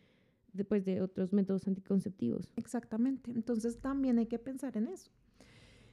de, 0.54 0.64
pues, 0.64 0.86
de 0.86 1.02
otros 1.02 1.34
métodos 1.34 1.68
anticonceptivos. 1.68 2.54
Exactamente. 2.56 3.32
Entonces 3.32 3.80
también 3.82 4.18
hay 4.18 4.24
que 4.24 4.38
pensar 4.38 4.74
en 4.78 4.86
eso. 4.86 5.10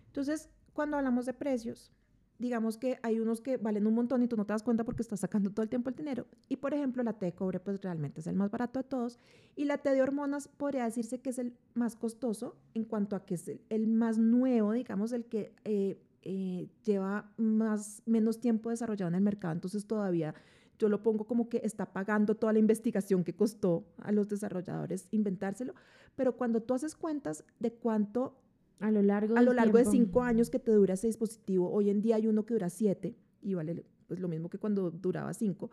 Entonces, 0.08 0.48
cuando 0.72 0.96
hablamos 0.96 1.26
de 1.26 1.34
precios, 1.34 1.92
digamos 2.40 2.78
que 2.78 3.00
hay 3.04 3.20
unos 3.20 3.42
que 3.42 3.58
valen 3.58 3.86
un 3.86 3.94
montón 3.94 4.24
y 4.24 4.28
tú 4.28 4.38
no 4.38 4.46
te 4.46 4.54
das 4.54 4.64
cuenta 4.64 4.86
porque 4.86 5.02
estás 5.02 5.20
sacando 5.20 5.52
todo 5.52 5.64
el 5.64 5.70
tiempo 5.70 5.90
el 5.90 5.96
dinero. 5.96 6.26
Y 6.48 6.56
por 6.56 6.74
ejemplo, 6.74 7.04
la 7.04 7.14
T 7.14 7.26
de 7.26 7.34
cobre 7.34 7.60
pues 7.60 7.82
realmente 7.82 8.22
es 8.22 8.28
el 8.28 8.36
más 8.36 8.50
barato 8.50 8.80
de 8.80 8.84
todos. 8.84 9.20
Y 9.56 9.66
la 9.66 9.78
T 9.78 9.92
de 9.92 10.02
hormonas 10.02 10.48
podría 10.48 10.86
decirse 10.86 11.20
que 11.20 11.30
es 11.30 11.38
el 11.38 11.54
más 11.74 11.98
costoso 11.98 12.56
en 12.74 12.86
cuanto 12.86 13.16
a 13.16 13.26
que 13.26 13.36
es 13.36 13.52
el, 13.70 13.88
más 13.88 14.18
nuevo, 14.18 14.72
digamos, 14.72 15.12
el 15.12 15.26
que 15.26 15.54
eh, 15.66 16.02
eh, 16.24 16.70
lleva 16.86 17.30
más, 17.38 18.02
menos 18.06 18.40
tiempo 18.40 18.70
desarrollado 18.70 19.10
en 19.10 19.16
el 19.16 19.22
mercado. 19.22 19.54
Entonces 19.54 19.86
todavía 19.86 20.34
yo 20.80 20.88
lo 20.88 21.04
pongo 21.04 21.26
como 21.26 21.50
que 21.50 21.62
está 21.66 21.92
pagando 21.92 22.36
toda 22.36 22.54
la 22.54 22.60
investigación 22.60 23.26
que 23.26 23.36
costó 23.36 23.86
a 23.98 24.14
los 24.14 24.30
desarrolladores 24.30 25.10
inventárselo. 25.12 25.76
Pero 26.16 26.38
cuando 26.38 26.62
tú 26.62 26.74
haces 26.74 26.96
cuentas 26.96 27.44
de 27.60 27.74
cuánto 27.74 28.38
A 28.80 28.92
lo 28.92 29.02
largo, 29.02 29.38
a 29.38 29.42
lo 29.42 29.54
largo 29.54 29.78
de 29.78 29.86
cinco 29.86 30.24
años 30.24 30.50
que 30.50 30.60
te 30.60 30.72
dura 30.72 30.94
ese 30.94 31.08
dispositivo, 31.08 31.70
hoy 31.72 31.90
en 31.90 32.02
día 32.02 32.16
hay 32.16 32.28
uno 32.28 32.46
que 32.46 32.54
dura 32.54 32.70
siete 32.70 33.18
y 33.42 33.54
vale 33.54 33.86
pues, 34.08 34.20
lo 34.20 34.28
mismo 34.28 34.50
que 34.50 34.58
cuando 34.58 34.90
duraba 34.90 35.34
cinco, 35.34 35.70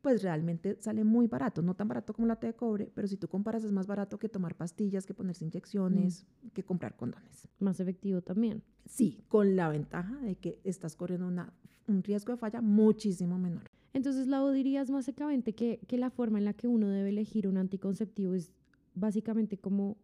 pues 0.00 0.22
realmente 0.22 0.76
sale 0.80 1.04
muy 1.04 1.26
barato, 1.26 1.62
no 1.62 1.74
tan 1.74 1.88
barato 1.88 2.12
como 2.12 2.26
la 2.26 2.36
T 2.36 2.46
de 2.46 2.54
cobre, 2.54 2.90
pero 2.94 3.06
si 3.06 3.16
tú 3.16 3.28
comparas 3.28 3.64
es 3.64 3.72
más 3.72 3.86
barato 3.86 4.18
que 4.18 4.28
tomar 4.28 4.56
pastillas, 4.56 5.06
que 5.06 5.14
ponerse 5.14 5.44
inyecciones, 5.44 6.26
que 6.54 6.62
comprar 6.62 6.96
condones. 6.96 7.48
más 7.58 7.80
efectivo 7.80 8.22
también. 8.22 8.62
Sí, 8.86 9.22
con 9.28 9.56
la 9.56 9.68
ventaja 9.68 10.16
de 10.20 10.36
que 10.36 10.60
estás 10.64 10.96
corriendo 10.96 11.26
una, 11.26 11.52
un 11.86 12.02
riesgo 12.02 12.32
de 12.32 12.38
falla 12.38 12.60
muchísimo 12.60 13.38
menor. 13.38 13.64
Entonces, 13.92 14.26
Lau, 14.26 14.50
dirías 14.50 14.90
básicamente 14.90 15.52
que, 15.52 15.80
que 15.86 15.98
la 15.98 16.10
forma 16.10 16.38
en 16.38 16.44
la 16.44 16.54
que 16.54 16.68
uno 16.68 16.88
debe 16.88 17.10
elegir 17.10 17.48
un 17.48 17.56
anticonceptivo 17.56 18.34
es 18.34 18.52
básicamente 18.94 19.58
como 19.58 19.96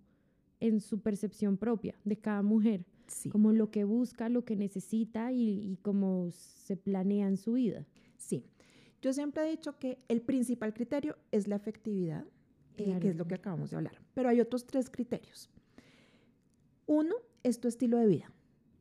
en 0.61 0.81
su 0.81 1.01
percepción 1.01 1.57
propia 1.57 1.95
de 2.05 2.17
cada 2.17 2.43
mujer, 2.43 2.85
Sí, 3.09 3.29
como 3.31 3.53
lo 3.53 3.71
que 3.71 3.85
busca, 3.85 4.29
lo 4.29 4.45
que 4.45 4.57
necesita 4.57 5.31
y, 5.33 5.73
y 5.73 5.77
cómo 5.83 6.31
se 6.33 6.77
planea 6.77 7.29
en 7.29 7.37
su 7.37 7.53
vida. 7.55 7.87
sí. 8.17 8.45
Yo 9.03 9.13
siempre 9.13 9.45
he 9.47 9.51
dicho 9.51 9.79
que 9.79 9.99
el 10.09 10.21
principal 10.23 10.73
criterio 10.75 11.17
es 11.31 11.47
la 11.47 11.55
efectividad, 11.57 12.25
eh, 12.77 12.85
Claro. 12.85 13.01
que 13.01 13.09
es 13.11 13.17
lo 13.17 13.27
que 13.29 13.35
acabamos 13.35 13.71
de 13.71 13.77
hablar, 13.77 14.01
pero 14.15 14.29
hay 14.31 14.41
otros 14.41 14.67
tres 14.67 14.91
criterios. 14.91 15.49
Uno 16.87 17.15
es 17.43 17.61
tu 17.61 17.69
estilo 17.69 17.99
de 17.99 18.07
vida. 18.07 18.33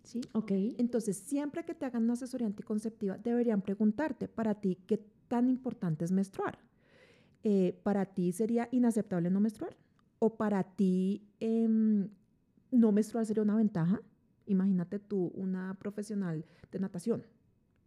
¿sí? 0.04 0.22
Ok. 0.34 0.52
Entonces, 0.78 1.18
siempre 1.18 1.64
que 1.66 1.74
te 1.74 1.86
hagan 1.86 2.04
una 2.04 2.14
asesoría 2.14 2.48
anticonceptiva, 2.48 3.18
deberían 3.18 3.62
preguntarte 3.62 4.28
para 4.28 4.56
ti 4.56 4.78
qué 4.88 5.04
tan 5.28 5.50
importante 5.50 6.06
es 6.06 6.12
menstruar. 6.12 6.58
Eh, 7.44 7.80
¿Para 7.84 8.06
ti 8.06 8.32
sería 8.32 8.68
inaceptable 8.72 9.30
no 9.30 9.40
menstruar? 9.40 9.76
¿O 10.26 10.36
para 10.38 10.64
ti 10.64 11.22
em, 11.40 12.10
no 12.72 12.92
menstruar 12.92 13.26
sería 13.28 13.44
una 13.44 13.56
ventaja? 13.56 14.02
Imagínate 14.48 14.98
tú, 14.98 15.32
una 15.36 15.76
profesional 15.78 16.44
de 16.72 16.80
natación. 16.80 17.24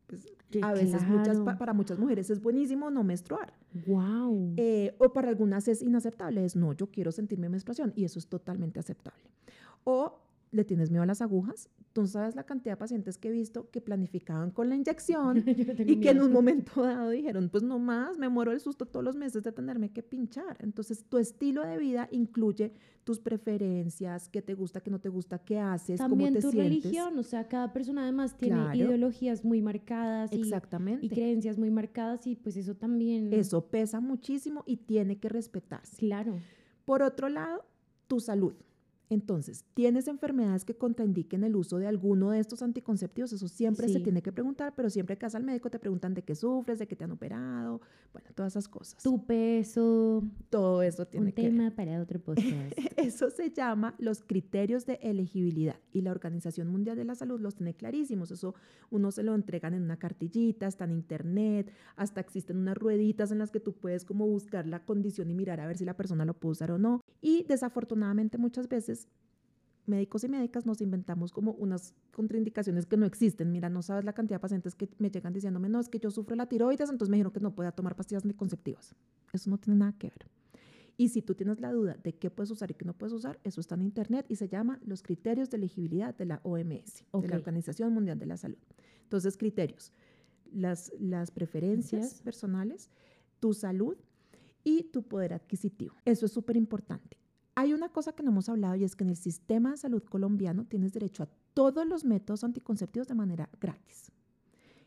Pues, 0.06 0.24
a 0.62 0.72
veces 0.72 1.02
muchas, 1.04 1.40
pa- 1.40 1.58
para 1.58 1.72
muchas 1.74 1.98
mujeres 1.98 2.30
es 2.30 2.40
buenísimo 2.40 2.90
no 2.90 3.02
menstruar. 3.02 3.52
Wow. 3.86 4.54
Eh, 4.56 4.94
o 4.98 5.12
para 5.12 5.28
algunas 5.28 5.66
es 5.68 5.82
inaceptable, 5.82 6.44
es 6.44 6.54
no, 6.54 6.72
yo 6.74 6.86
quiero 6.92 7.10
sentirme 7.12 7.48
menstruación 7.48 7.92
y 7.96 8.04
eso 8.04 8.18
es 8.20 8.28
totalmente 8.28 8.78
aceptable. 8.78 9.20
O 9.84 10.20
le 10.50 10.64
tienes 10.64 10.90
miedo 10.90 11.02
a 11.02 11.06
las 11.06 11.20
agujas, 11.20 11.68
tú 11.92 12.06
sabes 12.06 12.34
la 12.34 12.44
cantidad 12.44 12.72
de 12.72 12.76
pacientes 12.78 13.18
que 13.18 13.28
he 13.28 13.30
visto 13.32 13.70
que 13.70 13.80
planificaban 13.80 14.50
con 14.50 14.68
la 14.68 14.76
inyección 14.76 15.44
y 15.86 16.00
que 16.00 16.10
en 16.10 16.22
un 16.22 16.32
momento 16.32 16.82
dado 16.82 17.10
dijeron, 17.10 17.48
pues 17.50 17.62
no 17.62 17.78
más, 17.78 18.16
me 18.18 18.28
muero 18.28 18.50
del 18.52 18.60
susto 18.60 18.86
todos 18.86 19.04
los 19.04 19.14
meses 19.16 19.42
de 19.42 19.52
tenerme 19.52 19.90
que 19.90 20.02
pinchar. 20.02 20.56
Entonces, 20.60 21.04
tu 21.04 21.18
estilo 21.18 21.64
de 21.66 21.76
vida 21.78 22.08
incluye 22.12 22.72
tus 23.04 23.18
preferencias, 23.20 24.28
qué 24.28 24.42
te 24.42 24.54
gusta, 24.54 24.80
qué 24.80 24.90
no 24.90 25.00
te 25.00 25.08
gusta, 25.08 25.38
qué 25.38 25.58
haces, 25.58 25.98
También 25.98 26.30
cómo 26.30 26.40
te 26.40 26.42
tu 26.42 26.50
sientes. 26.52 26.82
religión, 26.84 27.18
o 27.18 27.22
sea, 27.22 27.48
cada 27.48 27.72
persona 27.72 28.02
además 28.02 28.36
tiene 28.36 28.56
Claro. 28.56 28.74
ideologías 28.76 29.44
muy 29.44 29.60
marcadas 29.62 30.32
y, 30.32 30.40
Exactamente. 30.40 31.04
y 31.06 31.08
creencias 31.08 31.58
muy 31.58 31.70
marcadas 31.70 32.26
y 32.26 32.36
pues 32.36 32.56
eso 32.56 32.74
también. 32.74 33.32
Eso 33.32 33.66
pesa 33.68 34.00
muchísimo 34.00 34.62
y 34.66 34.76
tiene 34.78 35.18
que 35.18 35.28
respetarse. 35.28 35.96
Claro. 35.96 36.38
Por 36.84 37.02
otro 37.02 37.28
lado, 37.28 37.64
tu 38.06 38.20
salud. 38.20 38.54
Entonces, 39.10 39.64
¿tienes 39.72 40.06
enfermedades 40.06 40.64
que 40.66 40.74
contraindiquen 40.74 41.42
el 41.42 41.56
uso 41.56 41.78
de 41.78 41.86
alguno 41.86 42.30
de 42.30 42.40
estos 42.40 42.62
anticonceptivos? 42.62 43.32
Eso 43.32 43.48
siempre 43.48 43.88
se 43.88 44.00
tiene 44.00 44.20
que 44.20 44.32
preguntar, 44.32 44.74
pero 44.76 44.90
siempre 44.90 45.16
que 45.16 45.24
vas 45.24 45.34
al 45.34 45.44
médico 45.44 45.70
te 45.70 45.78
preguntan 45.78 46.12
de 46.12 46.22
qué 46.22 46.34
sufres, 46.34 46.78
de 46.78 46.86
qué 46.86 46.94
te 46.94 47.04
han 47.04 47.12
operado, 47.12 47.80
bueno, 48.12 48.28
todas 48.34 48.52
esas 48.52 48.68
cosas. 48.68 49.02
Tu 49.02 49.24
peso, 49.24 50.22
Todo 50.50 50.82
eso 50.82 51.06
tiene 51.06 51.26
un 51.26 51.32
que 51.32 51.42
tema 51.42 51.70
para 51.70 52.02
otro 52.02 52.20
podcast. 52.24 52.46
Eso 52.96 53.30
se 53.30 53.50
llama 53.50 53.94
los 53.98 54.20
criterios 54.20 54.84
de 54.84 54.98
elegibilidad 55.02 55.76
y 55.92 56.02
la 56.02 56.10
Organización 56.10 56.68
Mundial 56.68 56.96
de 56.96 57.04
la 57.04 57.14
Salud 57.14 57.40
los 57.40 57.54
tiene 57.54 57.74
clarísimos. 57.74 58.30
Eso 58.30 58.54
uno 58.90 59.10
se 59.10 59.22
lo 59.22 59.34
entregan 59.34 59.72
en 59.72 59.84
una 59.84 59.98
cartillita, 59.98 60.66
está 60.66 60.84
en 60.84 60.92
internet, 60.92 61.72
hasta 61.96 62.20
existen 62.20 62.58
unas 62.58 62.76
rueditas 62.76 63.30
en 63.30 63.38
las 63.38 63.50
que 63.50 63.60
tú 63.60 63.72
puedes 63.72 64.04
como 64.04 64.26
buscar 64.26 64.66
la 64.66 64.84
condición 64.84 65.30
y 65.30 65.34
mirar 65.34 65.60
a 65.60 65.66
ver 65.66 65.78
si 65.78 65.86
la 65.86 65.96
persona 65.96 66.26
lo 66.26 66.34
puede 66.34 66.52
usar 66.52 66.72
o 66.72 66.78
no. 66.78 67.00
Y 67.20 67.44
desafortunadamente 67.44 68.38
muchas 68.38 68.68
veces 68.68 68.97
médicos 69.86 70.24
y 70.24 70.28
médicas 70.28 70.66
nos 70.66 70.80
inventamos 70.80 71.32
como 71.32 71.52
unas 71.52 71.94
contraindicaciones 72.12 72.86
que 72.86 72.96
no 72.96 73.06
existen. 73.06 73.50
Mira, 73.52 73.68
no 73.70 73.82
sabes 73.82 74.04
la 74.04 74.12
cantidad 74.12 74.36
de 74.36 74.40
pacientes 74.42 74.74
que 74.74 74.88
me 74.98 75.10
llegan 75.10 75.32
diciéndome, 75.32 75.68
no, 75.68 75.80
es 75.80 75.88
que 75.88 75.98
yo 75.98 76.10
sufro 76.10 76.36
la 76.36 76.46
tiroides, 76.46 76.90
entonces 76.90 77.10
me 77.10 77.16
dijeron 77.16 77.32
que 77.32 77.40
no 77.40 77.54
pueda 77.54 77.72
tomar 77.72 77.96
pastillas 77.96 78.24
anticonceptivas. 78.24 78.94
Eso 79.32 79.48
no 79.50 79.58
tiene 79.58 79.78
nada 79.78 79.92
que 79.98 80.08
ver. 80.08 80.26
Y 80.98 81.10
si 81.10 81.22
tú 81.22 81.34
tienes 81.34 81.60
la 81.60 81.70
duda 81.72 81.96
de 82.02 82.12
qué 82.12 82.28
puedes 82.28 82.50
usar 82.50 82.70
y 82.70 82.74
qué 82.74 82.84
no 82.84 82.92
puedes 82.92 83.12
usar, 83.12 83.38
eso 83.44 83.60
está 83.60 83.76
en 83.76 83.82
internet 83.82 84.26
y 84.28 84.36
se 84.36 84.48
llama 84.48 84.80
los 84.84 85.02
criterios 85.02 85.48
de 85.48 85.56
elegibilidad 85.56 86.14
de 86.14 86.24
la 86.26 86.40
OMS, 86.42 87.04
Ok. 87.12 87.22
de 87.22 87.28
la 87.28 87.36
Organización 87.36 87.92
Mundial 87.94 88.18
de 88.18 88.26
la 88.26 88.36
Salud. 88.36 88.58
Entonces, 89.04 89.36
criterios, 89.36 89.92
las, 90.52 90.92
las 90.98 91.30
preferencias 91.30 92.00
Gracias. 92.02 92.22
personales, 92.22 92.90
tu 93.38 93.54
salud 93.54 93.96
y 94.64 94.84
tu 94.84 95.02
poder 95.04 95.34
adquisitivo. 95.34 95.94
Eso 96.04 96.26
es 96.26 96.32
súper 96.32 96.56
importante. 96.56 97.17
Hay 97.58 97.72
una 97.72 97.88
cosa 97.88 98.12
que 98.12 98.22
no 98.22 98.30
hemos 98.30 98.48
hablado 98.48 98.76
y 98.76 98.84
es 98.84 98.94
que 98.94 99.02
en 99.02 99.10
el 99.10 99.16
sistema 99.16 99.72
de 99.72 99.78
salud 99.78 100.04
colombiano 100.04 100.64
tienes 100.66 100.92
derecho 100.92 101.24
a 101.24 101.28
todos 101.54 101.84
los 101.88 102.04
métodos 102.04 102.44
anticonceptivos 102.44 103.08
de 103.08 103.14
manera 103.16 103.50
gratis. 103.60 104.12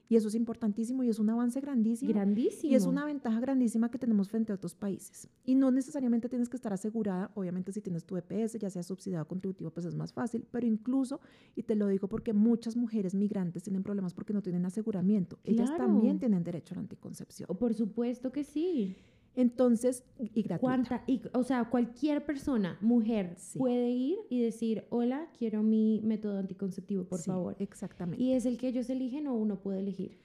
Y 0.08 0.16
eso 0.16 0.30
es 0.30 0.36
importantísimo 0.36 1.04
y 1.04 1.10
es 1.10 1.20
un 1.20 1.30
avance 1.30 1.60
grandísimo. 1.60 2.14
Grandísimo. 2.14 2.72
Y 2.72 2.76
es 2.76 2.86
una 2.86 3.04
ventaja 3.04 3.42
grandísima 3.42 3.92
que 3.92 3.98
tenemos 3.98 4.30
frente 4.30 4.54
a 4.54 4.56
otros 4.56 4.74
países. 4.74 5.30
Y 5.44 5.56
no 5.56 5.70
necesariamente 5.70 6.30
tienes 6.30 6.48
que 6.48 6.56
estar 6.56 6.72
asegurada, 6.72 7.32
obviamente 7.36 7.74
si 7.74 7.82
tienes 7.82 8.06
tu 8.06 8.16
EPS, 8.16 8.58
ya 8.58 8.70
sea 8.70 8.84
subsidiado 8.84 9.24
o 9.24 9.28
contributivo, 9.28 9.72
pues 9.72 9.86
es 9.86 9.96
más 9.96 10.14
fácil, 10.14 10.46
pero 10.50 10.66
incluso, 10.66 11.20
y 11.58 11.64
te 11.64 11.76
lo 11.76 11.88
digo 11.88 12.08
porque 12.08 12.32
muchas 12.32 12.78
mujeres 12.78 13.16
migrantes 13.16 13.64
tienen 13.64 13.84
problemas 13.84 14.14
porque 14.14 14.32
no 14.32 14.42
tienen 14.42 14.66
aseguramiento, 14.66 15.40
ellas 15.44 15.70
Claro. 15.72 15.86
también 15.88 16.20
tienen 16.20 16.44
derecho 16.46 16.74
a 16.74 16.76
la 16.76 16.82
anticoncepción. 16.82 17.50
Por 17.58 17.74
supuesto 17.74 18.32
que 18.32 18.46
sí. 18.46 18.96
Entonces, 19.36 20.04
y 20.20 20.42
gratuita. 20.44 20.60
¿Cuánta? 20.60 21.04
Y, 21.08 21.22
o 21.34 21.44
sea, 21.44 21.70
cualquier 21.70 22.26
persona, 22.26 22.78
mujer, 22.82 23.36
Sí. 23.38 23.60
puede 23.60 23.90
ir 23.90 24.18
y 24.30 24.42
decir, 24.42 24.86
hola, 24.90 25.30
quiero 25.38 25.64
mi 25.64 26.02
método 26.04 26.38
anticonceptivo, 26.38 27.06
por 27.06 27.20
Sí, 27.20 27.26
favor. 27.32 27.56
Exactamente. 27.60 28.22
¿Y 28.24 28.34
es 28.34 28.46
el 28.46 28.58
que 28.58 28.68
ellos 28.68 28.90
eligen 28.90 29.28
o 29.28 29.36
uno 29.36 29.62
puede 29.62 29.80
elegir? 29.80 30.18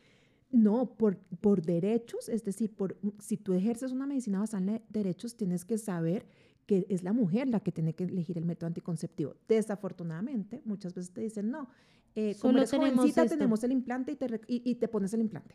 No, 0.51 0.97
por, 0.97 1.19
por 1.41 1.63
derechos, 1.63 2.29
es 2.29 2.45
decir, 2.45 2.73
por, 2.75 2.97
si 3.19 3.37
tú 3.37 3.53
ejerces 3.53 3.93
una 3.93 4.07
medicina 4.07 4.41
basada 4.41 4.63
en 4.77 4.83
derechos, 4.89 5.37
tienes 5.37 5.65
que 5.65 5.79
saber 5.79 6.27
que 6.67 6.85
es 6.89 7.05
la 7.05 7.13
mujer 7.13 7.49
la 7.49 7.61
que 7.61 7.71
tiene 7.71 7.95
que 7.95 8.05
elegir 8.05 8.39
el 8.39 8.45
método 8.45 8.67
anticonceptivo. 8.69 9.35
Desafortunadamente, 9.49 10.63
muchas 10.65 10.95
veces 10.95 11.13
te 11.13 11.21
dicen, 11.21 11.51
no, 11.51 11.69
eh, 12.17 12.35
como 12.41 12.59
eres 12.59 12.71
tenemos 12.71 12.95
jovencita, 12.97 13.23
esto". 13.23 13.35
tenemos 13.37 13.63
el 13.63 13.71
implante 13.73 14.13
y 14.13 14.17
te, 14.17 14.41
y 14.49 14.75
te 14.77 14.89
pones 14.89 15.13
el 15.15 15.21
implante. 15.21 15.55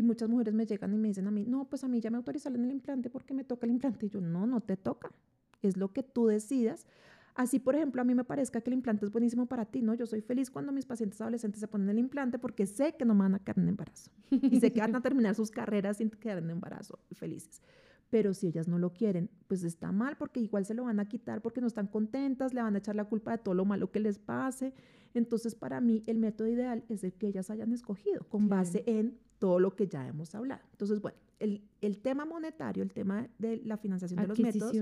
Y 0.00 0.02
muchas 0.02 0.30
mujeres 0.30 0.54
me 0.54 0.64
llegan 0.64 0.94
y 0.94 0.96
me 0.96 1.08
dicen 1.08 1.26
a 1.26 1.30
mí, 1.30 1.44
no, 1.44 1.68
pues 1.68 1.84
a 1.84 1.88
mí 1.88 2.00
ya 2.00 2.10
me 2.10 2.16
autorizaron 2.16 2.64
el 2.64 2.70
implante 2.70 3.10
porque 3.10 3.34
me 3.34 3.44
toca 3.44 3.66
el 3.66 3.72
implante. 3.72 4.06
Y 4.06 4.08
yo, 4.08 4.22
no, 4.22 4.46
no 4.46 4.62
te 4.62 4.78
toca. 4.78 5.12
Es 5.60 5.76
lo 5.76 5.92
que 5.92 6.02
tú 6.02 6.26
decidas. 6.26 6.86
Así, 7.34 7.58
por 7.58 7.74
ejemplo, 7.74 8.00
a 8.00 8.04
mí 8.06 8.14
me 8.14 8.24
parezca 8.24 8.62
que 8.62 8.70
el 8.70 8.74
implante 8.74 9.04
es 9.04 9.12
buenísimo 9.12 9.44
para 9.44 9.66
ti, 9.66 9.82
¿no? 9.82 9.92
Yo 9.92 10.06
soy 10.06 10.22
feliz 10.22 10.50
cuando 10.50 10.72
mis 10.72 10.86
pacientes 10.86 11.20
adolescentes 11.20 11.60
se 11.60 11.68
ponen 11.68 11.90
el 11.90 11.98
implante 11.98 12.38
porque 12.38 12.64
sé 12.64 12.96
que 12.96 13.04
no 13.04 13.14
me 13.14 13.20
van 13.20 13.34
a 13.34 13.40
quedar 13.40 13.58
en 13.58 13.68
embarazo. 13.68 14.10
Y 14.30 14.58
sé 14.58 14.72
que 14.72 14.80
van 14.80 14.96
a 14.96 15.02
terminar 15.02 15.34
sus 15.34 15.50
carreras 15.50 15.98
sin 15.98 16.08
quedar 16.08 16.38
en 16.38 16.48
embarazo 16.48 16.98
felices. 17.12 17.60
Pero 18.08 18.32
si 18.32 18.46
ellas 18.46 18.68
no 18.68 18.78
lo 18.78 18.94
quieren, 18.94 19.28
pues 19.48 19.64
está 19.64 19.92
mal 19.92 20.16
porque 20.16 20.40
igual 20.40 20.64
se 20.64 20.72
lo 20.72 20.84
van 20.84 20.98
a 20.98 21.04
quitar 21.04 21.42
porque 21.42 21.60
no 21.60 21.66
están 21.66 21.88
contentas, 21.88 22.54
le 22.54 22.62
van 22.62 22.74
a 22.74 22.78
echar 22.78 22.96
la 22.96 23.04
culpa 23.04 23.32
de 23.32 23.38
todo 23.38 23.54
lo 23.54 23.66
malo 23.66 23.90
que 23.92 24.00
les 24.00 24.18
pase. 24.18 24.72
Entonces, 25.12 25.54
para 25.54 25.82
mí, 25.82 26.02
el 26.06 26.18
método 26.18 26.48
ideal 26.48 26.84
es 26.88 27.04
el 27.04 27.12
que 27.12 27.26
ellas 27.26 27.50
hayan 27.50 27.74
escogido 27.74 28.24
con 28.30 28.48
base 28.48 28.82
en 28.86 29.18
todo 29.40 29.58
lo 29.58 29.74
que 29.74 29.88
ya 29.88 30.06
hemos 30.06 30.32
hablado. 30.36 30.62
Entonces, 30.70 31.00
bueno, 31.00 31.18
el, 31.40 31.62
el 31.80 31.98
tema 31.98 32.24
monetario, 32.24 32.84
el 32.84 32.92
tema 32.92 33.26
de 33.38 33.56
la 33.64 33.76
financiación 33.78 34.20
de 34.20 34.28
los 34.28 34.38
métodos, 34.38 34.76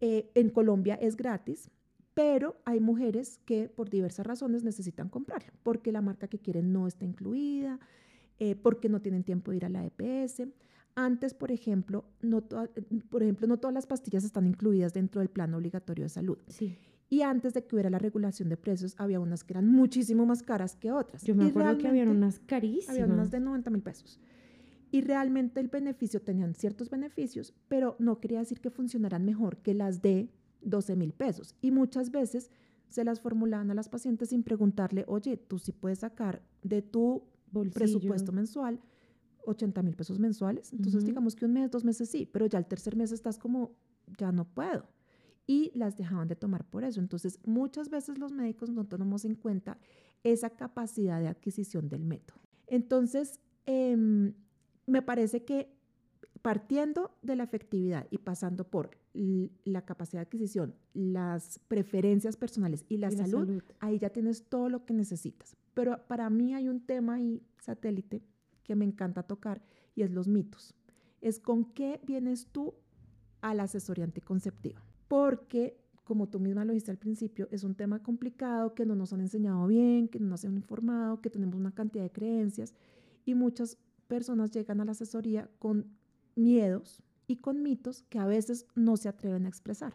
eh, 0.00 0.30
en 0.34 0.50
Colombia 0.50 0.94
es 0.94 1.16
gratis, 1.16 1.70
pero 2.14 2.56
hay 2.64 2.80
mujeres 2.80 3.40
que 3.44 3.68
por 3.68 3.90
diversas 3.90 4.26
razones 4.26 4.62
necesitan 4.62 5.08
comprarlo, 5.08 5.52
porque 5.62 5.90
la 5.90 6.02
marca 6.02 6.28
que 6.28 6.38
quieren 6.38 6.72
no 6.72 6.86
está 6.86 7.04
incluida, 7.04 7.80
eh, 8.38 8.54
porque 8.54 8.88
no 8.88 9.00
tienen 9.00 9.24
tiempo 9.24 9.50
de 9.50 9.56
ir 9.56 9.64
a 9.64 9.70
la 9.70 9.84
EPS. 9.84 10.42
Antes, 10.94 11.34
por 11.34 11.50
ejemplo, 11.50 12.04
no, 12.20 12.42
por 13.10 13.22
ejemplo, 13.22 13.46
no 13.46 13.58
todas 13.58 13.74
las 13.74 13.86
pastillas 13.86 14.24
están 14.24 14.46
incluidas 14.46 14.92
dentro 14.92 15.20
del 15.20 15.30
plan 15.30 15.52
obligatorio 15.54 16.04
de 16.04 16.08
salud. 16.10 16.38
Sí. 16.48 16.76
Y 17.08 17.22
antes 17.22 17.54
de 17.54 17.64
que 17.64 17.74
hubiera 17.76 17.88
la 17.90 17.98
regulación 18.00 18.48
de 18.48 18.56
precios, 18.56 18.94
había 18.98 19.20
unas 19.20 19.44
que 19.44 19.52
eran 19.52 19.68
muchísimo 19.70 20.26
más 20.26 20.42
caras 20.42 20.74
que 20.76 20.90
otras. 20.90 21.22
Yo 21.22 21.34
me 21.36 21.44
Y 21.44 21.48
acuerdo 21.50 21.76
que 21.78 21.82
realmente- 21.84 22.10
unas 22.10 22.40
carísimas. 22.40 22.88
había 22.90 23.04
unas 23.06 23.30
de 23.30 23.40
90 23.40 23.70
mil 23.70 23.82
pesos. 23.82 24.18
Y 24.90 25.02
realmente 25.02 25.60
el 25.60 25.68
beneficio, 25.68 26.20
tenían 26.22 26.54
ciertos 26.54 26.90
beneficios, 26.90 27.54
pero 27.68 27.96
no 27.98 28.20
quería 28.20 28.40
decir 28.40 28.60
que 28.60 28.70
funcionaran 28.70 29.24
mejor 29.24 29.58
que 29.58 29.74
las 29.74 30.02
de 30.02 30.30
12 30.62 30.96
mil 30.96 31.12
pesos. 31.12 31.54
Y 31.60 31.70
muchas 31.70 32.10
veces 32.10 32.50
se 32.88 33.04
las 33.04 33.20
formulaban 33.20 33.70
a 33.70 33.74
las 33.74 33.88
pacientes 33.88 34.30
sin 34.30 34.42
preguntarle, 34.42 35.04
oye, 35.06 35.36
tú 35.36 35.58
sí 35.58 35.72
puedes 35.72 36.00
sacar 36.00 36.42
de 36.62 36.82
tu 36.82 37.22
Bolsillo. 37.52 37.74
presupuesto 37.74 38.32
mensual 38.32 38.80
80 39.44 39.82
mil 39.82 39.94
pesos 39.94 40.18
mensuales. 40.18 40.72
Entonces, 40.72 41.02
Ujú. 41.02 41.06
digamos 41.06 41.36
que 41.36 41.44
un 41.44 41.52
mes, 41.52 41.70
dos 41.70 41.84
meses 41.84 42.08
sí, 42.08 42.26
pero 42.26 42.46
ya 42.46 42.58
el 42.58 42.66
tercer 42.66 42.96
mes 42.96 43.12
estás 43.12 43.38
como, 43.38 43.76
ya 44.18 44.32
no 44.32 44.44
puedo. 44.44 44.88
Y 45.46 45.70
las 45.74 45.96
dejaban 45.96 46.28
de 46.28 46.36
tomar 46.36 46.64
por 46.64 46.82
eso. 46.84 47.00
Entonces, 47.00 47.38
muchas 47.44 47.88
veces 47.88 48.18
los 48.18 48.32
médicos 48.32 48.70
no 48.70 48.84
tomamos 48.84 49.24
en 49.24 49.36
cuenta 49.36 49.78
esa 50.24 50.50
capacidad 50.50 51.20
de 51.20 51.28
adquisición 51.28 51.88
del 51.88 52.04
método. 52.04 52.40
Entonces, 52.66 53.40
em, 53.66 54.34
me 54.86 55.02
parece 55.02 55.44
que 55.44 55.72
partiendo 56.42 57.16
de 57.22 57.36
la 57.36 57.44
efectividad 57.44 58.06
y 58.10 58.18
pasando 58.18 58.68
por 58.68 58.90
la 59.64 59.84
capacidad 59.84 60.20
de 60.20 60.26
adquisición, 60.26 60.74
las 60.92 61.58
preferencias 61.68 62.36
personales 62.36 62.84
y 62.88 62.98
la, 62.98 63.08
Y 63.10 63.16
la 63.16 63.26
salud, 63.26 63.46
salud. 63.46 63.62
ahí 63.80 63.98
ya 63.98 64.10
tienes 64.10 64.44
todo 64.44 64.68
lo 64.68 64.84
que 64.84 64.94
necesitas. 64.94 65.56
Pero 65.74 66.06
para 66.06 66.28
mí 66.30 66.54
hay 66.54 66.68
un 66.68 66.80
tema 66.84 67.14
ahí, 67.14 67.42
satélite, 67.58 68.22
que 68.62 68.76
me 68.76 68.84
encanta 68.84 69.22
tocar 69.22 69.62
y 69.94 70.02
es 70.02 70.10
los 70.10 70.28
mitos. 70.28 70.74
Es 71.20 71.40
con 71.40 71.72
qué 71.72 72.00
vienes 72.06 72.46
tú 72.52 72.74
a 73.40 73.54
la 73.54 73.64
asesoría 73.64 74.04
anticonceptiva. 74.04 74.85
Porque, 75.08 75.78
como 76.04 76.28
tú 76.28 76.40
misma 76.40 76.64
lo 76.64 76.72
dijiste 76.72 76.90
al 76.90 76.98
principio, 76.98 77.48
es 77.50 77.64
un 77.64 77.74
tema 77.74 78.02
complicado 78.02 78.74
que 78.74 78.86
no 78.86 78.94
nos 78.94 79.12
han 79.12 79.20
enseñado 79.20 79.66
bien, 79.66 80.08
que 80.08 80.18
no 80.18 80.28
nos 80.28 80.44
han 80.44 80.56
informado, 80.56 81.20
que 81.20 81.30
tenemos 81.30 81.56
una 81.56 81.74
cantidad 81.74 82.04
de 82.04 82.12
creencias 82.12 82.74
y 83.24 83.34
muchas 83.34 83.78
personas 84.08 84.50
llegan 84.50 84.80
a 84.80 84.84
la 84.84 84.92
asesoría 84.92 85.50
con 85.58 85.96
miedos 86.34 87.02
y 87.26 87.36
con 87.36 87.62
mitos 87.62 88.02
que 88.08 88.18
a 88.18 88.26
veces 88.26 88.66
no 88.74 88.96
se 88.96 89.08
atreven 89.08 89.46
a 89.46 89.48
expresar 89.48 89.94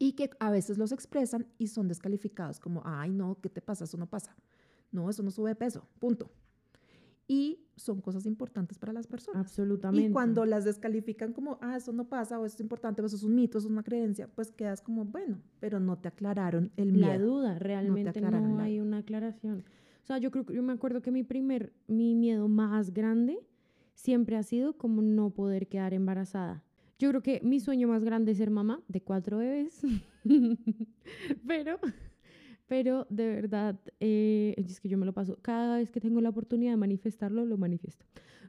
y 0.00 0.12
que 0.12 0.30
a 0.40 0.50
veces 0.50 0.78
los 0.78 0.92
expresan 0.92 1.46
y 1.58 1.68
son 1.68 1.86
descalificados 1.86 2.58
como, 2.58 2.82
ay, 2.86 3.10
no, 3.12 3.38
¿qué 3.40 3.50
te 3.50 3.60
pasa? 3.60 3.84
Eso 3.84 3.98
no 3.98 4.08
pasa. 4.08 4.34
No, 4.90 5.10
eso 5.10 5.22
no 5.22 5.30
sube 5.30 5.54
peso, 5.54 5.86
punto. 5.98 6.30
Y 7.32 7.60
son 7.76 8.00
cosas 8.00 8.26
importantes 8.26 8.76
para 8.76 8.92
las 8.92 9.06
personas. 9.06 9.40
Absolutamente. 9.40 10.08
Y 10.08 10.12
cuando 10.12 10.44
las 10.44 10.64
descalifican 10.64 11.32
como, 11.32 11.58
ah, 11.62 11.76
eso 11.76 11.92
no 11.92 12.08
pasa, 12.08 12.40
o 12.40 12.44
eso 12.44 12.56
es 12.56 12.60
importante, 12.60 13.02
o 13.02 13.06
eso 13.06 13.14
es 13.14 13.22
un 13.22 13.36
mito, 13.36 13.58
eso 13.58 13.68
es 13.68 13.72
una 13.72 13.84
creencia, 13.84 14.26
pues 14.26 14.50
quedas 14.50 14.82
como, 14.82 15.04
bueno, 15.04 15.40
pero 15.60 15.78
no 15.78 15.96
te 15.96 16.08
aclararon 16.08 16.72
el 16.76 17.00
la 17.00 17.06
miedo. 17.06 17.36
duda, 17.36 17.56
realmente 17.60 18.20
no, 18.20 18.30
la 18.32 18.64
hay 18.64 18.80
una 18.80 18.98
aclaración. 18.98 19.62
O 20.02 20.06
sea, 20.06 20.18
yo 20.18 20.32
creo 20.32 20.44
que 20.44 20.54
yo 20.54 20.62
me 20.64 20.72
acuerdo 20.72 21.02
que 21.02 21.12
mi 21.12 21.22
primer, 21.22 21.72
mi 21.86 22.16
miedo 22.16 22.48
más 22.48 22.92
grande 22.92 23.38
siempre 23.94 24.36
ha 24.36 24.42
sido 24.42 24.76
como 24.76 25.00
no 25.00 25.30
poder 25.30 25.68
quedar 25.68 25.94
embarazada. 25.94 26.64
Yo 26.98 27.10
creo 27.10 27.22
que 27.22 27.40
mi 27.44 27.60
sueño 27.60 27.86
más 27.86 28.02
grande 28.02 28.32
es 28.32 28.38
ser 28.38 28.50
mamá 28.50 28.82
de 28.88 29.02
cuatro 29.02 29.38
bebés, 29.38 29.82
pero, 31.46 31.78
pero 32.70 33.04
de 33.10 33.26
verdad, 33.26 33.80
eh, 33.98 34.54
es 34.56 34.78
que 34.78 34.88
yo 34.88 34.96
me 34.96 35.04
lo 35.04 35.12
paso, 35.12 35.36
cada 35.42 35.78
vez 35.78 35.90
que 35.90 36.00
tengo 36.00 36.20
la 36.20 36.28
oportunidad 36.28 36.70
de 36.70 36.76
manifestarlo, 36.76 37.44
lo 37.44 37.58
manifiesto. 37.58 38.06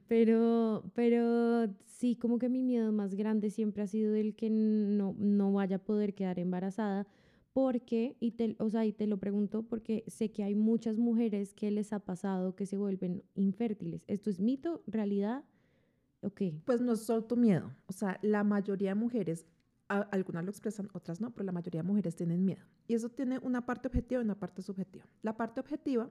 Pero, 0.08 0.92
pero 0.94 1.68
sí, 1.88 2.16
como 2.16 2.38
que 2.38 2.48
mi 2.48 2.62
miedo 2.62 2.92
más 2.92 3.16
grande 3.16 3.50
siempre 3.50 3.82
ha 3.82 3.88
sido 3.88 4.14
el 4.14 4.36
que 4.36 4.52
no, 4.52 5.16
no 5.18 5.54
vaya 5.54 5.78
a 5.78 5.80
poder 5.80 6.14
quedar 6.14 6.38
embarazada 6.38 7.08
porque, 7.52 8.16
y 8.20 8.34
te, 8.34 8.56
o 8.60 8.70
sea, 8.70 8.86
y 8.86 8.94
te 8.94 9.08
lo 9.08 9.18
pregunto 9.18 9.64
porque 9.64 10.04
sé 10.06 10.32
que 10.32 10.44
hay 10.44 10.54
muchas 10.54 11.00
mujeres 11.00 11.56
que 11.56 11.72
les 11.72 11.92
ha 11.92 11.98
pasado 11.98 12.56
que 12.56 12.68
se 12.68 12.78
vuelven 12.78 13.24
infértiles. 13.34 14.06
¿Esto 14.08 14.30
es 14.30 14.40
mito, 14.40 14.84
realidad? 14.86 15.46
Ok. 16.22 16.44
Pues 16.66 16.80
no 16.80 16.94
es 16.94 17.00
solo 17.00 17.24
tu 17.24 17.38
miedo. 17.38 17.72
O 17.88 17.92
sea, 17.92 18.20
la 18.22 18.44
mayoría 18.44 18.90
de 18.90 18.96
mujeres, 18.96 19.48
algunas 20.00 20.44
lo 20.44 20.52
expresan, 20.52 20.90
otras 20.94 21.22
no, 21.22 21.32
pero 21.32 21.46
la 21.46 21.52
mayoría 21.52 21.82
de 21.82 21.88
mujeres 21.88 22.16
tienen 22.16 22.46
miedo. 22.46 22.64
Y 22.88 22.94
eso 22.94 23.10
tiene 23.10 23.40
una 23.40 23.66
parte 23.66 23.88
objetiva 23.88 24.22
y 24.22 24.26
una 24.26 24.40
parte 24.40 24.62
subjetiva. 24.62 25.06
La 25.22 25.36
parte 25.36 25.60
objetiva 25.60 26.10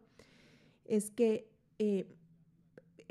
es 0.84 1.10
que 1.10 1.50
eh, 1.78 2.16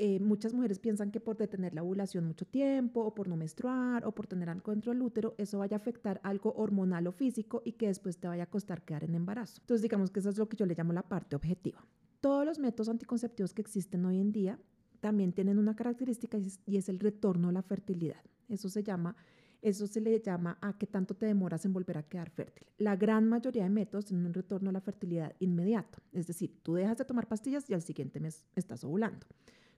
eh, 0.02 0.18
muchas 0.18 0.54
mujeres 0.54 0.78
piensan 0.78 1.10
que 1.10 1.20
por 1.20 1.36
detener 1.36 1.74
la 1.74 1.82
ovulación 1.82 2.24
mucho 2.24 2.46
tiempo, 2.46 3.02
o 3.02 3.14
por 3.14 3.28
no 3.28 3.36
menstruar, 3.36 4.06
o 4.06 4.12
por 4.12 4.26
tener 4.26 4.48
algo 4.48 4.72
dentro 4.72 4.92
del 4.92 5.02
útero, 5.02 5.34
eso 5.36 5.58
vaya 5.58 5.76
a 5.76 5.80
afectar 5.80 6.20
algo 6.24 6.54
hormonal 6.54 7.06
o 7.06 7.12
físico 7.12 7.60
y 7.66 7.72
que 7.72 7.88
después 7.88 8.16
te 8.16 8.26
vaya 8.26 8.44
a 8.44 8.46
costar 8.46 8.82
quedar 8.82 9.04
en 9.04 9.14
embarazo. 9.14 9.60
Entonces, 9.60 9.82
digamos 9.82 10.10
que 10.10 10.20
eso 10.20 10.30
es 10.30 10.38
lo 10.38 10.48
que 10.48 10.56
yo 10.56 10.64
le 10.64 10.74
llamo 10.74 10.94
la 10.94 11.02
parte 11.02 11.36
objetiva. 11.36 11.84
Todos 12.22 12.46
los 12.46 12.58
métodos 12.58 12.88
anticonceptivos 12.88 13.52
que 13.52 13.60
existen 13.60 14.04
hoy 14.06 14.20
en 14.20 14.32
día 14.32 14.58
también 15.00 15.32
tienen 15.34 15.58
una 15.58 15.76
característica 15.76 16.38
y 16.64 16.78
es 16.78 16.88
el 16.88 16.98
retorno 16.98 17.50
a 17.50 17.52
la 17.52 17.62
fertilidad. 17.62 18.22
Eso 18.48 18.70
se 18.70 18.82
llama, 18.82 19.16
eso 19.62 19.86
se 19.86 20.00
le 20.00 20.20
llama 20.20 20.58
a 20.60 20.76
qué 20.78 20.86
tanto 20.86 21.14
te 21.14 21.26
demoras 21.26 21.64
en 21.64 21.72
volver 21.72 21.98
a 21.98 22.02
quedar 22.02 22.30
fértil. 22.30 22.66
La 22.78 22.96
gran 22.96 23.28
mayoría 23.28 23.64
de 23.64 23.70
métodos 23.70 24.06
tienen 24.06 24.26
un 24.26 24.34
retorno 24.34 24.70
a 24.70 24.72
la 24.72 24.80
fertilidad 24.80 25.34
inmediato. 25.38 25.98
Es 26.12 26.26
decir, 26.26 26.58
tú 26.62 26.74
dejas 26.74 26.98
de 26.98 27.04
tomar 27.04 27.28
pastillas 27.28 27.68
y 27.68 27.74
al 27.74 27.82
siguiente 27.82 28.20
mes 28.20 28.44
estás 28.56 28.84
ovulando. 28.84 29.26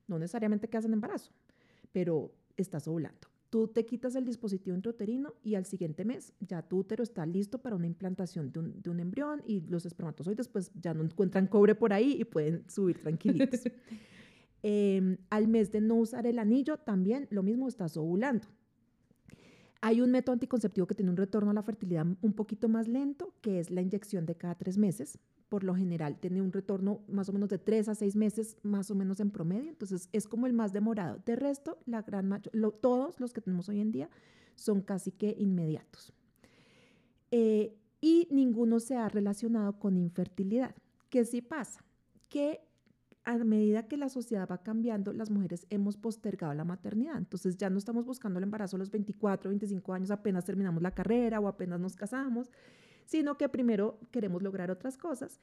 No 0.07 0.19
necesariamente 0.19 0.69
quedas 0.69 0.85
en 0.85 0.93
embarazo, 0.93 1.33
pero 1.93 2.33
estás 2.57 2.87
ovulando. 2.87 3.29
Tú 3.51 3.69
te 3.69 3.85
quitas 3.85 4.15
el 4.15 4.25
dispositivo 4.25 4.75
intrauterino 4.75 5.35
y 5.43 5.57
al 5.57 5.67
siguiente 5.67 6.05
mes 6.05 6.33
ya 6.41 6.63
tu 6.63 6.79
útero 6.79 7.03
está 7.03 7.27
listo 7.27 7.59
para 7.59 7.77
una 7.77 7.87
implantación 7.87 8.51
de 8.51 8.61
un, 8.61 8.81
de 8.81 8.89
un 8.89 9.01
embrión 9.01 9.43
y 9.47 9.61
los 9.63 9.85
espermatozoides 9.85 10.49
pues 10.49 10.71
ya 10.75 10.95
no 10.95 11.03
encuentran 11.05 11.47
cobre 11.49 11.75
por 11.75 11.93
ahí 11.93 12.17
y 12.19 12.25
pueden 12.25 12.65
subir 12.69 13.01
tranquilitos. 13.01 13.61
Eh, 14.65 15.19
al 15.29 15.49
mes 15.49 15.73
de 15.73 15.81
no 15.81 15.97
usar 15.97 16.25
el 16.25 16.39
anillo, 16.39 16.77
también 16.77 17.27
lo 17.31 17.43
mismo, 17.43 17.67
estás 17.67 17.97
ovulando. 17.97 18.47
Hay 19.85 20.01
un 20.01 20.13
método 20.13 20.35
anticonceptivo 20.35 20.87
que 20.87 20.95
tiene 20.95 21.11
un 21.11 21.17
retorno 21.17 21.51
a 21.51 21.55
la 21.55 21.65
fertilidad 21.65 22.07
un 22.23 22.33
poquito 22.35 22.69
más 22.69 22.87
lento, 22.87 23.35
que 23.41 23.59
es 23.59 23.69
la 23.69 23.83
inyección 23.83 24.27
de 24.27 24.37
cada 24.37 24.55
tres 24.55 24.79
meses. 24.79 25.19
Por 25.49 25.65
lo 25.65 25.75
general 25.75 26.21
tiene 26.21 26.41
un 26.41 26.53
retorno 26.53 27.01
más 27.09 27.29
o 27.29 27.33
menos 27.33 27.49
de 27.49 27.59
tres 27.59 27.89
a 27.89 27.97
seis 27.97 28.15
meses, 28.15 28.57
más 28.63 28.93
o 28.93 28.95
menos 28.95 29.19
en 29.19 29.33
promedio. 29.33 29.71
Entonces 29.71 30.09
es 30.13 30.29
como 30.29 30.47
el 30.47 30.53
más 30.53 30.73
demorado. 30.73 31.21
De 31.27 31.35
resto, 31.35 31.79
la 31.85 32.03
gran 32.03 32.43
todos 32.81 33.19
los 33.19 33.33
que 33.33 33.41
tenemos 33.41 33.69
hoy 33.69 33.81
en 33.81 33.91
día 33.91 34.09
son 34.55 34.83
casi 34.83 35.11
que 35.11 35.35
inmediatos. 35.37 36.13
Eh, 37.33 37.77
y 38.01 38.29
ninguno 38.31 38.79
se 38.79 38.95
ha 38.95 39.09
relacionado 39.09 39.81
con 39.81 39.97
infertilidad. 39.97 40.77
¿Qué 41.11 41.25
sí 41.25 41.43
pasa? 41.43 41.85
Que 42.29 42.61
a 43.25 43.37
medida 43.39 43.87
que 43.87 43.97
la 43.97 44.09
sociedad 44.09 44.49
va 44.51 44.63
cambiando, 44.63 45.13
las 45.13 45.31
mujeres 45.31 45.67
hemos 45.71 45.97
postergado 45.97 46.55
la 46.55 46.65
maternidad. 46.65 47.17
Entonces 47.19 47.57
ya 47.57 47.71
no 47.71 47.79
estamos 47.79 48.05
buscando 48.05 48.39
el 48.39 48.45
embarazo 48.45 48.77
a 48.77 48.79
los 48.79 48.91
24, 48.91 49.51
25 49.51 49.93
años, 49.93 50.11
apenas 50.11 50.45
terminamos 50.45 50.83
la 50.83 50.91
carrera 50.93 51.39
o 51.41 51.49
apenas 51.49 51.81
nos 51.81 51.95
casamos, 51.95 52.51
sino 53.05 53.37
que 53.37 53.49
primero 53.49 53.99
queremos 54.11 54.43
lograr 54.43 54.71
otras 54.71 54.97
cosas. 54.99 55.41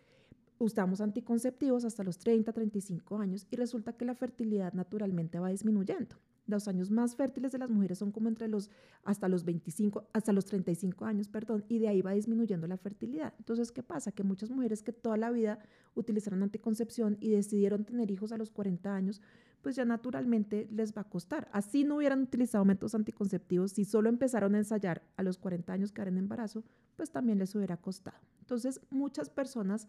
Usamos 0.58 1.00
anticonceptivos 1.00 1.86
hasta 1.86 2.04
los 2.04 2.18
30, 2.18 2.52
35 2.52 3.18
años 3.18 3.48
y 3.50 3.56
resulta 3.56 3.94
que 3.94 4.04
la 4.04 4.16
fertilidad 4.16 4.74
naturalmente 4.74 5.40
va 5.40 5.50
disminuyendo 5.50 6.18
los 6.50 6.68
años 6.68 6.92
más 6.92 7.16
fértiles 7.16 7.52
de 7.52 7.58
las 7.58 7.70
mujeres 7.70 7.98
son 7.98 8.12
como 8.12 8.28
entre 8.28 8.48
los 8.48 8.70
hasta 9.04 9.28
los 9.28 9.46
25, 9.46 10.08
hasta 10.14 10.34
los 10.34 10.46
35 10.46 11.06
años, 11.06 11.28
perdón, 11.28 11.66
y 11.68 11.80
de 11.80 11.88
ahí 11.88 12.02
va 12.02 12.12
disminuyendo 12.12 12.68
la 12.68 12.78
fertilidad. 12.78 13.34
Entonces, 13.38 13.72
¿qué 13.72 13.84
pasa? 13.84 14.12
Que 14.12 14.24
muchas 14.24 14.50
mujeres 14.50 14.84
que 14.84 14.92
toda 14.92 15.18
la 15.18 15.32
vida 15.32 15.60
utilizaron 15.96 16.44
anticoncepción 16.44 17.18
y 17.20 17.30
decidieron 17.30 17.86
tener 17.86 18.12
hijos 18.12 18.32
a 18.32 18.38
los 18.38 18.52
40 18.52 18.94
años, 18.94 19.22
pues 19.62 19.76
ya 19.76 19.86
naturalmente 19.86 20.68
les 20.72 20.94
va 20.94 21.02
a 21.02 21.10
costar. 21.10 21.50
Así 21.52 21.84
no 21.84 21.98
hubieran 21.98 22.24
utilizado 22.24 22.66
métodos 22.66 22.96
anticonceptivos, 22.96 23.72
si 23.72 23.86
solo 23.86 24.10
empezaron 24.10 24.56
a 24.56 24.60
ensayar 24.60 25.04
a 25.18 25.24
los 25.24 25.38
40 25.38 25.74
años 25.74 25.92
que 25.92 26.02
en 26.02 26.18
embarazo, 26.18 26.64
pues 26.96 27.12
también 27.12 27.40
les 27.40 27.54
hubiera 27.56 27.78
costado. 27.78 28.18
Entonces, 28.42 28.82
muchas 28.90 29.30
personas 29.30 29.88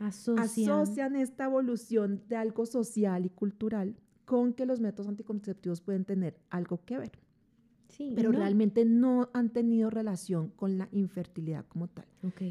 asocian 0.00 1.16
esta 1.16 1.44
evolución 1.44 2.22
de 2.28 2.36
algo 2.36 2.66
social 2.66 3.26
y 3.26 3.30
cultural 3.30 3.96
con 4.24 4.52
que 4.52 4.66
los 4.66 4.80
métodos 4.80 5.08
anticonceptivos 5.08 5.80
pueden 5.80 6.04
tener 6.04 6.38
algo 6.50 6.80
que 6.84 6.98
ver. 6.98 7.12
Sí, 7.88 8.12
pero 8.16 8.32
realmente 8.32 8.84
no 8.84 9.30
han 9.34 9.50
tenido 9.50 9.88
relación 9.88 10.48
con 10.48 10.78
la 10.78 10.88
infertilidad 10.90 11.64
como 11.68 11.86
tal. 11.86 12.06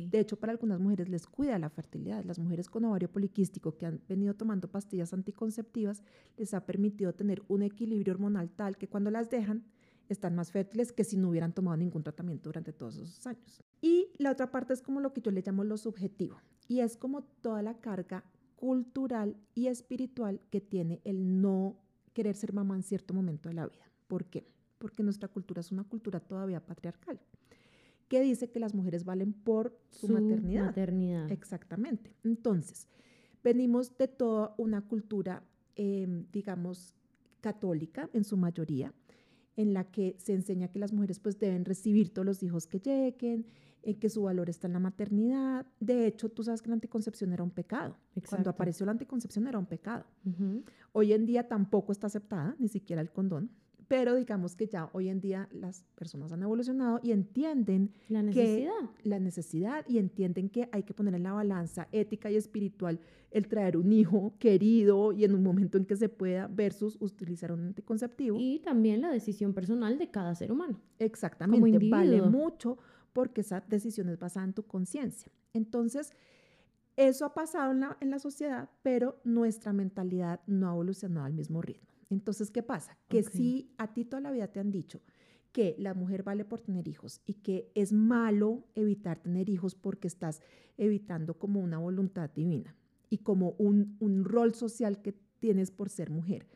De 0.09 0.19
hecho, 0.19 0.39
para 0.39 0.53
algunas 0.53 0.79
mujeres 0.79 1.09
les 1.09 1.27
cuida 1.27 1.59
la 1.59 1.69
fertilidad. 1.69 2.23
Las 2.23 2.39
mujeres 2.39 2.69
con 2.69 2.85
ovario 2.85 3.11
poliquístico 3.11 3.75
que 3.75 3.85
han 3.85 3.99
venido 4.07 4.35
tomando 4.35 4.69
pastillas 4.69 5.13
anticonceptivas 5.13 6.01
les 6.37 6.53
ha 6.53 6.65
permitido 6.65 7.13
tener 7.13 7.43
un 7.49 7.61
equilibrio 7.63 8.13
hormonal 8.13 8.51
tal 8.51 8.77
que 8.77 8.87
cuando 8.87 9.11
las 9.11 9.29
dejan 9.29 9.65
están 10.07 10.35
más 10.35 10.51
fértiles 10.51 10.93
que 10.93 11.03
si 11.03 11.17
no 11.17 11.29
hubieran 11.29 11.53
tomado 11.53 11.75
ningún 11.75 12.03
tratamiento 12.03 12.49
durante 12.49 12.71
todos 12.71 12.95
esos 12.95 13.27
años. 13.27 13.63
Y 13.81 14.11
la 14.19 14.31
otra 14.31 14.49
parte 14.49 14.73
es 14.73 14.81
como 14.81 15.01
lo 15.01 15.13
que 15.13 15.21
yo 15.21 15.31
le 15.31 15.43
llamo 15.45 15.65
lo 15.65 15.77
subjetivo 15.77 16.37
y 16.67 16.79
es 16.79 16.95
como 16.95 17.23
toda 17.41 17.61
la 17.61 17.79
carga 17.79 18.23
cultural 18.63 19.35
y 19.53 19.67
espiritual 19.67 20.39
que 20.49 20.61
tiene 20.61 21.01
el 21.03 21.41
no 21.41 21.75
querer 22.13 22.33
ser 22.33 22.53
mamá 22.53 22.77
en 22.77 22.83
cierto 22.83 23.13
momento 23.13 23.49
de 23.49 23.55
la 23.55 23.67
vida. 23.67 23.91
¿Por 24.07 24.23
qué? 24.23 24.47
Porque 24.77 25.03
nuestra 25.03 25.27
cultura 25.27 25.59
es 25.59 25.73
una 25.73 25.83
cultura 25.83 26.21
todavía 26.21 26.65
patriarcal, 26.65 27.19
que 28.07 28.21
dice 28.21 28.51
que 28.51 28.61
las 28.61 28.73
mujeres 28.73 29.03
valen 29.03 29.33
por 29.33 29.77
su, 29.89 30.07
maternidad. 30.07 30.67
maternidad. 30.67 31.29
Exactamente. 31.29 32.15
Entonces, 32.23 32.87
venimos 33.43 33.97
de 33.97 34.07
toda 34.07 34.55
una 34.57 34.87
cultura, 34.87 35.43
em, 35.75 36.25
digamos, 36.31 36.95
católica 37.41 38.09
en 38.13 38.23
su 38.23 38.37
mayoría, 38.37 38.93
en 39.57 39.73
la 39.73 39.91
que 39.91 40.15
se 40.19 40.35
enseña 40.35 40.69
que 40.69 40.79
las 40.79 40.93
mujeres 40.93 41.19
pues 41.19 41.37
deben 41.37 41.65
recibir 41.65 42.13
todos 42.13 42.25
los 42.25 42.41
hijos 42.43 42.65
que 42.67 42.79
lleguen, 42.79 43.45
en 43.83 43.99
que 43.99 44.09
su 44.09 44.23
valor 44.23 44.49
está 44.49 44.67
en 44.67 44.73
la 44.73 44.79
maternidad. 44.79 45.65
De 45.79 46.07
hecho, 46.07 46.29
tú 46.29 46.43
sabes 46.43 46.61
que 46.61 46.69
la 46.69 46.75
anticoncepción 46.75 47.33
era 47.33 47.43
un 47.43 47.51
pecado. 47.51 47.97
Cuando 48.29 48.49
apareció 48.49 48.85
la 48.85 48.93
anticoncepción 48.93 49.47
era 49.47 49.59
un 49.59 49.65
pecado. 49.65 50.05
Hoy 50.93 51.13
en 51.13 51.25
día 51.25 51.47
tampoco 51.47 51.91
está 51.91 52.07
aceptada, 52.07 52.55
ni 52.59 52.67
siquiera 52.67 53.01
el 53.01 53.11
condón. 53.11 53.51
Pero 53.89 54.15
digamos 54.15 54.55
que 54.55 54.65
ya 54.65 54.89
hoy 54.93 55.09
en 55.09 55.19
día 55.19 55.49
las 55.51 55.83
personas 55.95 56.31
han 56.31 56.41
evolucionado 56.41 56.99
y 57.03 57.11
entienden 57.11 57.91
la 58.07 58.23
necesidad. 58.23 58.71
la 59.03 59.19
necesidad 59.19 59.85
y 59.87 59.97
entienden 59.97 60.49
que 60.49 60.69
hay 60.71 60.83
que 60.83 60.93
poner 60.93 61.13
en 61.15 61.23
la 61.23 61.33
balanza 61.33 61.89
ética 61.91 62.31
y 62.31 62.37
espiritual 62.37 62.99
el 63.29 63.47
traer 63.47 63.77
un 63.77 63.91
hijo 63.91 64.33
querido 64.39 65.11
y 65.11 65.25
en 65.25 65.35
un 65.35 65.43
momento 65.43 65.77
en 65.77 65.85
que 65.85 65.95
se 65.95 66.07
pueda 66.07 66.47
versus 66.47 66.97
utilizar 67.01 67.51
un 67.51 67.67
anticonceptivo. 67.67 68.37
Y 68.39 68.59
también 68.59 69.01
la 69.01 69.11
decisión 69.11 69.53
personal 69.53 69.97
de 69.97 70.09
cada 70.09 70.33
ser 70.33 70.51
humano. 70.51 70.79
Exactamente, 70.97 71.89
vale 71.89 72.21
mucho 72.21 72.77
porque 73.13 73.41
esa 73.41 73.61
decisión 73.61 74.09
es 74.09 74.19
basada 74.19 74.45
en 74.45 74.53
tu 74.53 74.63
conciencia. 74.63 75.31
Entonces, 75.53 76.11
eso 76.97 77.25
ha 77.25 77.33
pasado 77.33 77.71
en 77.71 77.79
la, 77.79 77.97
en 78.01 78.09
la, 78.09 78.19
sociedad, 78.19 78.69
pero 78.83 79.19
nuestra 79.23 79.73
mentalidad 79.73 80.41
no 80.45 80.69
ha 80.69 80.73
evolucionado 80.73 81.25
al 81.25 81.33
mismo 81.33 81.61
ritmo. 81.61 81.87
Entonces, 82.09 82.51
¿qué 82.51 82.61
pasa? 82.61 82.97
Que 83.07 83.23
si 83.23 83.73
a 83.77 83.93
ti 83.93 84.05
toda 84.05 84.21
la 84.21 84.31
vida 84.31 84.47
te 84.47 84.59
han 84.59 84.71
dicho 84.71 85.01
que 85.51 85.75
la 85.77 85.93
mujer 85.93 86.23
vale 86.23 86.45
por 86.45 86.59
tener 86.61 86.87
hijos 86.87 87.21
y 87.25 87.35
que 87.35 87.71
es 87.75 87.93
malo 87.93 88.65
evitar 88.75 89.19
tener 89.19 89.49
hijos 89.49 89.75
porque 89.75 90.07
estás 90.07 90.41
evitando 90.77 91.35
como 91.35 91.61
una 91.61 91.77
voluntad 91.77 92.29
divina 92.31 92.75
y 93.09 93.19
como 93.19 93.51
un, 93.59 93.95
un 93.99 94.25
rol 94.25 94.55
social 94.55 95.01
que 95.01 95.13
tienes 95.39 95.69
por 95.69 95.89
ser 95.89 96.09
mujer, 96.09 96.47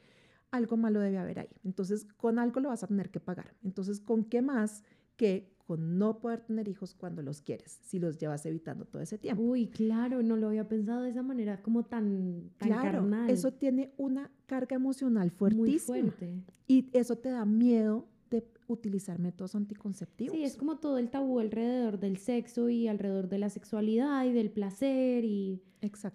algo 0.51 0.77
malo 0.77 0.99
debe 0.99 1.19
haber 1.19 1.39
ahí. 1.39 1.49
Entonces, 1.63 2.05
con 2.17 2.39
algo 2.39 2.59
lo 2.59 2.69
vas 2.69 2.83
a 2.83 2.87
tener 2.87 3.11
que 3.11 3.19
pagar. 3.19 3.53
Entonces, 3.63 3.99
¿con 3.99 4.23
qué 4.23 4.41
más 4.41 4.83
que 5.15 5.56
con 5.67 5.97
no 5.97 6.19
poder 6.19 6.39
tener 6.39 6.69
hijos 6.69 6.95
cuando 6.95 7.21
los 7.21 7.41
quieres, 7.41 7.77
si 7.83 7.99
los 7.99 8.17
llevas 8.17 8.45
evitando 8.45 8.85
todo 8.85 9.01
ese 9.01 9.17
tiempo. 9.17 9.43
Uy, 9.43 9.67
claro, 9.67 10.23
no 10.23 10.37
lo 10.37 10.47
había 10.47 10.69
pensado 10.69 11.01
de 11.01 11.09
esa 11.09 11.23
manera 11.23 11.61
como 11.61 11.83
tan, 11.83 12.51
tan 12.57 12.69
claro, 12.69 12.99
carnal. 12.99 13.29
Eso 13.29 13.51
tiene 13.51 13.91
una 13.97 14.31
carga 14.45 14.77
emocional 14.77 15.29
fuertísima. 15.29 15.65
Muy 15.65 15.79
fuerte. 15.79 16.41
Y 16.67 16.89
eso 16.93 17.17
te 17.17 17.29
da 17.29 17.43
miedo 17.43 18.07
de 18.29 18.47
utilizar 18.67 19.19
métodos 19.19 19.55
anticonceptivos. 19.55 20.37
Sí, 20.37 20.43
es 20.43 20.55
como 20.55 20.77
todo 20.77 20.97
el 20.99 21.09
tabú 21.09 21.39
alrededor 21.39 21.99
del 21.99 22.17
sexo 22.17 22.69
y 22.69 22.87
alrededor 22.87 23.27
de 23.27 23.37
la 23.37 23.49
sexualidad 23.49 24.25
y 24.25 24.31
del 24.31 24.49
placer 24.49 25.25
y, 25.25 25.61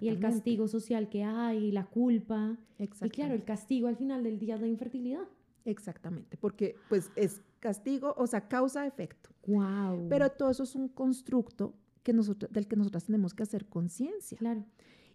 y 0.01 0.09
el 0.09 0.19
castigo 0.19 0.67
social 0.67 1.11
que 1.11 1.25
hay, 1.25 1.59
y 1.59 1.73
la 1.73 1.85
culpa. 1.85 2.59
Y 2.79 3.11
claro, 3.11 3.35
el 3.35 3.45
castigo 3.45 3.89
al 3.89 3.97
final 3.97 4.23
del 4.23 4.39
día 4.39 4.55
es 4.55 4.63
la 4.63 4.67
infertilidad. 4.69 5.29
Exactamente, 5.65 6.37
porque 6.37 6.77
pues 6.89 7.11
es 7.17 7.41
castigo, 7.61 8.15
o 8.17 8.27
sea, 8.27 8.49
causa-efecto. 8.49 9.31
Wow. 9.47 10.09
Pero 10.09 10.31
todo 10.31 10.51
eso 10.51 10.65
es 10.65 10.75
un 10.75 10.89
constructo 10.89 11.75
que 12.03 12.13
nosotros, 12.13 12.51
del 12.53 12.67
que 12.67 12.77
nosotras 12.77 13.05
tenemos 13.05 13.35
que 13.35 13.43
hacer 13.43 13.67
conciencia. 13.67 14.39
Claro. 14.39 14.65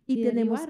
Y, 0.09 0.23
tenemos, 0.23 0.61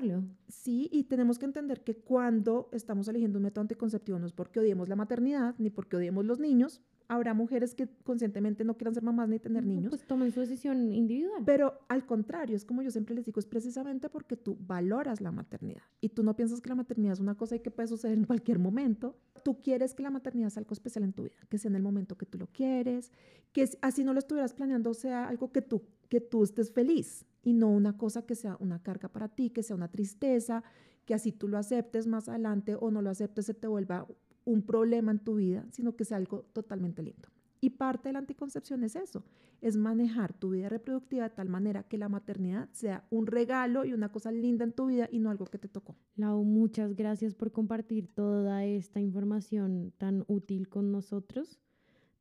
sí, 0.47 0.89
y 0.91 1.03
tenemos 1.03 1.38
que 1.38 1.45
entender 1.45 1.84
que 1.84 1.95
cuando 1.95 2.69
estamos 2.71 3.07
eligiendo 3.07 3.38
un 3.38 3.43
método 3.43 3.61
anticonceptivo 3.61 4.17
no 4.17 4.25
es 4.25 4.34
porque 4.34 4.59
odiemos 4.59 4.89
la 4.89 4.95
maternidad 4.95 5.53
ni 5.59 5.69
porque 5.69 5.95
odiemos 5.95 6.25
los 6.25 6.39
niños, 6.39 6.82
habrá 7.08 7.34
mujeres 7.34 7.74
que 7.74 7.88
conscientemente 8.03 8.64
no 8.64 8.78
quieran 8.78 8.93
ser 8.93 9.03
mamás 9.03 9.30
ni 9.30 9.39
tener 9.39 9.66
niños. 9.66 9.89
Pues 9.89 10.05
tomen 10.05 10.32
su 10.32 10.39
decisión 10.39 10.91
individual. 10.91 11.43
Pero 11.45 11.80
al 11.88 12.05
contrario, 12.05 12.55
es 12.55 12.66
como 12.66 12.82
yo 12.82 12.91
siempre 12.91 13.16
les 13.16 13.26
digo, 13.26 13.39
es 13.39 13.45
precisamente 13.45 14.10
porque 14.10 14.36
tú 14.36 14.58
valoras 14.60 15.22
la 15.22 15.32
maternidad 15.32 15.84
y 16.01 16.10
tú 16.10 16.24
no 16.24 16.36
piensas 16.36 16.62
que 16.62 16.70
la 16.70 16.76
maternidad 16.76 17.14
es 17.14 17.20
una 17.20 17.36
cosa 17.36 17.55
y 17.55 17.60
que 17.60 17.72
puede 17.72 17.88
suceder 17.88 18.18
en 18.18 18.26
cualquier 18.26 18.60
momento. 18.60 19.16
Tú 19.43 19.62
quieres 19.62 19.93
que 19.93 20.03
la 20.03 20.10
maternidad 20.10 20.49
sea 20.49 20.62
algo 20.62 20.74
especial 20.74 21.03
en 21.03 21.14
tu 21.14 21.24
vida, 21.24 21.38
que 21.49 21.58
sea 21.58 21.70
en 21.70 21.76
el 21.76 21.84
momento 21.84 22.18
que 22.18 22.26
tú 22.26 22.38
lo 22.38 22.47
quieres, 22.47 23.12
que 23.53 23.70
así 23.82 24.03
no 24.03 24.14
lo 24.14 24.20
estuvieras 24.20 24.53
planeando, 24.53 24.93
sea 24.93 25.28
algo 25.28 25.51
que 25.51 25.62
tú, 25.62 25.84
que 26.10 26.20
tú 26.20 26.43
estés 26.43 26.72
feliz 26.72 27.26
y 27.43 27.53
no 27.53 27.70
una 27.70 27.97
cosa 27.97 28.26
que 28.26 28.36
sea 28.36 28.58
una 28.60 28.82
carga 28.84 29.08
para 29.08 29.30
ti, 29.30 29.49
que 29.49 29.64
sea 29.64 29.76
una 29.76 29.89
tristeza, 29.89 30.64
que 31.05 31.14
así 31.14 31.32
tú 31.32 31.47
lo 31.47 31.58
aceptes 31.58 32.05
más 32.05 32.28
adelante 32.28 32.76
o 32.78 32.91
no 32.91 33.01
lo 33.01 33.10
aceptes, 33.10 33.45
se 33.45 33.53
te 33.53 33.68
vuelva 33.68 34.05
un 34.48 34.62
problema 34.62 35.12
en 35.12 35.20
tu 35.20 35.36
vida, 35.36 35.66
sino 35.72 35.95
que 35.95 36.06
sea 36.06 36.18
algo 36.18 36.43
totalmente 36.54 37.04
lindo. 37.04 37.28
Y 37.60 37.72
parte 37.72 38.10
de 38.10 38.14
la 38.14 38.20
anticoncepción 38.20 38.84
es 38.84 38.95
eso, 38.95 39.26
es 39.62 39.76
manejar 39.76 40.34
tu 40.34 40.52
vida 40.52 40.70
reproductiva 40.70 41.24
de 41.24 41.36
tal 41.36 41.50
manera 41.50 41.84
que 41.84 41.98
la 41.98 42.08
maternidad 42.08 42.70
sea 42.72 43.06
un 43.10 43.28
regalo 43.28 43.84
y 43.84 43.93
una 43.93 44.10
cosa 44.10 44.32
linda 44.32 44.64
en 44.64 44.72
tu 44.72 44.86
vida 44.86 45.10
y 45.12 45.20
no 45.20 45.32
algo 45.32 45.45
que 45.45 45.58
te 45.58 45.68
tocó. 45.68 45.95
Lau, 46.16 46.43
muchas 46.43 46.95
gracias 46.95 47.36
por 47.36 47.52
compartir 47.52 48.08
toda 48.08 48.64
esta 48.64 49.02
información 49.02 49.91
tan 49.98 50.24
útil 50.28 50.70
con 50.70 50.91
nosotros. 50.91 51.60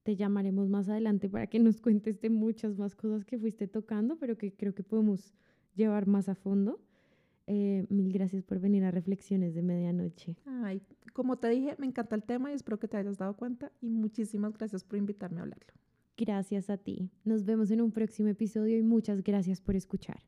Te 0.02 0.16
llamaremos 0.16 0.68
más 0.68 0.88
adelante 0.88 1.28
para 1.28 1.46
que 1.46 1.60
nos 1.60 1.80
cuentes 1.80 2.20
de 2.20 2.30
muchas 2.30 2.76
más 2.76 2.96
cosas 2.96 3.24
que 3.24 3.38
fuiste 3.38 3.68
tocando, 3.68 4.18
pero 4.18 4.36
que 4.36 4.52
creo 4.56 4.74
que 4.74 4.82
podemos 4.82 5.34
llevar 5.74 6.06
más 6.08 6.28
a 6.28 6.34
fondo. 6.34 6.80
Eh, 7.46 7.86
mil 7.88 8.12
gracias 8.12 8.42
por 8.42 8.58
venir 8.58 8.84
a 8.84 8.90
Reflexiones 8.90 9.54
de 9.54 9.62
Medianoche. 9.62 10.36
Ay, 10.46 10.82
como 11.12 11.36
te 11.36 11.48
dije, 11.48 11.76
me 11.78 11.86
encanta 11.86 12.16
el 12.16 12.22
tema 12.22 12.50
y 12.50 12.54
espero 12.54 12.78
que 12.78 12.88
te 12.88 12.96
hayas 12.96 13.18
dado 13.18 13.36
cuenta 13.36 13.70
y 13.80 13.88
muchísimas 13.88 14.52
gracias 14.52 14.82
por 14.84 14.98
invitarme 14.98 15.40
a 15.40 15.42
hablarlo. 15.42 15.72
Gracias 16.16 16.70
a 16.70 16.76
ti. 16.76 17.10
Nos 17.24 17.44
vemos 17.44 17.70
en 17.70 17.82
un 17.82 17.92
próximo 17.92 18.28
episodio 18.28 18.78
y 18.78 18.82
muchas 18.82 19.22
gracias 19.22 19.60
por 19.60 19.76
escuchar. 19.76 20.22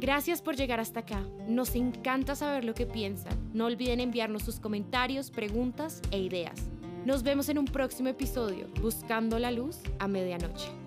Gracias 0.00 0.42
por 0.42 0.56
llegar 0.56 0.80
hasta 0.80 1.00
acá. 1.00 1.24
Nos 1.48 1.76
encanta 1.76 2.34
saber 2.34 2.64
lo 2.64 2.74
que 2.74 2.86
piensan. 2.86 3.36
No 3.54 3.66
olviden 3.66 4.00
enviarnos 4.00 4.42
sus 4.42 4.58
comentarios, 4.58 5.30
preguntas 5.30 6.02
e 6.10 6.20
ideas. 6.20 6.70
Nos 7.04 7.22
vemos 7.22 7.48
en 7.48 7.58
un 7.58 7.66
próximo 7.66 8.08
episodio, 8.08 8.66
Buscando 8.80 9.38
la 9.38 9.50
Luz 9.50 9.78
a 9.98 10.08
Medianoche. 10.08 10.81